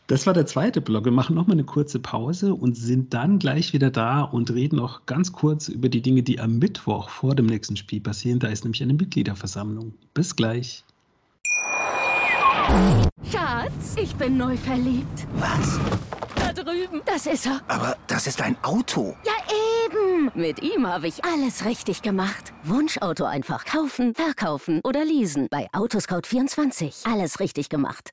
Das 0.07 0.27
war 0.27 0.35
der 0.35 0.45
zweite 0.45 0.83
Blog. 0.83 1.07
Wir 1.07 1.13
machen 1.13 1.35
nochmal 1.35 1.57
eine 1.57 1.65
kurze 1.65 1.99
Pause 1.99 2.53
und 2.53 2.77
sind 2.77 3.15
dann 3.15 3.39
gleich 3.39 3.73
wieder 3.73 3.91
da 3.91 4.21
und 4.21 4.51
reden 4.51 4.77
noch 4.77 5.07
ganz 5.07 5.33
kurz 5.33 5.69
über 5.69 5.89
die 5.89 6.03
Dinge, 6.03 6.23
die 6.23 6.41
am 6.41 6.59
Mittwoch 6.59 7.09
vor 7.09 7.35
dem 7.35 7.47
nächsten 7.47 7.79
Spiel 7.79 8.03
passieren. 8.03 8.39
Da 8.39 8.49
ist 8.49 8.65
nämlich 8.65 8.83
eine 8.83 8.93
Mitgliederversammlung. 8.93 9.95
Bis 10.13 10.37
gleich. 10.37 10.85
Schatz, 13.31 13.97
ich 13.97 14.15
bin 14.17 14.37
neu 14.37 14.57
verliebt. 14.57 15.27
Was? 15.35 15.79
drüben. 16.65 17.03
Das 17.05 17.27
ist 17.27 17.47
er. 17.47 17.61
Aber 17.69 17.97
das 18.07 18.27
ist 18.27 18.41
ein 18.41 18.57
Auto. 18.63 19.17
Ja, 19.25 19.33
eben. 19.87 20.31
Mit 20.35 20.63
ihm 20.63 20.87
habe 20.87 21.09
ich 21.09 21.25
alles 21.25 21.65
richtig 21.65 22.03
gemacht. 22.03 22.53
Wunschauto 22.65 23.25
einfach 23.25 23.65
kaufen, 23.65 24.15
verkaufen 24.15 24.81
oder 24.85 25.05
leasen. 25.05 25.49
Bei 25.51 25.69
Autoscout24. 25.73 27.11
Alles 27.11 27.41
richtig 27.41 27.69
gemacht. 27.69 28.11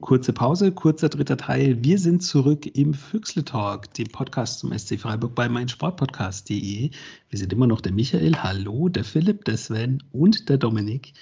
Kurze 0.00 0.32
Pause, 0.32 0.72
kurzer 0.72 1.08
dritter 1.08 1.36
Teil. 1.36 1.82
Wir 1.82 1.98
sind 1.98 2.22
zurück 2.22 2.66
im 2.76 2.94
Füchsle 2.94 3.44
Talk, 3.44 3.92
dem 3.94 4.06
Podcast 4.06 4.60
zum 4.60 4.76
SC 4.76 4.98
Freiburg 4.98 5.34
bei 5.34 5.48
meinsportpodcast.de. 5.48 6.90
Wir 7.28 7.38
sind 7.38 7.52
immer 7.52 7.66
noch 7.66 7.80
der 7.80 7.92
Michael, 7.92 8.36
hallo, 8.36 8.88
der 8.88 9.04
Philipp, 9.04 9.44
der 9.44 9.56
Sven 9.56 10.02
und 10.12 10.48
der 10.48 10.56
Dominik. 10.56 11.14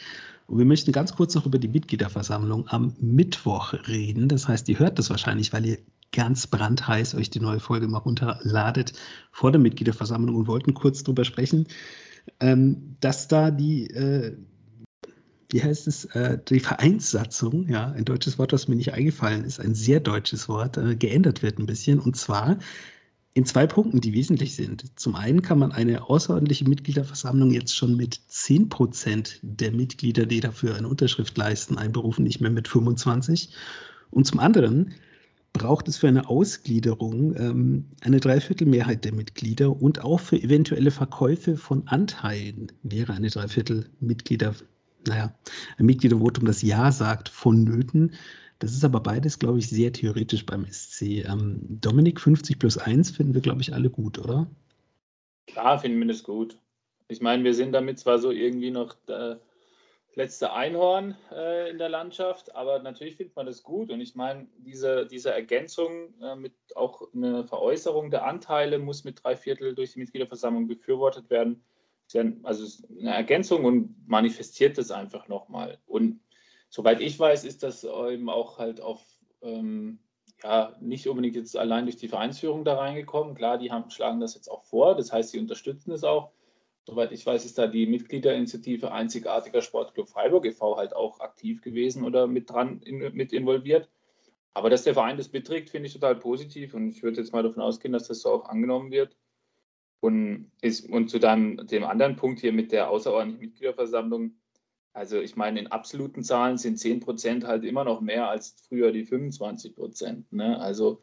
Und 0.46 0.58
wir 0.58 0.64
möchten 0.64 0.92
ganz 0.92 1.14
kurz 1.14 1.34
noch 1.34 1.46
über 1.46 1.58
die 1.58 1.68
Mitgliederversammlung 1.68 2.68
am 2.68 2.94
Mittwoch 3.00 3.74
reden. 3.88 4.28
Das 4.28 4.46
heißt, 4.46 4.68
ihr 4.68 4.78
hört 4.78 4.98
das 4.98 5.10
wahrscheinlich, 5.10 5.52
weil 5.52 5.66
ihr 5.66 5.78
ganz 6.12 6.46
brandheiß 6.46 7.14
euch 7.14 7.30
die 7.30 7.40
neue 7.40 7.60
Folge 7.60 7.88
mal 7.88 7.98
runterladet 7.98 8.92
vor 9.32 9.50
der 9.50 9.60
Mitgliederversammlung 9.60 10.36
und 10.36 10.46
wollten 10.46 10.72
kurz 10.74 11.02
drüber 11.02 11.24
sprechen, 11.24 11.66
ähm, 12.40 12.96
dass 13.00 13.28
da 13.28 13.50
die 13.50 13.90
äh, 13.90 14.36
wie 15.50 15.62
heißt 15.62 15.86
es, 15.86 16.06
äh, 16.06 16.38
die 16.48 16.60
Vereinssatzung, 16.60 17.68
ja, 17.68 17.92
ein 17.92 18.04
deutsches 18.04 18.38
Wort, 18.38 18.52
das 18.52 18.68
mir 18.68 18.76
nicht 18.76 18.92
eingefallen 18.92 19.44
ist, 19.44 19.60
ein 19.60 19.74
sehr 19.74 20.00
deutsches 20.00 20.48
Wort, 20.48 20.76
äh, 20.76 20.96
geändert 20.96 21.42
wird 21.42 21.58
ein 21.58 21.66
bisschen. 21.66 22.00
Und 22.00 22.16
zwar 22.16 22.58
in 23.36 23.44
zwei 23.44 23.66
Punkten, 23.66 24.00
die 24.00 24.14
wesentlich 24.14 24.56
sind. 24.56 24.98
Zum 24.98 25.14
einen 25.14 25.42
kann 25.42 25.58
man 25.58 25.70
eine 25.70 26.08
außerordentliche 26.08 26.66
Mitgliederversammlung 26.66 27.50
jetzt 27.50 27.76
schon 27.76 27.94
mit 27.94 28.18
10 28.28 28.70
Prozent 28.70 29.40
der 29.42 29.72
Mitglieder, 29.72 30.24
die 30.24 30.40
dafür 30.40 30.74
eine 30.74 30.88
Unterschrift 30.88 31.36
leisten, 31.36 31.76
einberufen, 31.76 32.24
nicht 32.24 32.40
mehr 32.40 32.50
mit 32.50 32.66
25. 32.66 33.50
Und 34.10 34.26
zum 34.26 34.38
anderen 34.40 34.94
braucht 35.52 35.86
es 35.86 35.98
für 35.98 36.08
eine 36.08 36.30
Ausgliederung 36.30 37.36
ähm, 37.36 37.84
eine 38.00 38.20
Dreiviertelmehrheit 38.20 39.04
der 39.04 39.12
Mitglieder 39.12 39.82
und 39.82 40.02
auch 40.02 40.20
für 40.20 40.42
eventuelle 40.42 40.90
Verkäufe 40.90 41.58
von 41.58 41.86
Anteilen 41.88 42.72
wäre 42.84 43.12
eine 43.12 43.28
Dreiviertel 43.28 43.84
Mitglieder 44.00 44.54
naja, 45.06 45.32
ein 45.78 45.86
Mitgliedervotum, 45.86 46.46
das 46.46 46.62
Ja 46.62 46.90
sagt, 46.90 47.28
vonnöten. 47.28 48.12
Das 48.58 48.72
ist 48.72 48.84
aber 48.84 49.00
beides, 49.00 49.38
glaube 49.38 49.58
ich, 49.58 49.68
sehr 49.68 49.92
theoretisch 49.92 50.46
beim 50.46 50.66
SC. 50.66 51.24
Ähm, 51.26 51.60
Dominik, 51.68 52.20
50 52.20 52.58
plus 52.58 52.78
1 52.78 53.10
finden 53.10 53.34
wir, 53.34 53.42
glaube 53.42 53.60
ich, 53.60 53.74
alle 53.74 53.90
gut, 53.90 54.18
oder? 54.18 54.46
Klar, 55.46 55.78
finden 55.78 55.98
wir 55.98 56.06
das 56.06 56.22
gut. 56.22 56.58
Ich 57.08 57.20
meine, 57.20 57.44
wir 57.44 57.54
sind 57.54 57.72
damit 57.72 57.98
zwar 57.98 58.18
so 58.18 58.30
irgendwie 58.30 58.70
noch 58.70 58.96
das 59.06 59.38
letzte 60.14 60.52
Einhorn 60.52 61.16
äh, 61.30 61.70
in 61.70 61.78
der 61.78 61.88
Landschaft, 61.88 62.54
aber 62.56 62.78
natürlich 62.80 63.16
findet 63.16 63.36
man 63.36 63.46
das 63.46 63.62
gut. 63.62 63.90
Und 63.90 64.00
ich 64.00 64.14
meine, 64.14 64.46
diese, 64.58 65.06
diese 65.06 65.32
Ergänzung 65.32 66.14
äh, 66.22 66.34
mit 66.34 66.54
auch 66.74 67.02
eine 67.14 67.44
Veräußerung 67.44 68.10
der 68.10 68.24
Anteile 68.26 68.78
muss 68.78 69.04
mit 69.04 69.22
drei 69.22 69.36
Viertel 69.36 69.74
durch 69.74 69.92
die 69.92 70.00
Mitgliederversammlung 70.00 70.66
befürwortet 70.66 71.30
werden 71.30 71.62
also 72.42 72.84
eine 72.98 73.14
Ergänzung 73.14 73.64
und 73.64 74.08
manifestiert 74.08 74.78
das 74.78 74.90
einfach 74.90 75.28
nochmal. 75.28 75.78
Und 75.86 76.20
soweit 76.76 77.00
ich 77.00 77.18
weiß, 77.18 77.44
ist 77.44 77.62
das 77.62 77.84
eben 77.84 78.28
auch 78.28 78.58
halt 78.58 78.82
auf, 78.82 79.02
ähm, 79.40 79.98
ja, 80.42 80.76
nicht 80.78 81.08
unbedingt 81.08 81.34
jetzt 81.34 81.56
allein 81.56 81.86
durch 81.86 81.96
die 81.96 82.08
Vereinsführung 82.08 82.66
da 82.66 82.76
reingekommen. 82.76 83.34
Klar, 83.34 83.56
die 83.56 83.72
haben, 83.72 83.88
schlagen 83.88 84.20
das 84.20 84.34
jetzt 84.34 84.50
auch 84.50 84.62
vor, 84.62 84.94
das 84.94 85.10
heißt, 85.10 85.30
sie 85.30 85.38
unterstützen 85.38 85.92
es 85.92 86.04
auch. 86.04 86.32
Soweit 86.84 87.12
ich 87.12 87.24
weiß, 87.24 87.46
ist 87.46 87.56
da 87.56 87.66
die 87.66 87.86
Mitgliederinitiative 87.86 88.92
Einzigartiger 88.92 89.62
Sportclub 89.62 90.10
Freiburg 90.10 90.44
e.V. 90.44 90.76
halt 90.76 90.94
auch 90.94 91.20
aktiv 91.20 91.62
gewesen 91.62 92.04
oder 92.04 92.26
mit 92.26 92.50
dran 92.50 92.82
in, 92.82 92.98
mit 93.14 93.32
involviert. 93.32 93.88
Aber 94.52 94.68
dass 94.68 94.84
der 94.84 94.92
Verein 94.92 95.16
das 95.16 95.32
mitträgt, 95.32 95.70
finde 95.70 95.86
ich 95.86 95.94
total 95.94 96.16
positiv 96.16 96.74
und 96.74 96.90
ich 96.90 97.02
würde 97.02 97.22
jetzt 97.22 97.32
mal 97.32 97.42
davon 97.42 97.62
ausgehen, 97.62 97.92
dass 97.92 98.06
das 98.06 98.20
so 98.20 98.32
auch 98.32 98.50
angenommen 98.50 98.90
wird. 98.90 99.16
Und, 100.00 100.52
ist, 100.60 100.90
und 100.90 101.08
zu 101.08 101.18
deinem, 101.18 101.66
dem 101.66 101.84
anderen 101.84 102.16
Punkt 102.16 102.40
hier 102.40 102.52
mit 102.52 102.70
der 102.70 102.90
außerordentlichen 102.90 103.46
Mitgliederversammlung, 103.46 104.36
also 104.96 105.20
ich 105.20 105.36
meine, 105.36 105.60
in 105.60 105.66
absoluten 105.66 106.24
Zahlen 106.24 106.56
sind 106.56 106.78
10 106.78 107.00
Prozent 107.00 107.44
halt 107.44 107.64
immer 107.64 107.84
noch 107.84 108.00
mehr 108.00 108.30
als 108.30 108.56
früher 108.66 108.92
die 108.92 109.04
25 109.04 109.76
Prozent. 109.76 110.32
Ne? 110.32 110.58
Also 110.58 111.02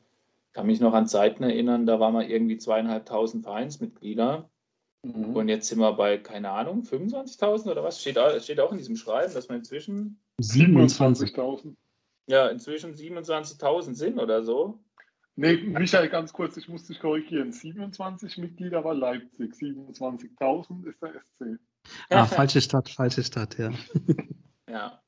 kann 0.52 0.66
mich 0.66 0.80
noch 0.80 0.94
an 0.94 1.08
Zeiten 1.08 1.44
erinnern, 1.44 1.86
da 1.86 2.00
waren 2.00 2.16
wir 2.16 2.28
irgendwie 2.28 2.58
zweieinhalbtausend 2.58 3.44
Vereinsmitglieder. 3.44 4.50
Mhm. 5.04 5.36
Und 5.36 5.48
jetzt 5.48 5.68
sind 5.68 5.78
wir 5.78 5.94
bei, 5.94 6.18
keine 6.18 6.50
Ahnung, 6.50 6.82
25.000 6.82 7.70
oder 7.70 7.84
was? 7.84 8.02
Steht, 8.02 8.18
steht 8.42 8.60
auch 8.60 8.72
in 8.72 8.80
diesem 8.80 8.96
Schreiben, 8.96 9.34
dass 9.34 9.48
wir 9.48 9.56
inzwischen 9.56 10.20
27.000. 10.42 11.76
Ja, 12.28 12.48
inzwischen 12.48 12.96
27.000 12.96 13.94
sind 13.94 14.18
oder 14.20 14.44
so. 14.44 14.80
Nee, 15.36 15.58
Michael, 15.58 16.10
ganz 16.10 16.34
kurz, 16.34 16.58
ich 16.58 16.68
muss 16.68 16.86
dich 16.86 17.00
korrigieren. 17.00 17.52
27 17.52 18.38
Mitglieder 18.40 18.84
war 18.84 18.96
Leipzig, 18.96 19.54
27.000 19.54 20.88
ist 20.88 21.02
der 21.02 21.22
SC. 21.22 21.60
Ah, 22.10 22.26
falsche 22.26 22.62
Stadt, 22.62 22.90
falsche 22.90 23.24
Stadt, 23.24 23.58
ja. 23.58 23.72
ja. 24.70 25.04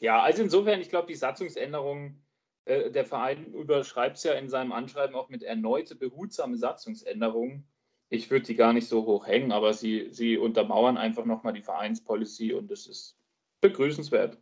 Ja, 0.00 0.22
also 0.22 0.42
insofern, 0.42 0.80
ich 0.80 0.88
glaube, 0.88 1.08
die 1.08 1.14
Satzungsänderung, 1.14 2.22
äh, 2.64 2.90
der 2.90 3.04
Verein 3.04 3.52
überschreibt 3.52 4.16
es 4.16 4.24
ja 4.24 4.32
in 4.32 4.48
seinem 4.48 4.72
Anschreiben 4.72 5.14
auch 5.14 5.28
mit 5.28 5.42
erneute 5.42 5.94
behutsame 5.94 6.56
Satzungsänderungen. 6.56 7.68
Ich 8.08 8.30
würde 8.30 8.46
die 8.46 8.56
gar 8.56 8.72
nicht 8.72 8.88
so 8.88 9.04
hoch 9.04 9.26
hängen, 9.26 9.52
aber 9.52 9.74
sie, 9.74 10.08
sie 10.10 10.38
untermauern 10.38 10.96
einfach 10.96 11.26
nochmal 11.26 11.52
die 11.52 11.62
Vereinspolicy 11.62 12.54
und 12.54 12.70
das 12.70 12.86
ist 12.86 13.18
begrüßenswert. 13.60 14.38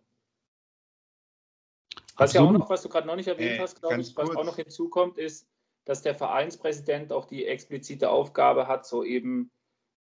Was 2.16 2.33
ja 2.33 2.41
auch 2.41 2.51
noch, 2.51 2.71
was 2.71 2.83
du 2.83 2.89
gerade 2.89 3.07
noch 3.07 3.16
nicht 3.16 3.29
erwähnt 3.29 3.59
äh, 3.59 3.61
hast, 3.61 3.81
glaube 3.81 4.01
ich, 4.01 4.16
was 4.16 4.27
kurz. 4.27 4.39
auch 4.39 4.45
noch 4.45 4.57
hinzukommt, 4.57 5.19
ist, 5.19 5.49
dass 5.85 6.03
der 6.03 6.14
Vereinspräsident 6.14 7.12
auch 7.12 7.27
die 7.27 7.47
explizite 7.47 8.11
Aufgabe 8.11 8.66
hat, 8.66 8.87
so 8.87 9.05
eben, 9.05 9.51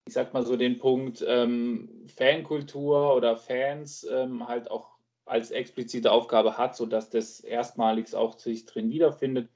ich 0.08 0.14
sag 0.14 0.32
mal 0.32 0.42
so 0.42 0.56
den 0.56 0.78
Punkt 0.78 1.22
ähm, 1.28 2.06
Fankultur 2.06 3.14
oder 3.14 3.36
Fans 3.36 4.06
ähm, 4.10 4.48
halt 4.48 4.70
auch 4.70 4.96
als 5.26 5.50
explizite 5.50 6.10
Aufgabe 6.10 6.56
hat, 6.56 6.74
sodass 6.74 7.10
das 7.10 7.40
erstmalig 7.40 8.14
auch 8.14 8.38
sich 8.38 8.64
drin 8.64 8.88
wiederfindet 8.88 9.50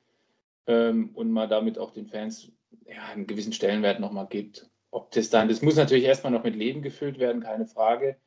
ähm, 0.66 1.08
und 1.14 1.30
man 1.30 1.48
damit 1.48 1.78
auch 1.78 1.90
den 1.90 2.06
Fans 2.06 2.52
ja, 2.84 3.02
einen 3.06 3.26
gewissen 3.26 3.54
Stellenwert 3.54 3.98
nochmal 3.98 4.26
gibt. 4.26 4.68
Ob 4.90 5.10
das 5.12 5.30
dann, 5.30 5.48
das 5.48 5.62
muss 5.62 5.76
natürlich 5.76 6.04
erstmal 6.04 6.34
noch 6.34 6.44
mit 6.44 6.54
Leben 6.54 6.82
gefüllt 6.82 7.18
werden, 7.18 7.40
keine 7.40 7.64
Frage, 7.64 8.18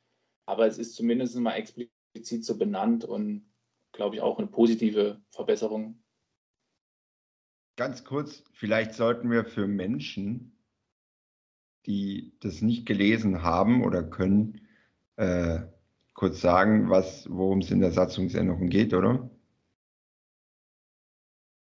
aber 0.48 0.66
es 0.66 0.80
ist 0.80 0.96
zumindest 0.96 1.36
mal 1.36 1.54
explizit 1.54 2.44
so 2.44 2.58
benannt 2.58 3.06
und 3.06 3.46
glaube 3.92 4.16
ich, 4.16 4.22
auch 4.24 4.40
eine 4.40 4.48
positive 4.48 5.22
Verbesserung. 5.30 6.04
Ganz 7.76 8.04
kurz, 8.04 8.44
vielleicht 8.52 8.96
sollten 8.96 9.30
wir 9.30 9.46
für 9.46 9.68
Menschen, 9.68 10.55
die 11.86 12.34
das 12.40 12.62
nicht 12.62 12.86
gelesen 12.86 13.44
haben 13.44 13.84
oder 13.84 14.04
können, 14.04 14.68
äh, 15.18 15.60
kurz 16.14 16.42
sagen, 16.42 16.90
worum 16.90 17.60
es 17.60 17.72
in 17.72 17.82
der 17.82 17.92
Satzungsänderung 17.92 18.70
geht, 18.70 18.94
oder? 18.94 19.30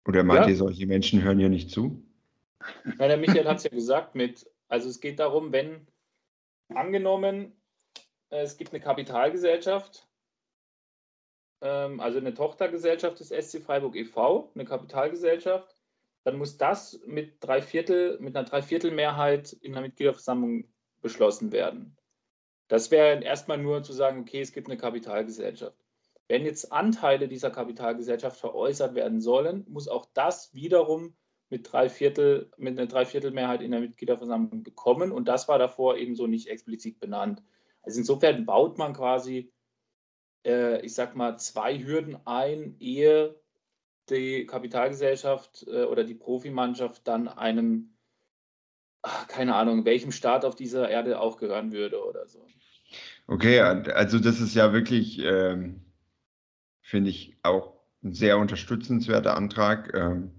Oder 0.07 0.23
meint 0.23 0.45
ja. 0.45 0.51
ihr, 0.51 0.57
solche 0.57 0.87
Menschen 0.87 1.21
hören 1.21 1.39
hier 1.39 1.49
nicht 1.49 1.69
zu? 1.69 2.03
Ja, 2.99 3.07
der 3.07 3.17
Michael 3.17 3.45
hat 3.45 3.57
es 3.57 3.63
ja 3.63 3.69
gesagt 3.69 4.15
mit, 4.15 4.49
also 4.67 4.89
es 4.89 4.99
geht 4.99 5.19
darum, 5.19 5.51
wenn 5.51 5.87
angenommen, 6.69 7.53
es 8.29 8.57
gibt 8.57 8.73
eine 8.73 8.81
Kapitalgesellschaft 8.81 10.07
ähm, 11.61 11.99
also 11.99 12.19
eine 12.19 12.33
Tochtergesellschaft 12.33 13.19
des 13.19 13.29
SC 13.29 13.61
Freiburg 13.61 13.95
e.V., 13.95 14.51
eine 14.53 14.65
Kapitalgesellschaft, 14.65 15.75
dann 16.27 16.39
muss 16.39 16.57
das 16.57 16.99
mit, 17.05 17.37
drei 17.39 17.61
Viertel, 17.61 18.19
mit 18.19 18.35
einer 18.35 18.45
Dreiviertelmehrheit 18.45 19.53
in 19.53 19.71
der 19.71 19.81
Mitgliederversammlung 19.81 20.65
beschlossen 21.01 21.53
werden. 21.53 21.95
Das 22.67 22.91
wäre 22.91 23.23
erstmal 23.23 23.57
nur 23.57 23.81
zu 23.81 23.93
sagen, 23.93 24.19
okay, 24.19 24.41
es 24.41 24.51
gibt 24.51 24.67
eine 24.67 24.75
Kapitalgesellschaft. 24.75 25.77
Wenn 26.27 26.43
jetzt 26.43 26.73
Anteile 26.73 27.29
dieser 27.29 27.49
Kapitalgesellschaft 27.49 28.41
veräußert 28.41 28.93
werden 28.93 29.21
sollen, 29.21 29.65
muss 29.69 29.87
auch 29.87 30.05
das 30.13 30.53
wiederum 30.53 31.15
mit, 31.47 31.71
drei 31.71 31.87
Viertel, 31.87 32.51
mit 32.57 32.77
einer 32.77 32.89
Dreiviertelmehrheit 32.89 33.61
in 33.61 33.71
der 33.71 33.79
Mitgliederversammlung 33.79 34.63
bekommen. 34.63 35.13
Und 35.13 35.29
das 35.29 35.47
war 35.47 35.59
davor 35.59 35.95
ebenso 35.95 36.27
nicht 36.27 36.49
explizit 36.49 36.99
benannt. 36.99 37.41
Also 37.83 37.99
insofern 37.99 38.45
baut 38.45 38.77
man 38.77 38.91
quasi 38.91 39.49
äh, 40.47 40.81
ich 40.85 40.93
sag 40.93 41.15
mal, 41.15 41.37
zwei 41.37 41.77
Hürden 41.77 42.17
ein, 42.25 42.75
ehe 42.79 43.39
die 44.09 44.45
Kapitalgesellschaft 44.45 45.65
äh, 45.67 45.83
oder 45.83 46.03
die 46.03 46.15
Profimannschaft 46.15 47.07
dann 47.07 47.27
einem, 47.27 47.93
ach, 49.01 49.27
keine 49.27 49.55
Ahnung, 49.55 49.85
welchem 49.85 50.11
Staat 50.11 50.45
auf 50.45 50.55
dieser 50.55 50.89
Erde 50.89 51.19
auch 51.19 51.37
gehören 51.37 51.71
würde 51.71 52.03
oder 52.03 52.27
so. 52.27 52.45
Okay, 53.27 53.59
also 53.59 54.19
das 54.19 54.39
ist 54.39 54.55
ja 54.55 54.71
wirklich, 54.71 55.19
ähm, 55.19 55.81
finde 56.81 57.09
ich, 57.09 57.35
auch 57.43 57.73
ein 58.03 58.13
sehr 58.13 58.37
unterstützenswerter 58.37 59.35
Antrag. 59.35 59.93
Ähm, 59.93 60.31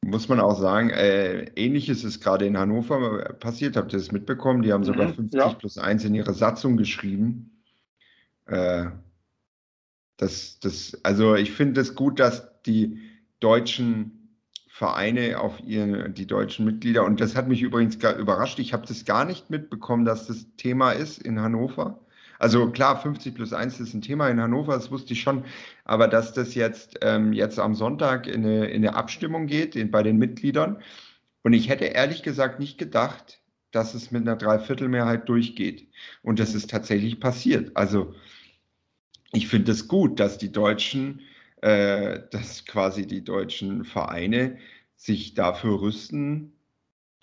muss 0.00 0.28
man 0.28 0.40
auch 0.40 0.58
sagen, 0.58 0.90
äh, 0.90 1.44
ähnliches 1.56 2.04
ist 2.04 2.20
gerade 2.20 2.46
in 2.46 2.58
Hannover 2.58 3.34
passiert. 3.34 3.76
Habt 3.76 3.92
ihr 3.92 3.98
das 3.98 4.12
mitbekommen? 4.12 4.62
Die 4.62 4.72
haben 4.72 4.84
sogar 4.84 5.08
mhm, 5.08 5.14
50 5.14 5.40
ja. 5.40 5.48
plus 5.54 5.78
1 5.78 6.04
in 6.04 6.14
ihre 6.14 6.34
Satzung 6.34 6.76
geschrieben. 6.76 7.62
Äh, 8.46 8.86
das, 10.18 10.58
das, 10.60 10.98
also 11.04 11.34
ich 11.34 11.52
finde 11.52 11.80
es 11.80 11.94
gut, 11.94 12.20
dass 12.20 12.62
die 12.64 12.98
deutschen 13.40 14.36
Vereine 14.68 15.40
auf 15.40 15.60
ihren, 15.64 16.12
die 16.14 16.26
deutschen 16.26 16.66
Mitglieder, 16.66 17.04
und 17.04 17.20
das 17.20 17.34
hat 17.34 17.48
mich 17.48 17.62
übrigens 17.62 17.98
gar 17.98 18.14
überrascht, 18.16 18.58
ich 18.58 18.72
habe 18.72 18.86
das 18.86 19.04
gar 19.04 19.24
nicht 19.24 19.48
mitbekommen, 19.48 20.04
dass 20.04 20.26
das 20.26 20.46
Thema 20.56 20.92
ist 20.92 21.22
in 21.22 21.40
Hannover. 21.40 22.00
Also 22.38 22.70
klar, 22.70 23.00
50 23.00 23.34
plus 23.34 23.52
1 23.52 23.80
ist 23.80 23.94
ein 23.94 24.02
Thema 24.02 24.28
in 24.28 24.40
Hannover, 24.40 24.74
das 24.74 24.90
wusste 24.90 25.14
ich 25.14 25.20
schon, 25.20 25.44
aber 25.84 26.06
dass 26.06 26.32
das 26.32 26.54
jetzt, 26.54 26.98
ähm, 27.02 27.32
jetzt 27.32 27.58
am 27.58 27.74
Sonntag 27.74 28.26
in 28.26 28.44
eine, 28.44 28.66
in 28.66 28.84
eine 28.84 28.94
Abstimmung 28.94 29.46
geht 29.46 29.74
in, 29.74 29.90
bei 29.90 30.02
den 30.02 30.18
Mitgliedern 30.18 30.80
und 31.42 31.52
ich 31.52 31.68
hätte 31.68 31.86
ehrlich 31.86 32.22
gesagt 32.22 32.60
nicht 32.60 32.78
gedacht, 32.78 33.40
dass 33.70 33.94
es 33.94 34.10
mit 34.10 34.22
einer 34.22 34.36
Dreiviertelmehrheit 34.36 35.28
durchgeht. 35.28 35.88
Und 36.22 36.38
das 36.38 36.54
ist 36.54 36.70
tatsächlich 36.70 37.20
passiert. 37.20 37.76
Also 37.76 38.14
ich 39.32 39.48
finde 39.48 39.72
es 39.72 39.88
gut, 39.88 40.20
dass 40.20 40.38
die 40.38 40.52
Deutschen, 40.52 41.20
äh, 41.62 42.20
dass 42.30 42.64
quasi 42.64 43.06
die 43.06 43.24
deutschen 43.24 43.84
Vereine 43.84 44.58
sich 44.96 45.34
dafür 45.34 45.80
rüsten, 45.80 46.52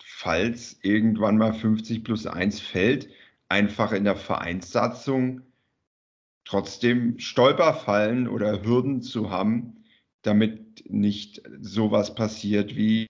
falls 0.02 0.78
irgendwann 0.82 1.36
mal 1.36 1.52
50 1.52 2.04
plus 2.04 2.26
1 2.26 2.60
fällt, 2.60 3.08
einfach 3.48 3.92
in 3.92 4.04
der 4.04 4.16
Vereinssatzung 4.16 5.42
trotzdem 6.44 7.18
Stolperfallen 7.18 8.28
oder 8.28 8.64
Hürden 8.64 9.02
zu 9.02 9.30
haben, 9.30 9.84
damit 10.22 10.90
nicht 10.90 11.42
sowas 11.60 12.14
passiert 12.14 12.76
wie, 12.76 13.06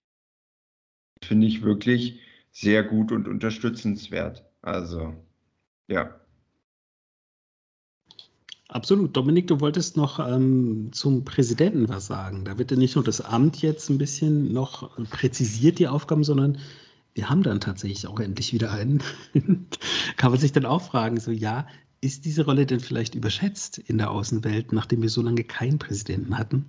finde 1.22 1.47
ich 1.47 1.62
wirklich 1.62 2.20
sehr 2.51 2.82
gut 2.82 3.12
und 3.12 3.28
unterstützenswert. 3.28 4.44
Also, 4.62 5.14
ja. 5.88 6.18
Absolut. 8.77 9.16
Dominik, 9.16 9.47
du 9.47 9.61
wolltest 9.61 9.97
noch 9.97 10.18
ähm, 10.18 10.91
zum 10.93 11.24
Präsidenten 11.24 11.89
was 11.89 12.09
sagen. 12.09 12.45
Da 12.45 12.59
wird 12.59 12.70
ja 12.70 12.77
nicht 12.77 12.95
nur 12.95 13.05
das 13.05 13.22
Amt 13.22 13.62
jetzt 13.62 13.89
ein 13.89 13.97
bisschen 13.97 14.53
noch 14.53 14.95
präzisiert, 15.09 15.79
die 15.79 15.89
Aufgaben, 15.89 16.24
sondern 16.24 16.59
wir 17.14 17.31
haben 17.31 17.43
dann 17.43 17.59
tatsächlich 17.59 18.07
auch 18.07 18.20
endlich 18.20 18.53
wieder 18.53 18.70
einen. 18.72 19.03
Kann 20.18 20.31
man 20.31 20.39
sich 20.39 20.53
dann 20.53 20.66
auch 20.66 20.83
fragen, 20.83 21.18
so 21.18 21.31
ja, 21.31 21.66
ist 22.03 22.27
diese 22.27 22.45
Rolle 22.45 22.66
denn 22.66 22.81
vielleicht 22.81 23.14
überschätzt 23.14 23.79
in 23.79 23.97
der 23.97 24.11
Außenwelt, 24.11 24.72
nachdem 24.72 25.01
wir 25.01 25.09
so 25.09 25.22
lange 25.22 25.45
keinen 25.45 25.79
Präsidenten 25.79 26.37
hatten? 26.37 26.66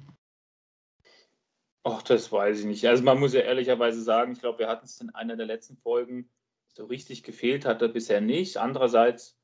Ach, 1.84 2.02
das 2.04 2.32
weiß 2.32 2.62
ich 2.62 2.66
nicht. 2.68 2.88
Also 2.88 3.04
man 3.04 3.20
muss 3.20 3.34
ja 3.34 3.42
ehrlicherweise 3.42 4.02
sagen, 4.02 4.32
ich 4.32 4.40
glaube, 4.40 4.60
wir 4.60 4.70
hatten 4.70 4.86
es 4.86 5.02
in 5.02 5.10
einer 5.10 5.36
der 5.36 5.46
letzten 5.46 5.76
Folgen 5.76 6.30
so 6.70 6.86
richtig 6.86 7.24
gefehlt 7.24 7.66
hat 7.66 7.82
er 7.82 7.90
bisher 7.90 8.22
nicht. 8.22 8.56
Andererseits 8.56 9.37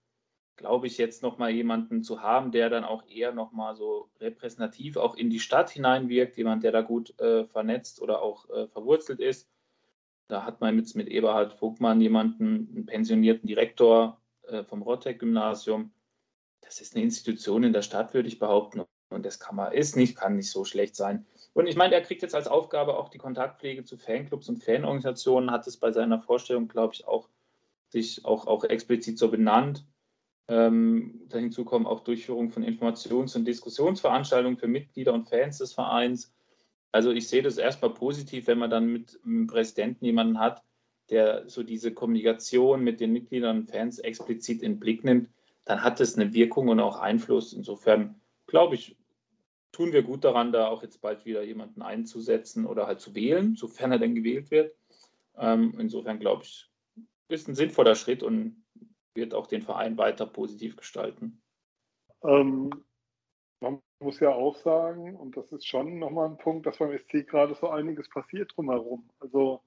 glaube 0.55 0.87
ich, 0.87 0.97
jetzt 0.97 1.23
nochmal 1.23 1.51
jemanden 1.51 2.03
zu 2.03 2.21
haben, 2.21 2.51
der 2.51 2.69
dann 2.69 2.83
auch 2.83 3.07
eher 3.07 3.33
nochmal 3.33 3.75
so 3.75 4.09
repräsentativ 4.19 4.97
auch 4.97 5.15
in 5.15 5.29
die 5.29 5.39
Stadt 5.39 5.69
hineinwirkt, 5.69 6.37
jemand, 6.37 6.63
der 6.63 6.71
da 6.71 6.81
gut 6.81 7.19
äh, 7.19 7.45
vernetzt 7.45 8.01
oder 8.01 8.21
auch 8.21 8.49
äh, 8.49 8.67
verwurzelt 8.67 9.19
ist. 9.19 9.49
Da 10.27 10.45
hat 10.45 10.61
man 10.61 10.77
jetzt 10.77 10.95
mit 10.95 11.07
Eberhard 11.09 11.53
Vogtmann 11.53 12.01
jemanden, 12.01 12.69
einen 12.75 12.85
pensionierten 12.85 13.47
Direktor 13.47 14.21
äh, 14.47 14.63
vom 14.63 14.81
Rottek-Gymnasium. 14.81 15.91
Das 16.61 16.81
ist 16.81 16.95
eine 16.95 17.03
Institution 17.03 17.63
in 17.63 17.73
der 17.73 17.81
Stadt, 17.81 18.13
würde 18.13 18.27
ich 18.27 18.39
behaupten. 18.39 18.83
Und 19.09 19.25
das 19.25 19.39
kann 19.39 19.55
man, 19.55 19.73
ist 19.73 19.95
nicht, 19.95 20.15
kann 20.15 20.35
nicht 20.35 20.49
so 20.49 20.65
schlecht 20.65 20.95
sein. 20.95 21.25
Und 21.53 21.67
ich 21.67 21.75
meine, 21.75 21.93
er 21.93 22.01
kriegt 22.01 22.23
jetzt 22.23 22.33
als 22.33 22.47
Aufgabe 22.47 22.97
auch 22.97 23.09
die 23.09 23.19
Kontaktpflege 23.19 23.83
zu 23.83 23.97
Fanclubs 23.97 24.49
und 24.49 24.63
Fanorganisationen, 24.63 25.51
hat 25.51 25.67
es 25.67 25.77
bei 25.77 25.91
seiner 25.91 26.19
Vorstellung, 26.19 26.67
glaube 26.67 26.93
ich, 26.95 27.07
auch 27.07 27.29
sich 27.89 28.25
auch, 28.25 28.47
auch 28.47 28.63
explizit 28.63 29.19
so 29.19 29.29
benannt. 29.29 29.85
Ähm, 30.47 31.21
hinzu 31.31 31.63
kommen 31.63 31.85
auch 31.85 32.01
Durchführung 32.01 32.49
von 32.49 32.63
Informations- 32.63 33.35
und 33.35 33.45
Diskussionsveranstaltungen 33.45 34.57
für 34.57 34.67
Mitglieder 34.67 35.13
und 35.13 35.29
Fans 35.29 35.59
des 35.59 35.73
Vereins. 35.73 36.33
Also 36.91 37.11
ich 37.11 37.27
sehe 37.27 37.41
das 37.41 37.57
erstmal 37.57 37.93
positiv, 37.93 38.47
wenn 38.47 38.59
man 38.59 38.69
dann 38.69 38.87
mit 38.87 39.19
dem 39.25 39.47
Präsidenten 39.47 40.05
jemanden 40.05 40.39
hat, 40.39 40.63
der 41.09 41.49
so 41.49 41.63
diese 41.63 41.93
Kommunikation 41.93 42.83
mit 42.83 42.99
den 42.99 43.13
Mitgliedern 43.13 43.59
und 43.59 43.71
Fans 43.71 43.99
explizit 43.99 44.61
in 44.61 44.73
den 44.73 44.79
Blick 44.79 45.03
nimmt, 45.03 45.29
dann 45.65 45.83
hat 45.83 45.99
das 45.99 46.15
eine 46.15 46.33
Wirkung 46.33 46.67
und 46.67 46.79
auch 46.79 46.99
Einfluss. 46.99 47.53
Insofern 47.53 48.19
glaube 48.47 48.75
ich, 48.75 48.97
tun 49.71 49.91
wir 49.91 50.03
gut 50.03 50.23
daran, 50.23 50.51
da 50.51 50.67
auch 50.67 50.83
jetzt 50.83 51.01
bald 51.01 51.25
wieder 51.25 51.43
jemanden 51.43 51.81
einzusetzen 51.81 52.65
oder 52.65 52.85
halt 52.85 52.99
zu 52.99 53.15
wählen, 53.15 53.55
sofern 53.55 53.91
er 53.91 53.99
denn 53.99 54.15
gewählt 54.15 54.51
wird. 54.51 54.75
Ähm, 55.37 55.73
insofern 55.79 56.19
glaube 56.19 56.43
ich, 56.43 56.69
ist 57.27 57.47
ein 57.47 57.55
sinnvoller 57.55 57.95
Schritt 57.95 58.23
und 58.23 58.62
wird 59.15 59.33
auch 59.33 59.47
den 59.47 59.61
Verein 59.61 59.97
weiter 59.97 60.25
positiv 60.25 60.75
gestalten. 60.75 61.41
Ähm, 62.23 62.69
man 63.59 63.81
muss 63.99 64.19
ja 64.19 64.29
auch 64.29 64.55
sagen, 64.57 65.15
und 65.15 65.37
das 65.37 65.51
ist 65.51 65.67
schon 65.67 65.99
nochmal 65.99 66.29
ein 66.29 66.37
Punkt, 66.37 66.65
dass 66.65 66.77
beim 66.77 66.97
SC 66.97 67.27
gerade 67.27 67.55
so 67.55 67.69
einiges 67.69 68.09
passiert 68.09 68.51
drumherum. 68.55 69.09
Also 69.19 69.61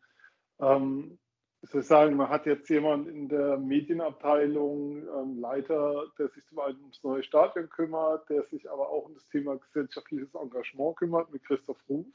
ähm, 0.60 1.18
ich 1.62 1.70
soll 1.70 1.82
sagen, 1.82 2.16
man 2.16 2.28
hat 2.28 2.46
jetzt 2.46 2.68
jemand 2.68 3.08
in 3.08 3.28
der 3.28 3.56
Medienabteilung, 3.56 4.98
ähm, 4.98 5.40
Leiter, 5.40 6.06
der 6.18 6.28
sich 6.28 6.44
zum 6.46 6.60
einen 6.60 6.80
ums 6.80 7.02
neue 7.02 7.22
Stadion 7.22 7.68
kümmert, 7.70 8.28
der 8.28 8.44
sich 8.44 8.70
aber 8.70 8.88
auch 8.88 9.06
um 9.06 9.14
das 9.14 9.26
Thema 9.28 9.56
gesellschaftliches 9.56 10.34
Engagement 10.34 10.96
kümmert, 10.96 11.32
mit 11.32 11.44
Christoph 11.44 11.82
Ruf, 11.88 12.06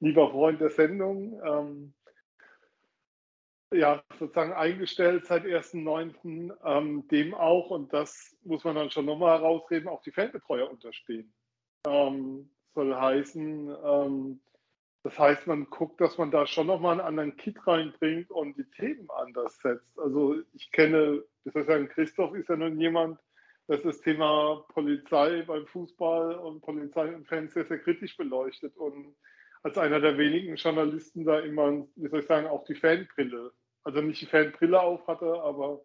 lieber 0.00 0.30
Freund 0.30 0.60
der 0.60 0.70
Sendung. 0.70 1.40
Ähm, 1.44 1.94
ja, 3.72 4.02
sozusagen 4.18 4.52
eingestellt 4.52 5.26
seit 5.26 5.44
1.9. 5.44 6.52
Ähm, 6.64 7.08
dem 7.08 7.34
auch, 7.34 7.70
und 7.70 7.92
das 7.92 8.36
muss 8.44 8.64
man 8.64 8.74
dann 8.74 8.90
schon 8.90 9.06
nochmal 9.06 9.38
herausreden, 9.38 9.88
auch 9.88 10.02
die 10.02 10.12
Fanbetreuer 10.12 10.70
unterstehen. 10.70 11.32
Ähm, 11.86 12.50
soll 12.74 12.94
heißen, 12.94 13.76
ähm, 13.84 14.40
das 15.02 15.18
heißt, 15.18 15.46
man 15.46 15.68
guckt, 15.68 16.00
dass 16.00 16.16
man 16.16 16.30
da 16.30 16.46
schon 16.46 16.68
nochmal 16.68 16.92
einen 16.92 17.06
anderen 17.06 17.36
Kit 17.36 17.66
reinbringt 17.66 18.30
und 18.30 18.56
die 18.56 18.70
Themen 18.70 19.08
anders 19.10 19.58
setzt. 19.60 19.98
Also 19.98 20.36
ich 20.52 20.70
kenne, 20.70 21.24
das 21.44 21.54
heißt, 21.54 21.66
sagen, 21.66 21.88
Christoph 21.88 22.34
ist 22.34 22.48
ja 22.48 22.56
nun 22.56 22.80
jemand, 22.80 23.18
das 23.66 23.82
das 23.82 24.00
Thema 24.00 24.64
Polizei 24.68 25.42
beim 25.42 25.66
Fußball 25.66 26.36
und 26.36 26.60
Polizei 26.60 27.14
und 27.14 27.26
Fans 27.26 27.54
sehr, 27.54 27.64
sehr 27.64 27.78
kritisch 27.78 28.16
beleuchtet 28.16 28.76
und 28.76 29.14
als 29.62 29.78
einer 29.78 30.00
der 30.00 30.18
wenigen 30.18 30.56
Journalisten 30.56 31.24
da 31.24 31.38
immer, 31.40 31.86
wie 31.96 32.08
soll 32.08 32.20
ich 32.20 32.26
sagen, 32.26 32.46
auch 32.46 32.64
die 32.64 32.74
Fanbrille 32.74 33.52
also 33.84 34.00
nicht 34.00 34.20
die 34.20 34.26
Fanbrille 34.26 34.80
auf 34.80 35.06
hatte, 35.06 35.42
aber 35.42 35.80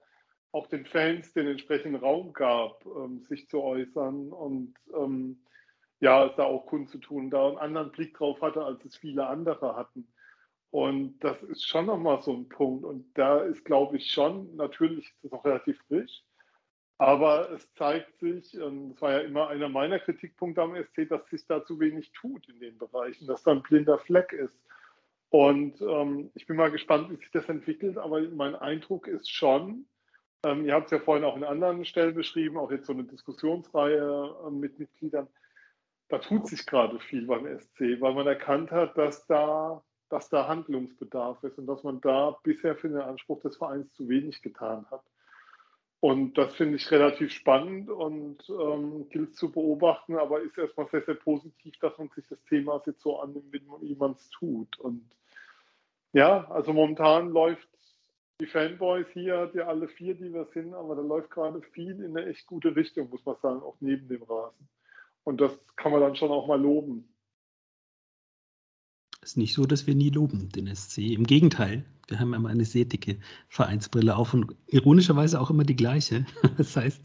auch 0.52 0.68
den 0.68 0.86
Fans 0.86 1.34
den 1.34 1.48
entsprechenden 1.48 2.02
Raum 2.02 2.34
gab, 2.34 2.86
ähm, 2.86 3.24
sich 3.24 3.48
zu 3.50 3.62
äußern 3.62 4.32
und 4.32 4.74
ähm, 4.93 5.43
ja, 6.00 6.30
da 6.30 6.43
auch 6.43 6.66
kundzutun, 6.66 7.30
da 7.30 7.48
einen 7.48 7.58
anderen 7.58 7.91
Blick 7.91 8.16
drauf 8.16 8.41
hatte, 8.41 8.64
als 8.64 8.84
es 8.86 8.95
viele 8.98 9.28
andere 9.28 9.76
hatten. 9.76 10.08
Und 10.70 11.20
das 11.20 11.41
ist 11.43 11.66
schon 11.66 11.86
nochmal 11.86 12.22
so 12.22 12.34
ein 12.34 12.50
Punkt. 12.50 12.86
Und 12.86 13.18
da 13.18 13.41
ist, 13.41 13.64
glaube 13.66 13.98
ich, 13.98 14.12
schon, 14.12 14.56
natürlich 14.56 15.06
ist 15.08 15.26
es 15.26 15.32
noch 15.32 15.45
relativ 15.45 15.80
frisch, 15.88 16.24
aber 17.00 17.52
es 17.52 17.72
zeigt 17.74 18.20
sich, 18.20 18.54
ähm, 18.56 18.89
das 18.89 19.02
war 19.02 19.12
ja 19.14 19.20
immer 19.20 19.50
einer 19.50 19.70
meiner 19.70 20.00
Kritikpunkte 20.00 20.62
am 20.62 20.76
SC, 20.76 21.08
dass 21.08 21.28
sich 21.30 21.45
da 21.45 21.64
zu 21.64 21.80
wenig 21.80 22.12
tut 22.14 22.48
in 22.50 22.60
den 22.60 22.78
Bereichen, 22.78 23.28
dass 23.28 23.43
da 23.43 23.52
ein 23.52 23.62
blinder 23.62 24.00
Fleck 24.00 24.34
ist. 24.34 24.60
Und 25.30 25.82
ähm, 25.82 26.32
ich 26.36 26.48
bin 26.48 26.56
mal 26.56 26.72
gespannt, 26.72 27.10
wie 27.10 27.18
sich 27.18 27.30
das 27.32 27.50
entwickelt, 27.50 27.98
aber 27.98 28.22
mein 28.30 28.56
Eindruck 28.56 29.08
ist 29.08 29.30
schon, 29.30 29.86
ähm, 30.44 30.66
ihr 30.66 30.74
habt 30.74 30.86
es 30.86 30.92
ja 30.92 31.00
vorhin 31.00 31.26
auch 31.26 31.36
in 31.36 31.44
anderen 31.44 31.84
Stellen 31.84 32.16
beschrieben, 32.16 32.58
auch 32.58 32.72
jetzt 32.72 32.88
so 32.88 32.94
eine 32.94 33.04
Diskussionsreihe 33.04 34.36
äh, 34.46 34.52
mit 34.52 34.80
Mitgliedern, 34.80 35.28
da 36.10 36.20
tut 36.20 36.48
sich 36.48 36.66
gerade 36.66 37.00
viel 37.00 37.26
beim 37.26 37.46
SC, 37.60 38.00
weil 38.00 38.14
man 38.14 38.28
erkannt 38.28 38.72
hat, 38.72 38.98
dass 38.98 39.26
da, 39.28 39.84
dass 40.10 40.30
da 40.30 40.48
Handlungsbedarf 40.48 41.44
ist 41.44 41.58
und 41.58 41.68
dass 41.68 41.84
man 41.84 42.00
da 42.00 42.38
bisher 42.44 42.78
für 42.78 42.88
den 42.88 43.02
Anspruch 43.02 43.42
des 43.42 43.58
Vereins 43.58 43.92
zu 43.94 44.08
wenig 44.08 44.42
getan 44.42 44.86
hat. 44.90 45.04
Und 46.00 46.38
das 46.38 46.54
finde 46.56 46.76
ich 46.76 46.91
relativ 46.91 47.32
spannend 47.32 47.89
und 47.89 48.38
ähm, 48.50 49.10
gilt 49.10 49.36
zu 49.36 49.52
beobachten, 49.52 50.16
aber 50.16 50.41
ist 50.41 50.58
erstmal 50.58 50.88
sehr, 50.89 51.02
sehr 51.02 51.16
positiv, 51.16 51.76
dass 51.80 51.98
man 51.98 52.10
sich 52.10 52.26
das 52.30 52.43
Thema 52.43 52.82
jetzt 52.86 53.02
so 53.02 53.20
annimmt, 53.20 53.52
wie 53.52 53.95
man 53.95 54.12
es 54.12 54.30
tut. 54.30 54.80
Und 54.80 55.10
ja, 56.14 56.50
also 56.52 56.72
momentan 56.72 57.30
läuft 57.30 57.68
die 58.39 58.45
Fanboys 58.45 59.08
hier, 59.14 59.48
die 59.48 59.62
alle 59.62 59.88
vier, 59.88 60.14
die 60.14 60.32
wir 60.32 60.45
sind, 60.54 60.76
aber 60.76 60.95
da 60.95 61.02
läuft 61.02 61.32
gerade 61.32 61.62
viel 61.74 62.04
in 62.04 62.16
eine 62.16 62.28
echt 62.28 62.45
gute 62.45 62.76
Richtung, 62.76 63.10
muss 63.10 63.26
man 63.26 63.36
sagen, 63.41 63.64
auch 63.64 63.78
neben 63.80 64.08
dem 64.08 64.22
Rasen. 64.22 64.70
Und 65.24 65.41
das 65.41 65.60
kann 65.76 65.91
man 65.91 66.02
dann 66.02 66.16
schon 66.16 66.32
auch 66.32 66.48
mal 66.48 66.62
loben. 66.62 67.12
Es 69.28 69.32
ist 69.32 69.38
nicht 69.38 69.56
so, 69.56 69.66
dass 69.66 69.86
wir 69.86 69.94
nie 69.94 70.10
loben, 70.10 70.48
den 70.56 70.74
SC. 70.74 71.00
Im 71.00 71.26
Gegenteil, 71.26 71.84
wir 72.08 72.18
haben 72.18 72.34
immer 72.34 72.48
eine 72.48 72.64
sehr 72.64 72.86
dicke 72.86 73.18
Vereinsbrille 73.50 74.16
auf 74.16 74.34
und 74.34 74.56
ironischerweise 74.68 75.42
auch 75.42 75.50
immer 75.50 75.66
die 75.66 75.76
gleiche. 75.76 76.26
Das 76.58 76.78
heißt, 76.78 77.02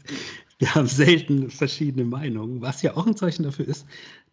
wir 0.57 0.73
haben 0.73 0.87
selten 0.87 1.49
verschiedene 1.49 2.05
Meinungen, 2.05 2.61
was 2.61 2.81
ja 2.81 2.95
auch 2.95 3.05
ein 3.05 3.17
Zeichen 3.17 3.43
dafür 3.43 3.67
ist, 3.67 3.85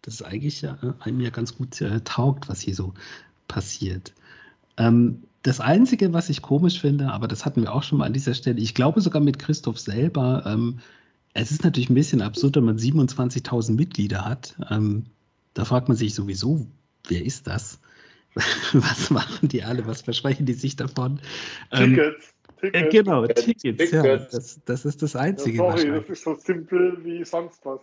dass 0.03 0.15
es 0.15 0.23
eigentlich 0.23 0.63
ja 0.63 0.79
äh, 0.85 0.93
einem 1.01 1.21
ja 1.21 1.31
ganz 1.31 1.57
gut 1.57 1.81
äh, 1.81 2.01
taugt, 2.03 2.49
was 2.49 2.61
hier 2.61 2.77
so 2.77 2.95
passiert. 3.49 4.15
Ähm, 4.77 5.25
das 5.43 5.59
Einzige, 5.59 6.13
was 6.13 6.31
ich 6.31 6.43
komisch 6.43 6.81
finde, 6.81 7.11
aber 7.11 7.27
das 7.27 7.45
hatten 7.45 7.63
wir 7.63 7.75
auch 7.75 7.83
schon 7.83 7.99
mal 7.99 8.07
an 8.07 8.13
dieser 8.13 8.35
Stelle, 8.35 8.61
ich 8.61 8.75
glaube 8.75 9.01
sogar 9.01 9.21
mit 9.21 9.41
Christoph 9.41 9.81
selber, 9.81 10.45
ähm, 10.47 10.79
es 11.35 11.51
ist 11.51 11.65
natürlich 11.65 11.91
ein 11.91 11.95
bisschen 11.95 12.23
absurd, 12.23 12.55
wenn 12.55 12.67
man 12.67 12.79
27.000 12.79 13.73
Mitglieder 13.73 14.25
hat. 14.25 14.55
Ähm, 14.71 15.07
da 15.55 15.65
fragt 15.65 15.89
man 15.89 15.97
sich 15.97 16.15
sowieso, 16.15 16.69
wer 17.09 17.25
ist 17.25 17.47
das? 17.47 17.81
was 18.73 19.11
machen 19.11 19.49
die 19.49 19.63
alle? 19.63 19.87
Was 19.87 20.03
versprechen 20.03 20.47
die 20.47 20.53
sich 20.53 20.77
davon? 20.77 21.21
Ähm, 21.73 21.95
Tickets. 21.95 22.35
Tickets. 22.61 22.87
Äh, 22.87 22.89
genau, 22.91 23.27
Tickets, 23.27 23.91
ja. 23.91 24.17
Das, 24.17 24.61
das 24.65 24.85
ist 24.85 25.03
das 25.03 25.17
Einzige. 25.17 25.59
Ja, 25.59 25.77
sorry, 25.77 26.01
das 26.01 26.09
ist 26.11 26.23
so 26.23 26.35
simpel 26.37 26.99
wie 27.03 27.25
sonst 27.25 27.65
was. 27.65 27.81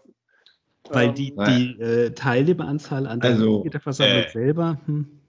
Weil 0.89 1.13
die, 1.13 1.33
ähm, 1.37 1.45
die 1.45 1.81
äh, 1.81 2.11
Teilnehmeranzahl 2.11 3.07
an 3.07 3.19
der 3.19 3.31
also, 3.31 3.65
Versammlung 3.79 4.23
äh, 4.23 4.29
selber. 4.29 4.79
Hm. 4.85 5.19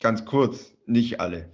Ganz 0.00 0.24
kurz, 0.24 0.76
nicht 0.86 1.20
alle. 1.20 1.50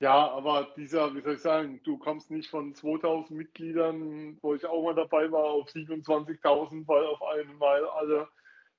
Ja, 0.00 0.30
aber 0.30 0.68
dieser, 0.76 1.12
wie 1.14 1.20
soll 1.20 1.34
ich 1.34 1.40
sagen, 1.40 1.80
du 1.82 1.98
kommst 1.98 2.30
nicht 2.30 2.48
von 2.48 2.72
2000 2.72 3.36
Mitgliedern, 3.36 4.38
wo 4.40 4.54
ich 4.54 4.64
auch 4.64 4.84
mal 4.84 4.94
dabei 4.94 5.30
war, 5.32 5.44
auf 5.44 5.68
27.000, 5.68 6.86
weil 6.86 7.04
auf 7.04 7.20
einmal 7.22 7.84
alle 7.88 8.28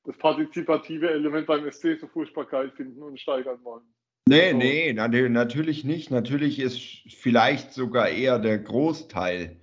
das 0.06 0.18
partizipative 0.18 1.10
Element 1.10 1.48
beim 1.48 1.70
SC 1.72 2.00
so 2.00 2.08
furchtbar 2.08 2.46
geil 2.46 2.72
finden 2.76 3.02
und 3.02 3.20
steigern 3.20 3.60
wollen. 3.64 3.84
Nee, 4.28 4.52
so. 4.52 4.58
nee, 4.58 4.94
natürlich 4.94 5.84
nicht. 5.84 6.12
Natürlich 6.12 6.60
ist 6.60 6.80
vielleicht 7.16 7.74
sogar 7.74 8.10
eher 8.10 8.38
der 8.40 8.60
Großteil 8.60 9.60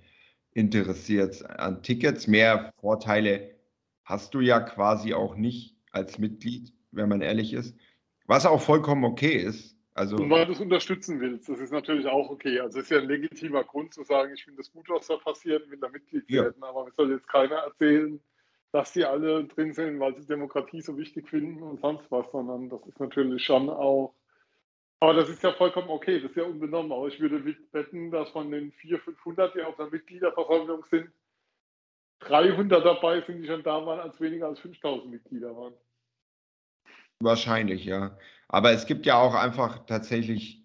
interessiert 0.51 1.45
an 1.59 1.81
Tickets. 1.83 2.27
Mehr 2.27 2.71
Vorteile 2.81 3.55
hast 4.03 4.33
du 4.33 4.39
ja 4.39 4.59
quasi 4.59 5.13
auch 5.13 5.35
nicht 5.35 5.75
als 5.91 6.19
Mitglied, 6.19 6.73
wenn 6.91 7.09
man 7.09 7.21
ehrlich 7.21 7.53
ist. 7.53 7.77
Was 8.25 8.45
auch 8.45 8.61
vollkommen 8.61 9.05
okay 9.05 9.37
ist. 9.37 9.77
Also, 9.93 10.17
und 10.17 10.29
weil 10.29 10.45
du 10.45 10.51
es 10.51 10.59
unterstützen 10.59 11.19
willst, 11.19 11.49
das 11.49 11.59
ist 11.59 11.71
natürlich 11.71 12.05
auch 12.05 12.29
okay. 12.29 12.59
Also 12.59 12.77
es 12.77 12.85
ist 12.85 12.91
ja 12.91 12.99
ein 12.99 13.07
legitimer 13.07 13.63
Grund 13.63 13.93
zu 13.93 14.03
sagen, 14.03 14.31
ich 14.33 14.43
finde 14.43 14.57
das 14.57 14.71
gut, 14.71 14.87
was 14.89 15.07
da 15.07 15.15
passiert, 15.15 15.67
will 15.71 15.79
da 15.79 15.89
Mitglied 15.89 16.29
ja. 16.29 16.43
werden. 16.43 16.61
Aber 16.61 16.87
es 16.87 16.95
soll 16.95 17.11
jetzt 17.11 17.27
keiner 17.27 17.55
erzählen, 17.55 18.19
dass 18.77 18.93
die 18.93 19.03
alle 19.03 19.43
drin 19.45 19.73
sind, 19.73 19.99
weil 19.99 20.15
sie 20.15 20.27
Demokratie 20.27 20.81
so 20.81 20.95
wichtig 20.99 21.27
finden 21.27 21.63
und 21.63 21.81
sonst 21.81 22.11
was, 22.11 22.31
sondern 22.31 22.69
das 22.69 22.79
ist 22.85 22.99
natürlich 22.99 23.43
schon 23.43 23.71
auch. 23.71 24.13
Aber 24.99 25.15
das 25.15 25.29
ist 25.29 25.41
ja 25.41 25.51
vollkommen 25.51 25.89
okay, 25.89 26.19
das 26.19 26.29
ist 26.29 26.37
ja 26.37 26.43
unbenommen. 26.43 26.91
Aber 26.91 27.07
ich 27.07 27.19
würde 27.19 27.43
wetten, 27.71 28.11
dass 28.11 28.29
von 28.29 28.51
den 28.51 28.71
400, 28.73 29.03
500, 29.03 29.55
die 29.55 29.63
auf 29.63 29.75
der 29.77 29.87
Mitgliederversammlung 29.87 30.85
sind, 30.91 31.09
300 32.19 32.85
dabei 32.85 33.21
sind, 33.21 33.41
die 33.41 33.47
schon 33.47 33.63
da 33.63 33.83
waren, 33.83 33.99
als 33.99 34.21
weniger 34.21 34.45
als 34.45 34.59
5000 34.59 35.09
Mitglieder 35.09 35.57
waren. 35.57 35.73
Wahrscheinlich, 37.19 37.83
ja. 37.83 38.15
Aber 38.47 38.73
es 38.73 38.85
gibt 38.85 39.07
ja 39.07 39.19
auch 39.19 39.33
einfach 39.33 39.87
tatsächlich 39.87 40.63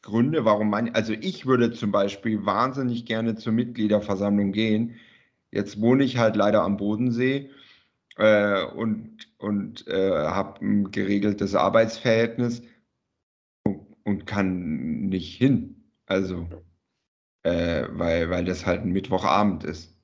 Gründe, 0.00 0.44
warum 0.44 0.68
man, 0.68 0.96
also 0.96 1.12
ich 1.12 1.46
würde 1.46 1.70
zum 1.70 1.92
Beispiel 1.92 2.44
wahnsinnig 2.44 3.06
gerne 3.06 3.36
zur 3.36 3.52
Mitgliederversammlung 3.52 4.50
gehen. 4.50 4.98
Jetzt 5.52 5.80
wohne 5.80 6.02
ich 6.02 6.18
halt 6.18 6.34
leider 6.34 6.62
am 6.62 6.76
Bodensee 6.76 7.50
äh, 8.16 8.64
und, 8.64 9.28
und 9.38 9.86
äh, 9.86 10.26
habe 10.26 10.64
ein 10.64 10.90
geregeltes 10.90 11.54
Arbeitsverhältnis 11.54 12.62
und, 13.64 13.86
und, 14.04 14.26
kann 14.26 15.08
nicht 15.08 15.36
hin. 15.36 15.84
Also, 16.06 16.48
äh, 17.44 17.84
weil, 17.90 18.30
weil 18.30 18.44
das 18.44 18.66
halt 18.66 18.82
ein 18.82 18.92
Mittwochabend 18.92 19.62
ist. 19.64 19.96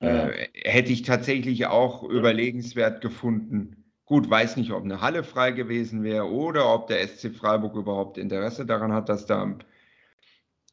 Ja. 0.00 0.28
Äh, 0.28 0.48
hätte 0.54 0.92
ich 0.92 1.02
tatsächlich 1.02 1.66
auch 1.66 2.04
überlegenswert 2.04 3.02
gefunden, 3.02 3.78
Gut, 4.08 4.30
weiß 4.30 4.56
nicht, 4.56 4.70
ob 4.70 4.84
eine 4.84 5.02
Halle 5.02 5.22
frei 5.22 5.52
gewesen 5.52 6.02
wäre 6.02 6.30
oder 6.30 6.72
ob 6.72 6.86
der 6.86 7.06
SC 7.06 7.30
Freiburg 7.30 7.76
überhaupt 7.76 8.16
Interesse 8.16 8.64
daran 8.64 8.90
hat, 8.90 9.10
dass 9.10 9.26
da 9.26 9.54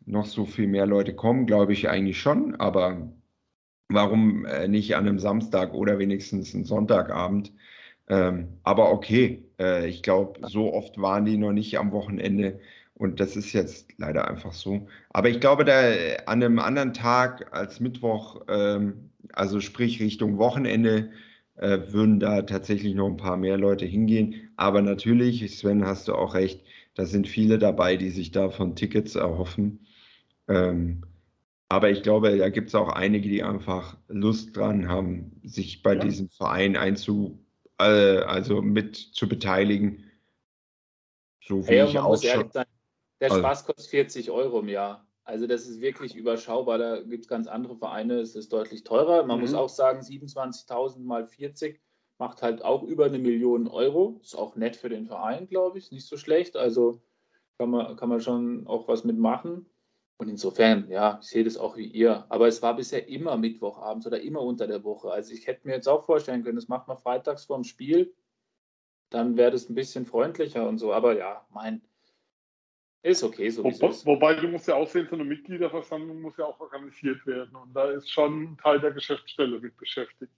noch 0.06 0.26
so 0.26 0.46
viel 0.46 0.68
mehr 0.68 0.86
Leute 0.86 1.14
kommen, 1.14 1.46
glaube 1.46 1.74
ich 1.74 1.90
eigentlich 1.90 2.18
schon. 2.18 2.56
Aber 2.56 3.12
warum 3.90 4.46
äh, 4.46 4.68
nicht 4.68 4.96
an 4.96 5.08
einem 5.08 5.20
Samstag 5.20 5.74
oder 5.74 6.00
wenigstens 6.00 6.54
einen 6.56 6.66
Sonntagabend? 6.66 7.54
Ähm, 8.08 8.60
aber 8.64 8.92
okay, 8.92 9.46
äh, 9.60 9.88
ich 9.88 10.04
glaube, 10.04 10.48
so 10.48 10.74
oft 10.74 11.00
waren 11.00 11.26
die 11.26 11.38
noch 11.38 11.54
nicht 11.54 11.78
am 11.80 11.92
Wochenende 11.92 12.60
und 12.94 13.20
das 13.20 13.36
ist 13.36 13.54
jetzt 13.54 13.92
leider 13.98 14.28
einfach 14.28 14.54
so. 14.54 14.88
Aber 15.10 15.30
ich 15.30 15.40
glaube, 15.40 15.66
da 15.66 15.92
an 16.28 16.44
einem 16.44 16.60
anderen 16.60 16.94
Tag 16.94 17.54
als 17.54 17.80
Mittwoch, 17.80 18.42
ähm, 18.48 19.12
also 19.34 19.60
sprich 19.60 20.00
Richtung 20.02 20.38
Wochenende, 20.38 21.12
äh, 21.58 21.80
würden 21.92 22.20
da 22.20 22.42
tatsächlich 22.44 22.96
noch 22.96 23.08
ein 23.08 23.18
paar 23.18 23.38
mehr 23.38 23.58
Leute 23.58 23.86
hingehen. 23.86 24.52
Aber 24.58 24.82
natürlich, 24.82 25.58
Sven, 25.58 25.86
hast 25.86 26.08
du 26.08 26.16
auch 26.16 26.34
recht, 26.36 26.64
da 26.96 27.06
sind 27.06 27.28
viele 27.28 27.60
dabei, 27.60 27.98
die 27.98 28.10
sich 28.10 28.32
davon 28.32 28.76
Tickets 28.76 29.16
erhoffen. 29.16 29.86
Ähm, 30.48 31.04
aber 31.76 31.90
ich 31.90 32.04
glaube, 32.04 32.38
da 32.38 32.48
gibt 32.48 32.70
es 32.70 32.76
auch 32.76 32.88
einige, 32.88 33.28
die 33.28 33.44
einfach 33.44 33.98
Lust 34.08 34.56
dran 34.56 34.88
haben, 34.88 35.42
sich 35.44 35.84
bei 35.84 35.96
ja. 35.96 36.00
diesem 36.00 36.30
Verein 36.30 36.78
einzu, 36.78 37.46
äh, 37.80 38.20
also 38.20 38.62
mit 38.62 38.96
zu 38.96 39.28
beteiligen. 39.28 40.10
So 41.46 41.68
wie 41.68 41.72
hey, 41.72 41.90
ich 41.90 42.00
auch 42.00 42.16
schon. 42.16 42.50
Sein, 42.50 42.66
der 43.20 43.30
also 43.30 43.42
Spaß 43.42 43.66
kostet 43.66 43.88
40 43.88 44.32
Euro 44.32 44.62
im 44.62 44.70
Jahr. 44.70 45.06
Also 45.26 45.48
das 45.48 45.68
ist 45.68 45.82
wirklich 45.82 46.16
überschaubar. 46.16 46.78
Da 46.78 47.02
gibt 47.02 47.24
es 47.24 47.28
ganz 47.28 47.48
andere 47.48 47.76
Vereine, 47.76 48.20
es 48.20 48.36
ist 48.36 48.54
deutlich 48.54 48.86
teurer. 48.86 49.26
Man 49.26 49.38
mhm. 49.38 49.42
muss 49.42 49.54
auch 49.54 49.68
sagen, 49.68 50.00
27.000 50.00 51.00
mal 51.00 51.28
40 51.28 51.82
macht 52.20 52.42
halt 52.42 52.64
auch 52.64 52.84
über 52.84 53.06
eine 53.06 53.20
Million 53.20 53.68
Euro. 53.68 54.22
Ist 54.24 54.38
auch 54.38 54.56
nett 54.56 54.78
für 54.78 54.88
den 54.88 55.08
Verein, 55.08 55.50
glaube 55.50 55.78
ich. 55.78 55.92
Nicht 55.92 56.08
so 56.08 56.16
schlecht. 56.16 56.56
Also 56.56 57.02
kann 57.58 57.70
man, 57.70 57.98
kann 57.98 58.08
man 58.08 58.22
schon 58.22 58.66
auch 58.66 58.88
was 58.88 59.04
mitmachen. 59.04 59.66
Und 60.18 60.30
insofern, 60.30 60.90
ja, 60.90 61.20
ich 61.22 61.28
sehe 61.28 61.44
das 61.44 61.58
auch 61.58 61.76
wie 61.76 61.88
ihr. 61.88 62.26
Aber 62.30 62.48
es 62.48 62.62
war 62.62 62.76
bisher 62.76 63.08
immer 63.08 63.36
Mittwochabends 63.38 64.08
oder 64.08 64.22
immer 64.22 64.42
unter 64.42 64.66
der 64.66 64.84
Woche. 64.84 65.12
Also 65.12 65.34
ich 65.34 65.46
hätte 65.48 65.68
mir 65.68 65.74
jetzt 65.74 65.90
auch 65.90 66.06
vorstellen 66.06 66.44
können, 66.44 66.56
das 66.56 66.70
macht 66.70 66.88
man 66.88 66.98
freitags 66.98 67.46
vorm 67.46 67.66
Spiel. 67.66 68.14
Dann 69.10 69.36
wäre 69.36 69.52
das 69.52 69.70
ein 69.70 69.76
bisschen 69.76 70.06
freundlicher 70.06 70.68
und 70.68 70.78
so. 70.78 70.94
Aber 70.94 71.18
ja, 71.18 71.46
mein, 71.50 71.82
ist 73.06 73.24
okay, 73.24 73.50
so 73.52 73.64
Wo, 73.64 73.70
Wobei 73.70 74.34
du 74.34 74.48
musst 74.48 74.68
ja 74.68 74.76
auch 74.76 74.88
sehen, 74.88 75.06
so 75.08 75.16
eine 75.16 75.26
Mitgliederversammlung 75.26 76.22
muss 76.22 76.38
ja 76.38 76.46
auch 76.46 76.60
organisiert 76.60 77.24
werden. 77.28 77.56
Und 77.56 77.72
da 77.74 77.92
ist 77.92 78.10
schon 78.10 78.44
ein 78.44 78.58
Teil 78.58 78.80
der 78.80 78.94
Geschäftsstelle 78.94 79.60
mit 79.60 79.78
beschäftigt. 79.78 80.34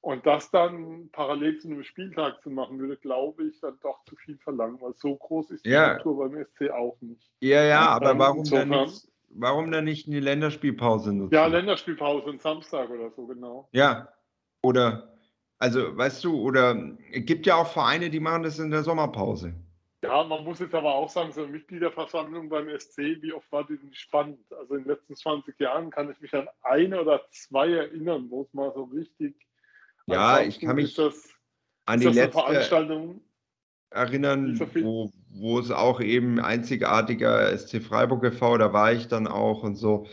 Und 0.00 0.24
das 0.24 0.48
dann 0.50 1.08
parallel 1.10 1.58
zu 1.58 1.66
einem 1.66 1.82
Spieltag 1.82 2.40
zu 2.42 2.50
machen, 2.50 2.78
würde, 2.78 2.98
glaube 2.98 3.46
ich, 3.46 3.58
dann 3.60 3.80
doch 3.80 4.04
zu 4.04 4.14
viel 4.14 4.38
verlangen, 4.38 4.80
weil 4.80 4.92
so 4.94 5.16
groß 5.16 5.50
ist 5.50 5.64
die 5.64 5.70
ja. 5.70 5.98
Struktur 5.98 6.28
beim 6.28 6.44
SC 6.44 6.70
auch 6.70 6.96
nicht. 7.00 7.32
Ja, 7.40 7.64
ja, 7.64 7.88
aber 7.88 8.16
warum 8.16 8.44
dann, 8.44 8.68
nicht, 8.68 9.08
warum 9.34 9.70
dann 9.70 9.84
nicht 9.84 10.06
eine 10.08 10.20
Länderspielpause 10.20 11.12
nutzen? 11.12 11.34
Ja, 11.34 11.46
Länderspielpause, 11.46 12.30
ein 12.30 12.38
Samstag 12.38 12.90
oder 12.90 13.10
so, 13.10 13.26
genau. 13.26 13.68
Ja, 13.72 14.08
oder, 14.62 15.16
also, 15.58 15.96
weißt 15.96 16.24
du, 16.24 16.40
oder 16.40 16.96
es 17.12 17.24
gibt 17.24 17.46
ja 17.46 17.56
auch 17.56 17.66
Vereine, 17.66 18.10
die 18.10 18.20
machen 18.20 18.42
das 18.42 18.58
in 18.58 18.70
der 18.70 18.82
Sommerpause. 18.82 19.54
Ja, 20.02 20.22
man 20.22 20.44
muss 20.44 20.58
jetzt 20.58 20.74
aber 20.74 20.94
auch 20.94 21.08
sagen, 21.08 21.32
so 21.32 21.42
eine 21.42 21.52
Mitgliederversammlung 21.52 22.50
beim 22.50 22.68
SC, 22.78 23.22
wie 23.22 23.32
oft 23.32 23.50
war 23.50 23.66
die 23.66 23.78
denn 23.78 23.94
spannend? 23.94 24.38
Also 24.52 24.74
in 24.74 24.82
den 24.82 24.90
letzten 24.90 25.16
20 25.16 25.58
Jahren 25.58 25.90
kann 25.90 26.10
ich 26.10 26.20
mich 26.20 26.34
an 26.34 26.46
eine 26.62 27.00
oder 27.00 27.22
zwei 27.30 27.70
erinnern, 27.70 28.26
wo 28.28 28.42
es 28.42 28.52
mal 28.52 28.70
so 28.74 28.84
richtig. 28.84 29.34
Ja, 30.06 30.42
ich 30.42 30.60
kann 30.60 30.76
mich 30.76 30.94
das, 30.94 31.34
an 31.86 32.00
die 32.00 32.08
letzte 32.08 32.32
Veranstaltung 32.32 33.22
erinnern, 33.94 34.60
wo, 34.82 35.10
wo 35.30 35.58
es 35.58 35.70
auch 35.70 36.00
eben 36.00 36.40
einzigartiger 36.40 37.56
SC 37.56 37.82
Freiburg 37.82 38.24
e.V., 38.24 38.58
da 38.58 38.72
war 38.72 38.92
ich 38.92 39.08
dann 39.08 39.26
auch 39.26 39.62
und 39.62 39.76
so. 39.76 40.06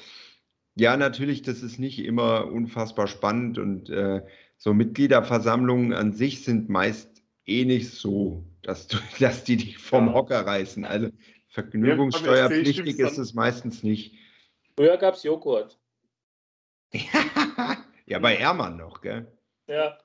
Ja, 0.76 0.96
natürlich, 0.96 1.42
das 1.42 1.64
ist 1.64 1.80
nicht 1.80 2.00
immer 2.00 2.48
unfassbar 2.48 3.08
spannend 3.08 3.58
und 3.58 3.90
äh, 3.90 4.22
so 4.58 4.74
Mitgliederversammlungen 4.74 5.94
an 5.94 6.14
sich 6.14 6.44
sind 6.44 6.70
meist 6.70 7.24
eh 7.46 7.66
nicht 7.66 7.90
so 7.90 8.46
dass, 8.62 8.88
du, 8.88 8.98
dass 9.20 9.44
die 9.44 9.58
dich 9.58 9.78
vom 9.78 10.08
ja. 10.08 10.14
Hocker 10.14 10.46
reißen. 10.46 10.86
Also 10.86 11.10
vergnügungssteuerpflichtig 11.50 13.00
ist 13.00 13.18
es 13.18 13.34
meistens 13.34 13.84
nicht. 13.84 14.16
Früher 14.76 14.98
gab 14.98 15.16
es 15.16 15.24
Joghurt. 15.24 15.78
ja, 18.06 18.20
bei 18.20 18.36
Ermann 18.36 18.78
noch, 18.78 19.02
gell? 19.02 19.32
Ja. 19.68 19.98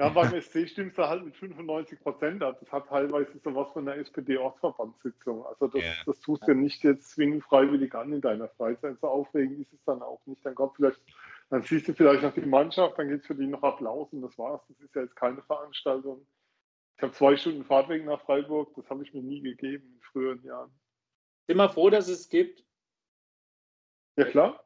Ja, 0.00 0.08
beim 0.08 0.40
SC 0.40 0.68
stimmt 0.68 0.92
es 0.92 0.98
halt 0.98 1.24
mit 1.24 1.36
95 1.36 2.00
Prozent 2.00 2.42
ab. 2.42 2.58
Das 2.60 2.72
hat 2.72 2.88
teilweise 2.88 3.38
sowas 3.44 3.70
von 3.72 3.84
der 3.84 3.96
SPD-Ortsverbandssitzung. 3.98 5.46
Also 5.46 5.68
das, 5.68 5.82
ja. 5.82 5.92
das 6.06 6.20
tust 6.20 6.42
du 6.42 6.52
ja 6.52 6.54
nicht 6.54 6.82
jetzt 6.82 7.10
zwingend 7.10 7.44
freiwillig 7.44 7.94
an 7.94 8.12
in 8.12 8.20
deiner 8.20 8.48
Freizeit. 8.48 8.98
So 9.00 9.08
aufregend 9.08 9.60
ist 9.60 9.72
es 9.72 9.84
dann 9.84 10.02
auch 10.02 10.20
nicht. 10.26 10.44
Dann 10.44 10.54
kommt 10.54 10.76
vielleicht, 10.76 11.00
dann 11.50 11.62
siehst 11.62 11.88
du 11.88 11.92
vielleicht 11.92 12.22
noch 12.22 12.34
die 12.34 12.40
Mannschaft, 12.40 12.98
dann 12.98 13.08
geht 13.08 13.20
es 13.20 13.26
für 13.26 13.34
die 13.34 13.46
noch 13.46 13.62
Applaus 13.62 14.12
und 14.12 14.22
das 14.22 14.36
war's. 14.38 14.62
Das 14.68 14.80
ist 14.80 14.94
ja 14.94 15.02
jetzt 15.02 15.16
keine 15.16 15.42
Veranstaltung, 15.42 16.26
ich 17.00 17.02
habe 17.02 17.14
zwei 17.14 17.34
Stunden 17.34 17.64
Fahrtweg 17.64 18.04
nach 18.04 18.20
Freiburg, 18.20 18.74
das 18.76 18.90
habe 18.90 19.02
ich 19.02 19.14
mir 19.14 19.22
nie 19.22 19.40
gegeben 19.40 19.90
in 19.94 20.02
früheren 20.02 20.44
Jahren. 20.44 20.70
Bin 21.46 21.56
mal 21.56 21.70
froh, 21.70 21.88
dass 21.88 22.08
es 22.08 22.28
gibt. 22.28 22.62
Ja, 24.16 24.26
klar. 24.26 24.62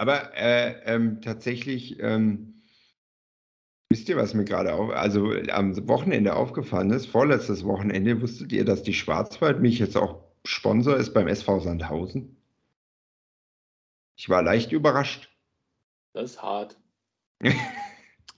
Aber 0.00 0.34
äh, 0.34 0.82
ähm, 0.84 1.20
tatsächlich, 1.20 2.00
ähm, 2.00 2.61
wisst 3.92 4.08
ihr, 4.08 4.16
was 4.16 4.32
mir 4.32 4.44
gerade 4.44 4.72
auf, 4.72 4.90
also 4.90 5.32
am 5.50 5.86
Wochenende 5.86 6.34
aufgefallen 6.34 6.90
ist, 6.92 7.06
vorletztes 7.06 7.62
Wochenende, 7.64 8.22
wusstet 8.22 8.50
ihr, 8.50 8.64
dass 8.64 8.82
die 8.82 8.94
Schwarzwald 8.94 9.60
mich 9.60 9.78
jetzt 9.78 9.98
auch 9.98 10.24
Sponsor 10.46 10.96
ist 10.96 11.12
beim 11.12 11.28
SV 11.28 11.60
Sandhausen? 11.60 12.36
Ich 14.16 14.30
war 14.30 14.42
leicht 14.42 14.72
überrascht. 14.72 15.30
Das 16.14 16.32
ist 16.32 16.42
hart. 16.42 16.78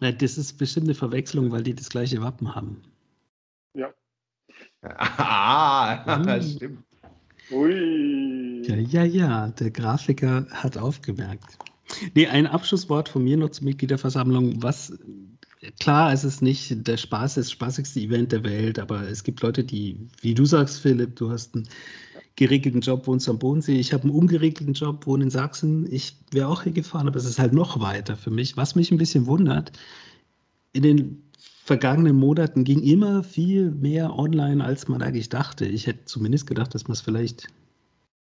Das 0.01 0.37
ist 0.37 0.59
bestimmt 0.59 0.87
eine 0.87 0.95
Verwechslung, 0.95 1.51
weil 1.51 1.63
die 1.63 1.75
das 1.75 1.89
gleiche 1.89 2.21
Wappen 2.21 2.55
haben. 2.55 2.83
Ja. 3.75 3.95
Ah, 4.83 6.19
das 6.27 6.55
stimmt. 6.55 6.85
Ui. 7.51 8.61
Ja, 8.67 8.75
ja, 8.75 9.05
ja, 9.05 9.49
der 9.53 9.71
Grafiker 9.71 10.47
hat 10.51 10.77
aufgemerkt. 10.77 11.57
Nee, 12.15 12.27
ein 12.27 12.47
Abschlusswort 12.47 13.09
von 13.09 13.25
mir 13.25 13.37
noch 13.37 13.51
zur 13.51 13.65
Mitgliederversammlung. 13.65 14.63
Was 14.63 14.93
klar, 15.81 16.13
es 16.13 16.25
ist 16.25 16.43
nicht 16.43 16.87
der 16.87 16.97
Spaß, 16.97 17.35
das 17.35 17.51
spaßigste 17.51 18.01
Event 18.01 18.33
der 18.33 18.45
Welt, 18.45 18.79
aber 18.79 19.09
es 19.09 19.23
gibt 19.23 19.43
Leute, 19.43 19.65
die, 19.65 19.99
wie 20.21 20.35
du 20.35 20.45
sagst, 20.45 20.81
Philipp, 20.81 21.17
du 21.17 21.31
hast 21.31 21.55
einen 21.55 21.69
geregelten 22.37 22.81
Job, 22.81 23.07
wohnst 23.07 23.29
am 23.29 23.39
Bodensee. 23.39 23.79
Ich 23.79 23.93
habe 23.93 24.05
einen 24.05 24.13
ungeregelten 24.13 24.75
Job, 24.75 25.07
wohne 25.07 25.25
in 25.25 25.31
Sachsen. 25.31 25.91
Ich 25.93 26.17
wäre 26.33 26.49
auch 26.49 26.63
hier 26.63 26.73
gefahren, 26.73 27.07
aber 27.07 27.17
es 27.17 27.25
ist 27.25 27.39
halt 27.39 27.53
noch 27.53 27.81
weiter 27.81 28.17
für 28.17 28.31
mich. 28.31 28.57
Was 28.57 28.75
mich 28.75 28.91
ein 28.91 28.99
bisschen 28.99 29.27
wundert, 29.27 29.73
in 30.73 30.83
den 30.83 31.23
vergangenen 31.65 32.17
Monaten 32.17 32.65
ging 32.65 32.83
immer 32.83 33.23
viel 33.23 33.71
mehr 33.71 34.19
online, 34.19 34.65
als 34.65 34.89
man 34.89 35.01
eigentlich 35.01 35.29
dachte. 35.29 35.65
Ich 35.65 35.87
hätte 35.87 36.05
zumindest 36.05 36.47
gedacht, 36.47 36.75
dass 36.75 36.89
man 36.89 36.93
es 36.93 37.01
vielleicht 37.01 37.49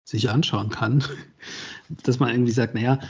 sich 0.05 0.31
anschauen 0.31 0.71
kann. 0.71 1.03
dass 2.05 2.21
man 2.21 2.31
irgendwie 2.31 2.53
sagt, 2.53 2.75
naja, 2.75 3.01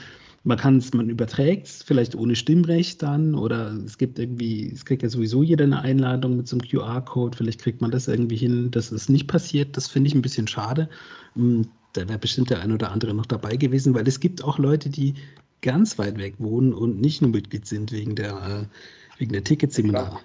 man 0.46 0.58
kann 0.58 0.76
es, 0.76 0.94
man 0.94 1.10
überträgt 1.10 1.66
es 1.66 1.82
vielleicht 1.82 2.14
ohne 2.14 2.36
Stimmrecht 2.36 3.02
dann 3.02 3.34
oder 3.34 3.72
es 3.84 3.98
gibt 3.98 4.18
irgendwie, 4.18 4.70
es 4.72 4.84
kriegt 4.84 5.02
ja 5.02 5.08
sowieso 5.08 5.42
jeder 5.42 5.64
eine 5.64 5.80
Einladung 5.82 6.36
mit 6.36 6.46
so 6.46 6.56
einem 6.56 6.68
QR-Code, 6.68 7.36
vielleicht 7.36 7.60
kriegt 7.60 7.80
man 7.80 7.90
das 7.90 8.06
irgendwie 8.06 8.36
hin, 8.36 8.70
dass 8.70 8.92
es 8.92 9.08
nicht 9.08 9.26
passiert. 9.26 9.76
Das 9.76 9.88
finde 9.88 10.06
ich 10.06 10.14
ein 10.14 10.22
bisschen 10.22 10.46
schade. 10.46 10.88
Hm, 11.34 11.66
da 11.94 12.08
wäre 12.08 12.20
bestimmt 12.20 12.50
der 12.50 12.60
ein 12.60 12.70
oder 12.70 12.92
andere 12.92 13.12
noch 13.12 13.26
dabei 13.26 13.56
gewesen, 13.56 13.92
weil 13.94 14.06
es 14.06 14.20
gibt 14.20 14.44
auch 14.44 14.58
Leute, 14.58 14.88
die 14.88 15.14
ganz 15.62 15.98
weit 15.98 16.16
weg 16.16 16.34
wohnen 16.38 16.72
und 16.72 17.00
nicht 17.00 17.22
nur 17.22 17.32
Mitglied 17.32 17.66
sind 17.66 17.90
wegen 17.90 18.14
der, 18.14 18.34
äh, 18.34 19.18
wegen 19.18 19.32
der 19.32 19.42
Ticketseminar 19.42 20.20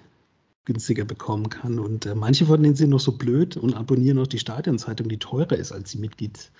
günstiger 0.64 1.04
bekommen 1.04 1.48
kann. 1.48 1.78
Und 1.78 2.06
äh, 2.06 2.14
manche 2.14 2.46
von 2.46 2.62
denen 2.62 2.74
sind 2.74 2.90
noch 2.90 3.00
so 3.00 3.12
blöd 3.12 3.56
und 3.56 3.74
abonnieren 3.74 4.16
noch 4.16 4.26
die 4.26 4.38
Stadionzeitung, 4.38 5.08
die 5.08 5.18
teurer 5.18 5.56
ist 5.56 5.72
als 5.72 5.90
die 5.90 5.98
Mitglied, 5.98 6.50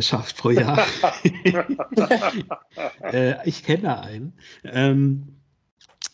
schafft 0.00 0.36
pro 0.36 0.50
Jahr. 0.50 0.84
äh, 3.02 3.48
ich 3.48 3.62
kenne 3.62 3.82
da 3.82 4.00
einen. 4.00 4.32
Ähm, 4.64 5.38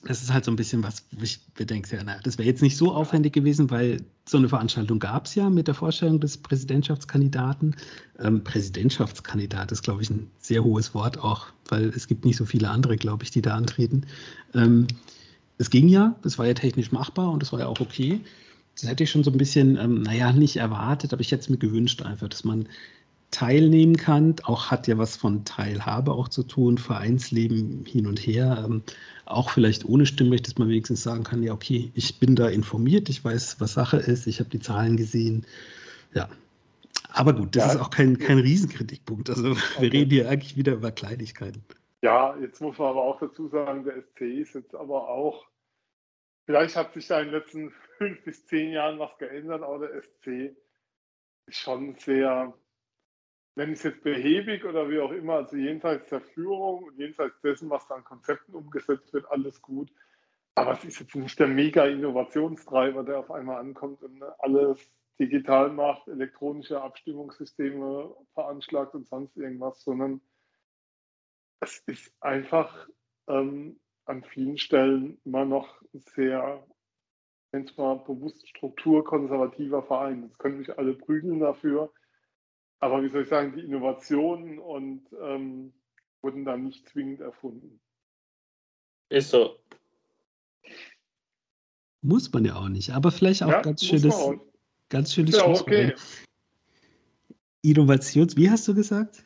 das 0.07 0.23
ist 0.23 0.33
halt 0.33 0.45
so 0.45 0.51
ein 0.51 0.57
bisschen 0.57 0.83
was, 0.83 1.07
wo 1.13 1.23
ich 1.23 1.41
bedenke, 1.55 1.97
ja, 1.97 2.03
na, 2.05 2.19
das 2.23 2.39
wäre 2.39 2.47
jetzt 2.47 2.63
nicht 2.63 2.77
so 2.77 2.93
aufwendig 2.93 3.33
gewesen, 3.33 3.71
weil 3.71 4.05
so 4.27 4.39
eine 4.39 4.49
Veranstaltung 4.49 4.99
gab 4.99 5.27
es 5.27 5.35
ja 5.35 5.49
mit 5.51 5.67
der 5.67 5.75
Vorstellung 5.75 6.21
des 6.21 6.37
Präsidentschaftskandidaten. 6.37 7.77
Ähm, 8.19 8.45
Präsidentschaftskandidat 8.45 9.73
ist, 9.73 9.83
glaube 9.83 10.03
ich, 10.03 10.11
ein 10.11 10.31
sehr 10.39 10.63
hohes 10.63 10.95
Wort 10.95 11.19
auch, 11.19 11.47
weil 11.69 11.89
es 11.89 12.07
gibt 12.07 12.25
nicht 12.25 12.37
so 12.37 12.45
viele 12.45 12.71
andere, 12.71 12.97
glaube 12.97 13.25
ich, 13.25 13.31
die 13.31 13.43
da 13.43 13.55
antreten. 13.55 14.07
Ähm, 14.55 14.87
es 15.59 15.71
ging 15.71 15.89
ja, 15.89 16.17
es 16.25 16.39
war 16.39 16.47
ja 16.47 16.55
technisch 16.55 16.93
machbar 16.93 17.31
und 17.31 17.43
es 17.43 17.53
war 17.53 17.61
ja 17.61 17.67
auch 17.67 17.81
okay. 17.81 18.21
Das 18.75 18.89
hätte 18.89 19.05
ich 19.05 19.11
schon 19.11 19.23
so 19.23 19.31
ein 19.31 19.39
bisschen, 19.39 19.77
ähm, 19.77 20.03
naja, 20.03 20.33
nicht 20.33 20.57
erwartet, 20.57 21.13
aber 21.13 21.21
ich 21.21 21.31
hätte 21.31 21.43
es 21.43 21.49
mir 21.49 21.59
gewünscht 21.59 22.03
einfach, 22.03 22.29
dass 22.29 22.45
man 22.45 22.67
teilnehmen 23.31 23.97
kann. 23.97 24.35
Auch 24.45 24.71
hat 24.71 24.87
ja 24.89 24.99
was 24.99 25.17
von 25.17 25.45
Teilhabe 25.45 26.13
auch 26.13 26.29
zu 26.29 26.43
tun, 26.43 26.79
Vereinsleben 26.79 27.85
hin 27.87 28.07
und 28.07 28.19
her. 28.19 28.65
Ähm, 28.65 28.83
auch 29.27 29.51
vielleicht 29.51 29.85
ohne 29.85 30.07
Stimmrecht, 30.07 30.47
dass 30.47 30.59
man 30.59 30.69
wenigstens 30.69 31.03
sagen 31.03 31.25
kann, 31.25 31.43
ja, 31.43 31.53
okay, 31.53 31.91
ich 31.95 32.19
bin 32.19 32.37
da 32.37 32.49
informiert, 32.49 33.09
ich 33.09 33.25
weiß, 33.25 33.57
was 33.61 33.75
Sache 33.75 33.97
ist, 33.97 34.27
ich 34.27 34.41
habe 34.41 34.51
die 34.51 34.61
Zahlen 34.61 34.97
gesehen. 34.97 35.45
Ja. 36.15 36.29
Aber 37.11 37.33
gut, 37.33 37.55
das 37.55 37.67
ja. 37.67 37.73
ist 37.73 37.81
auch 37.81 37.91
kein, 37.91 38.19
kein 38.19 38.39
Riesenkritikpunkt. 38.39 39.31
Also 39.31 39.53
okay. 39.53 39.61
wir 39.81 39.93
reden 39.93 40.11
hier 40.11 40.29
eigentlich 40.29 40.57
wieder 40.57 40.73
über 40.73 40.91
Kleinigkeiten. 40.91 41.63
Ja, 42.05 42.37
jetzt 42.37 42.61
muss 42.61 42.77
man 42.77 42.89
aber 42.89 43.03
auch 43.03 43.19
dazu 43.19 43.49
sagen, 43.49 43.83
der 43.85 44.03
SC 44.03 44.21
ist 44.21 44.55
jetzt 44.55 44.75
aber 44.75 45.09
auch, 45.09 45.47
vielleicht 46.45 46.77
hat 46.77 46.93
sich 46.93 47.07
da 47.07 47.19
in 47.19 47.29
den 47.31 47.41
letzten 47.41 47.71
fünf 47.97 48.23
bis 48.25 48.45
zehn 48.45 48.73
Jahren 48.73 48.99
was 48.99 49.17
geändert, 49.17 49.63
aber 49.63 49.89
der 49.89 50.03
SC 50.03 50.55
ist 51.47 51.57
schon 51.57 51.95
sehr 51.95 52.53
nenne 53.57 53.73
ich 53.73 53.79
es 53.79 53.85
jetzt 53.85 54.03
behäbig 54.03 54.67
oder 54.67 54.91
wie 54.91 55.01
auch 55.01 55.13
immer, 55.13 55.37
also 55.37 55.57
jenseits 55.57 56.11
der 56.11 56.21
Führung 56.21 56.85
und 56.85 56.99
jenseits 56.99 57.41
dessen, 57.41 57.71
was 57.71 57.87
da 57.87 57.95
an 57.95 58.05
Konzepten 58.05 58.55
umgesetzt 58.55 59.15
wird, 59.15 59.31
alles 59.31 59.63
gut. 59.63 59.91
Aber 60.57 60.73
es 60.73 60.85
ist 60.85 61.01
jetzt 61.01 61.15
nicht 61.15 61.39
der 61.39 61.47
mega 61.47 61.87
Innovationstreiber, 61.87 63.05
der 63.05 63.21
auf 63.21 63.31
einmal 63.31 63.61
ankommt 63.61 64.03
und 64.03 64.23
alles 64.41 64.91
digital 65.19 65.71
macht, 65.71 66.07
elektronische 66.09 66.83
Abstimmungssysteme 66.83 68.15
veranschlagt 68.35 68.95
und 68.95 69.07
sonst 69.07 69.39
irgendwas, 69.39 69.83
sondern 69.83 70.21
es 71.65 71.79
ist 71.87 72.13
einfach 72.21 72.89
ähm, 73.27 73.81
an 74.05 74.23
vielen 74.23 74.59
Stellen 74.59 75.19
immer 75.25 75.45
noch 75.45 75.83
sehr, 75.93 76.67
wenn 77.53 77.65
es 77.65 77.77
mal 77.77 77.97
bewusst 77.97 78.47
strukturkonservativer 78.49 79.83
Verein. 79.83 80.25
Jetzt 80.25 80.39
können 80.39 80.59
mich 80.59 80.79
alle 80.79 80.95
prügeln 80.95 81.41
dafür. 81.41 81.93
Aber 82.81 83.03
wie 83.03 83.09
soll 83.09 83.23
ich 83.23 83.29
sagen, 83.29 83.55
die 83.57 83.63
Innovationen 83.63 84.59
und 84.59 85.07
ähm, 85.23 85.73
wurden 86.23 86.45
dann 86.45 86.65
nicht 86.65 86.87
zwingend 86.89 87.21
erfunden. 87.21 87.81
Ist 89.09 89.31
so. 89.31 89.59
Muss 92.03 92.31
man 92.31 92.45
ja 92.45 92.57
auch 92.57 92.69
nicht, 92.69 92.91
aber 92.91 93.11
vielleicht 93.11 93.43
auch 93.43 93.49
ja, 93.49 93.63
ganz 93.63 93.83
schönes, 93.83 94.15
ganz 94.91 95.15
schönes 95.15 95.37
ja, 95.37 95.47
okay. 95.47 95.95
Innovations, 97.63 98.37
wie 98.37 98.51
hast 98.51 98.69
du 98.69 98.75
gesagt? 98.75 99.25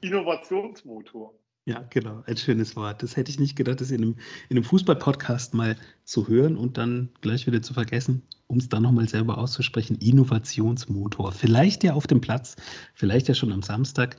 Innovationsmotor. 0.00 1.34
Ja, 1.68 1.84
genau, 1.90 2.22
ein 2.26 2.36
schönes 2.36 2.76
Wort. 2.76 3.02
Das 3.02 3.16
hätte 3.16 3.28
ich 3.28 3.40
nicht 3.40 3.56
gedacht, 3.56 3.80
das 3.80 3.90
in 3.90 4.00
einem, 4.00 4.16
in 4.48 4.56
einem 4.56 4.62
Fußball-Podcast 4.62 5.52
mal 5.52 5.76
zu 6.04 6.28
hören 6.28 6.56
und 6.56 6.78
dann 6.78 7.08
gleich 7.22 7.48
wieder 7.48 7.60
zu 7.60 7.74
vergessen, 7.74 8.22
um 8.46 8.58
es 8.58 8.68
dann 8.68 8.84
nochmal 8.84 9.08
selber 9.08 9.38
auszusprechen. 9.38 9.96
Innovationsmotor. 9.96 11.32
Vielleicht 11.32 11.82
ja 11.82 11.94
auf 11.94 12.06
dem 12.06 12.20
Platz, 12.20 12.54
vielleicht 12.94 13.26
ja 13.26 13.34
schon 13.34 13.50
am 13.50 13.62
Samstag. 13.62 14.16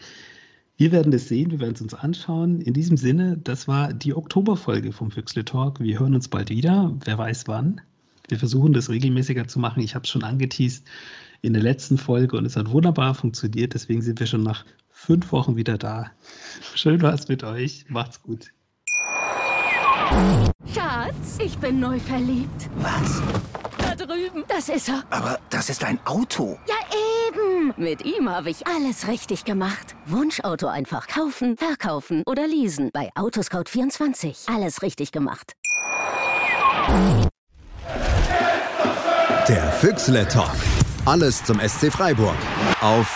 Wir 0.75 0.91
werden 0.91 1.13
das 1.13 1.29
sehen, 1.29 1.51
wir 1.51 1.61
werden 1.61 1.75
es 1.75 1.81
uns 1.81 1.93
anschauen. 1.93 2.59
In 2.59 2.73
diesem 2.73 2.97
Sinne, 2.97 3.37
das 3.37 3.65
war 3.65 3.93
die 3.93 4.13
Oktoberfolge 4.13 4.91
vom 4.91 5.09
Füchsle 5.09 5.45
Talk. 5.45 5.79
Wir 5.79 6.01
hören 6.01 6.15
uns 6.15 6.27
bald 6.27 6.49
wieder. 6.49 6.93
Wer 7.05 7.17
weiß 7.17 7.47
wann. 7.47 7.79
Wir 8.27 8.37
versuchen 8.37 8.73
das 8.73 8.89
regelmäßiger 8.89 9.47
zu 9.47 9.59
machen. 9.59 9.81
Ich 9.81 9.95
habe 9.95 10.03
es 10.03 10.09
schon 10.09 10.23
angeteased 10.23 10.85
in 11.41 11.53
der 11.53 11.63
letzten 11.63 11.97
Folge 11.97 12.37
und 12.37 12.45
es 12.45 12.57
hat 12.57 12.69
wunderbar 12.71 13.15
funktioniert. 13.15 13.73
Deswegen 13.73 14.01
sind 14.01 14.19
wir 14.19 14.27
schon 14.27 14.43
nach 14.43 14.65
fünf 14.97 15.31
Wochen 15.31 15.55
wieder 15.55 15.77
da. 15.77 16.11
Schön 16.75 17.01
war's 17.01 17.27
mit 17.27 17.43
euch. 17.43 17.85
Macht's 17.87 18.21
gut. 18.21 18.51
Schatz, 20.73 21.37
ich 21.39 21.57
bin 21.59 21.79
neu 21.79 21.99
verliebt. 21.99 22.69
Was? 22.77 23.21
Da 23.77 23.95
drüben. 23.95 24.43
Das 24.47 24.69
ist 24.69 24.89
er. 24.89 25.03
Aber 25.09 25.39
das 25.49 25.69
ist 25.69 25.83
ein 25.83 25.99
Auto. 26.05 26.57
Ja, 26.67 26.75
eben. 27.27 27.73
Mit 27.77 28.03
ihm 28.05 28.29
habe 28.29 28.49
ich 28.49 28.65
alles 28.67 29.07
richtig 29.07 29.45
gemacht. 29.45 29.95
Wunschauto 30.07 30.67
einfach 30.67 31.07
kaufen, 31.07 31.57
verkaufen 31.57 32.23
oder 32.25 32.47
leasen. 32.47 32.89
Bei 32.91 33.09
Autoscout24. 33.15 34.53
Alles 34.53 34.81
richtig 34.81 35.11
gemacht. 35.11 35.53
Der 39.47 39.71
Füchsle 39.73 40.27
Talk. 40.27 40.55
Alles 41.05 41.43
zum 41.43 41.59
SC 41.59 41.91
Freiburg. 41.91 42.35
Auf 42.81 43.15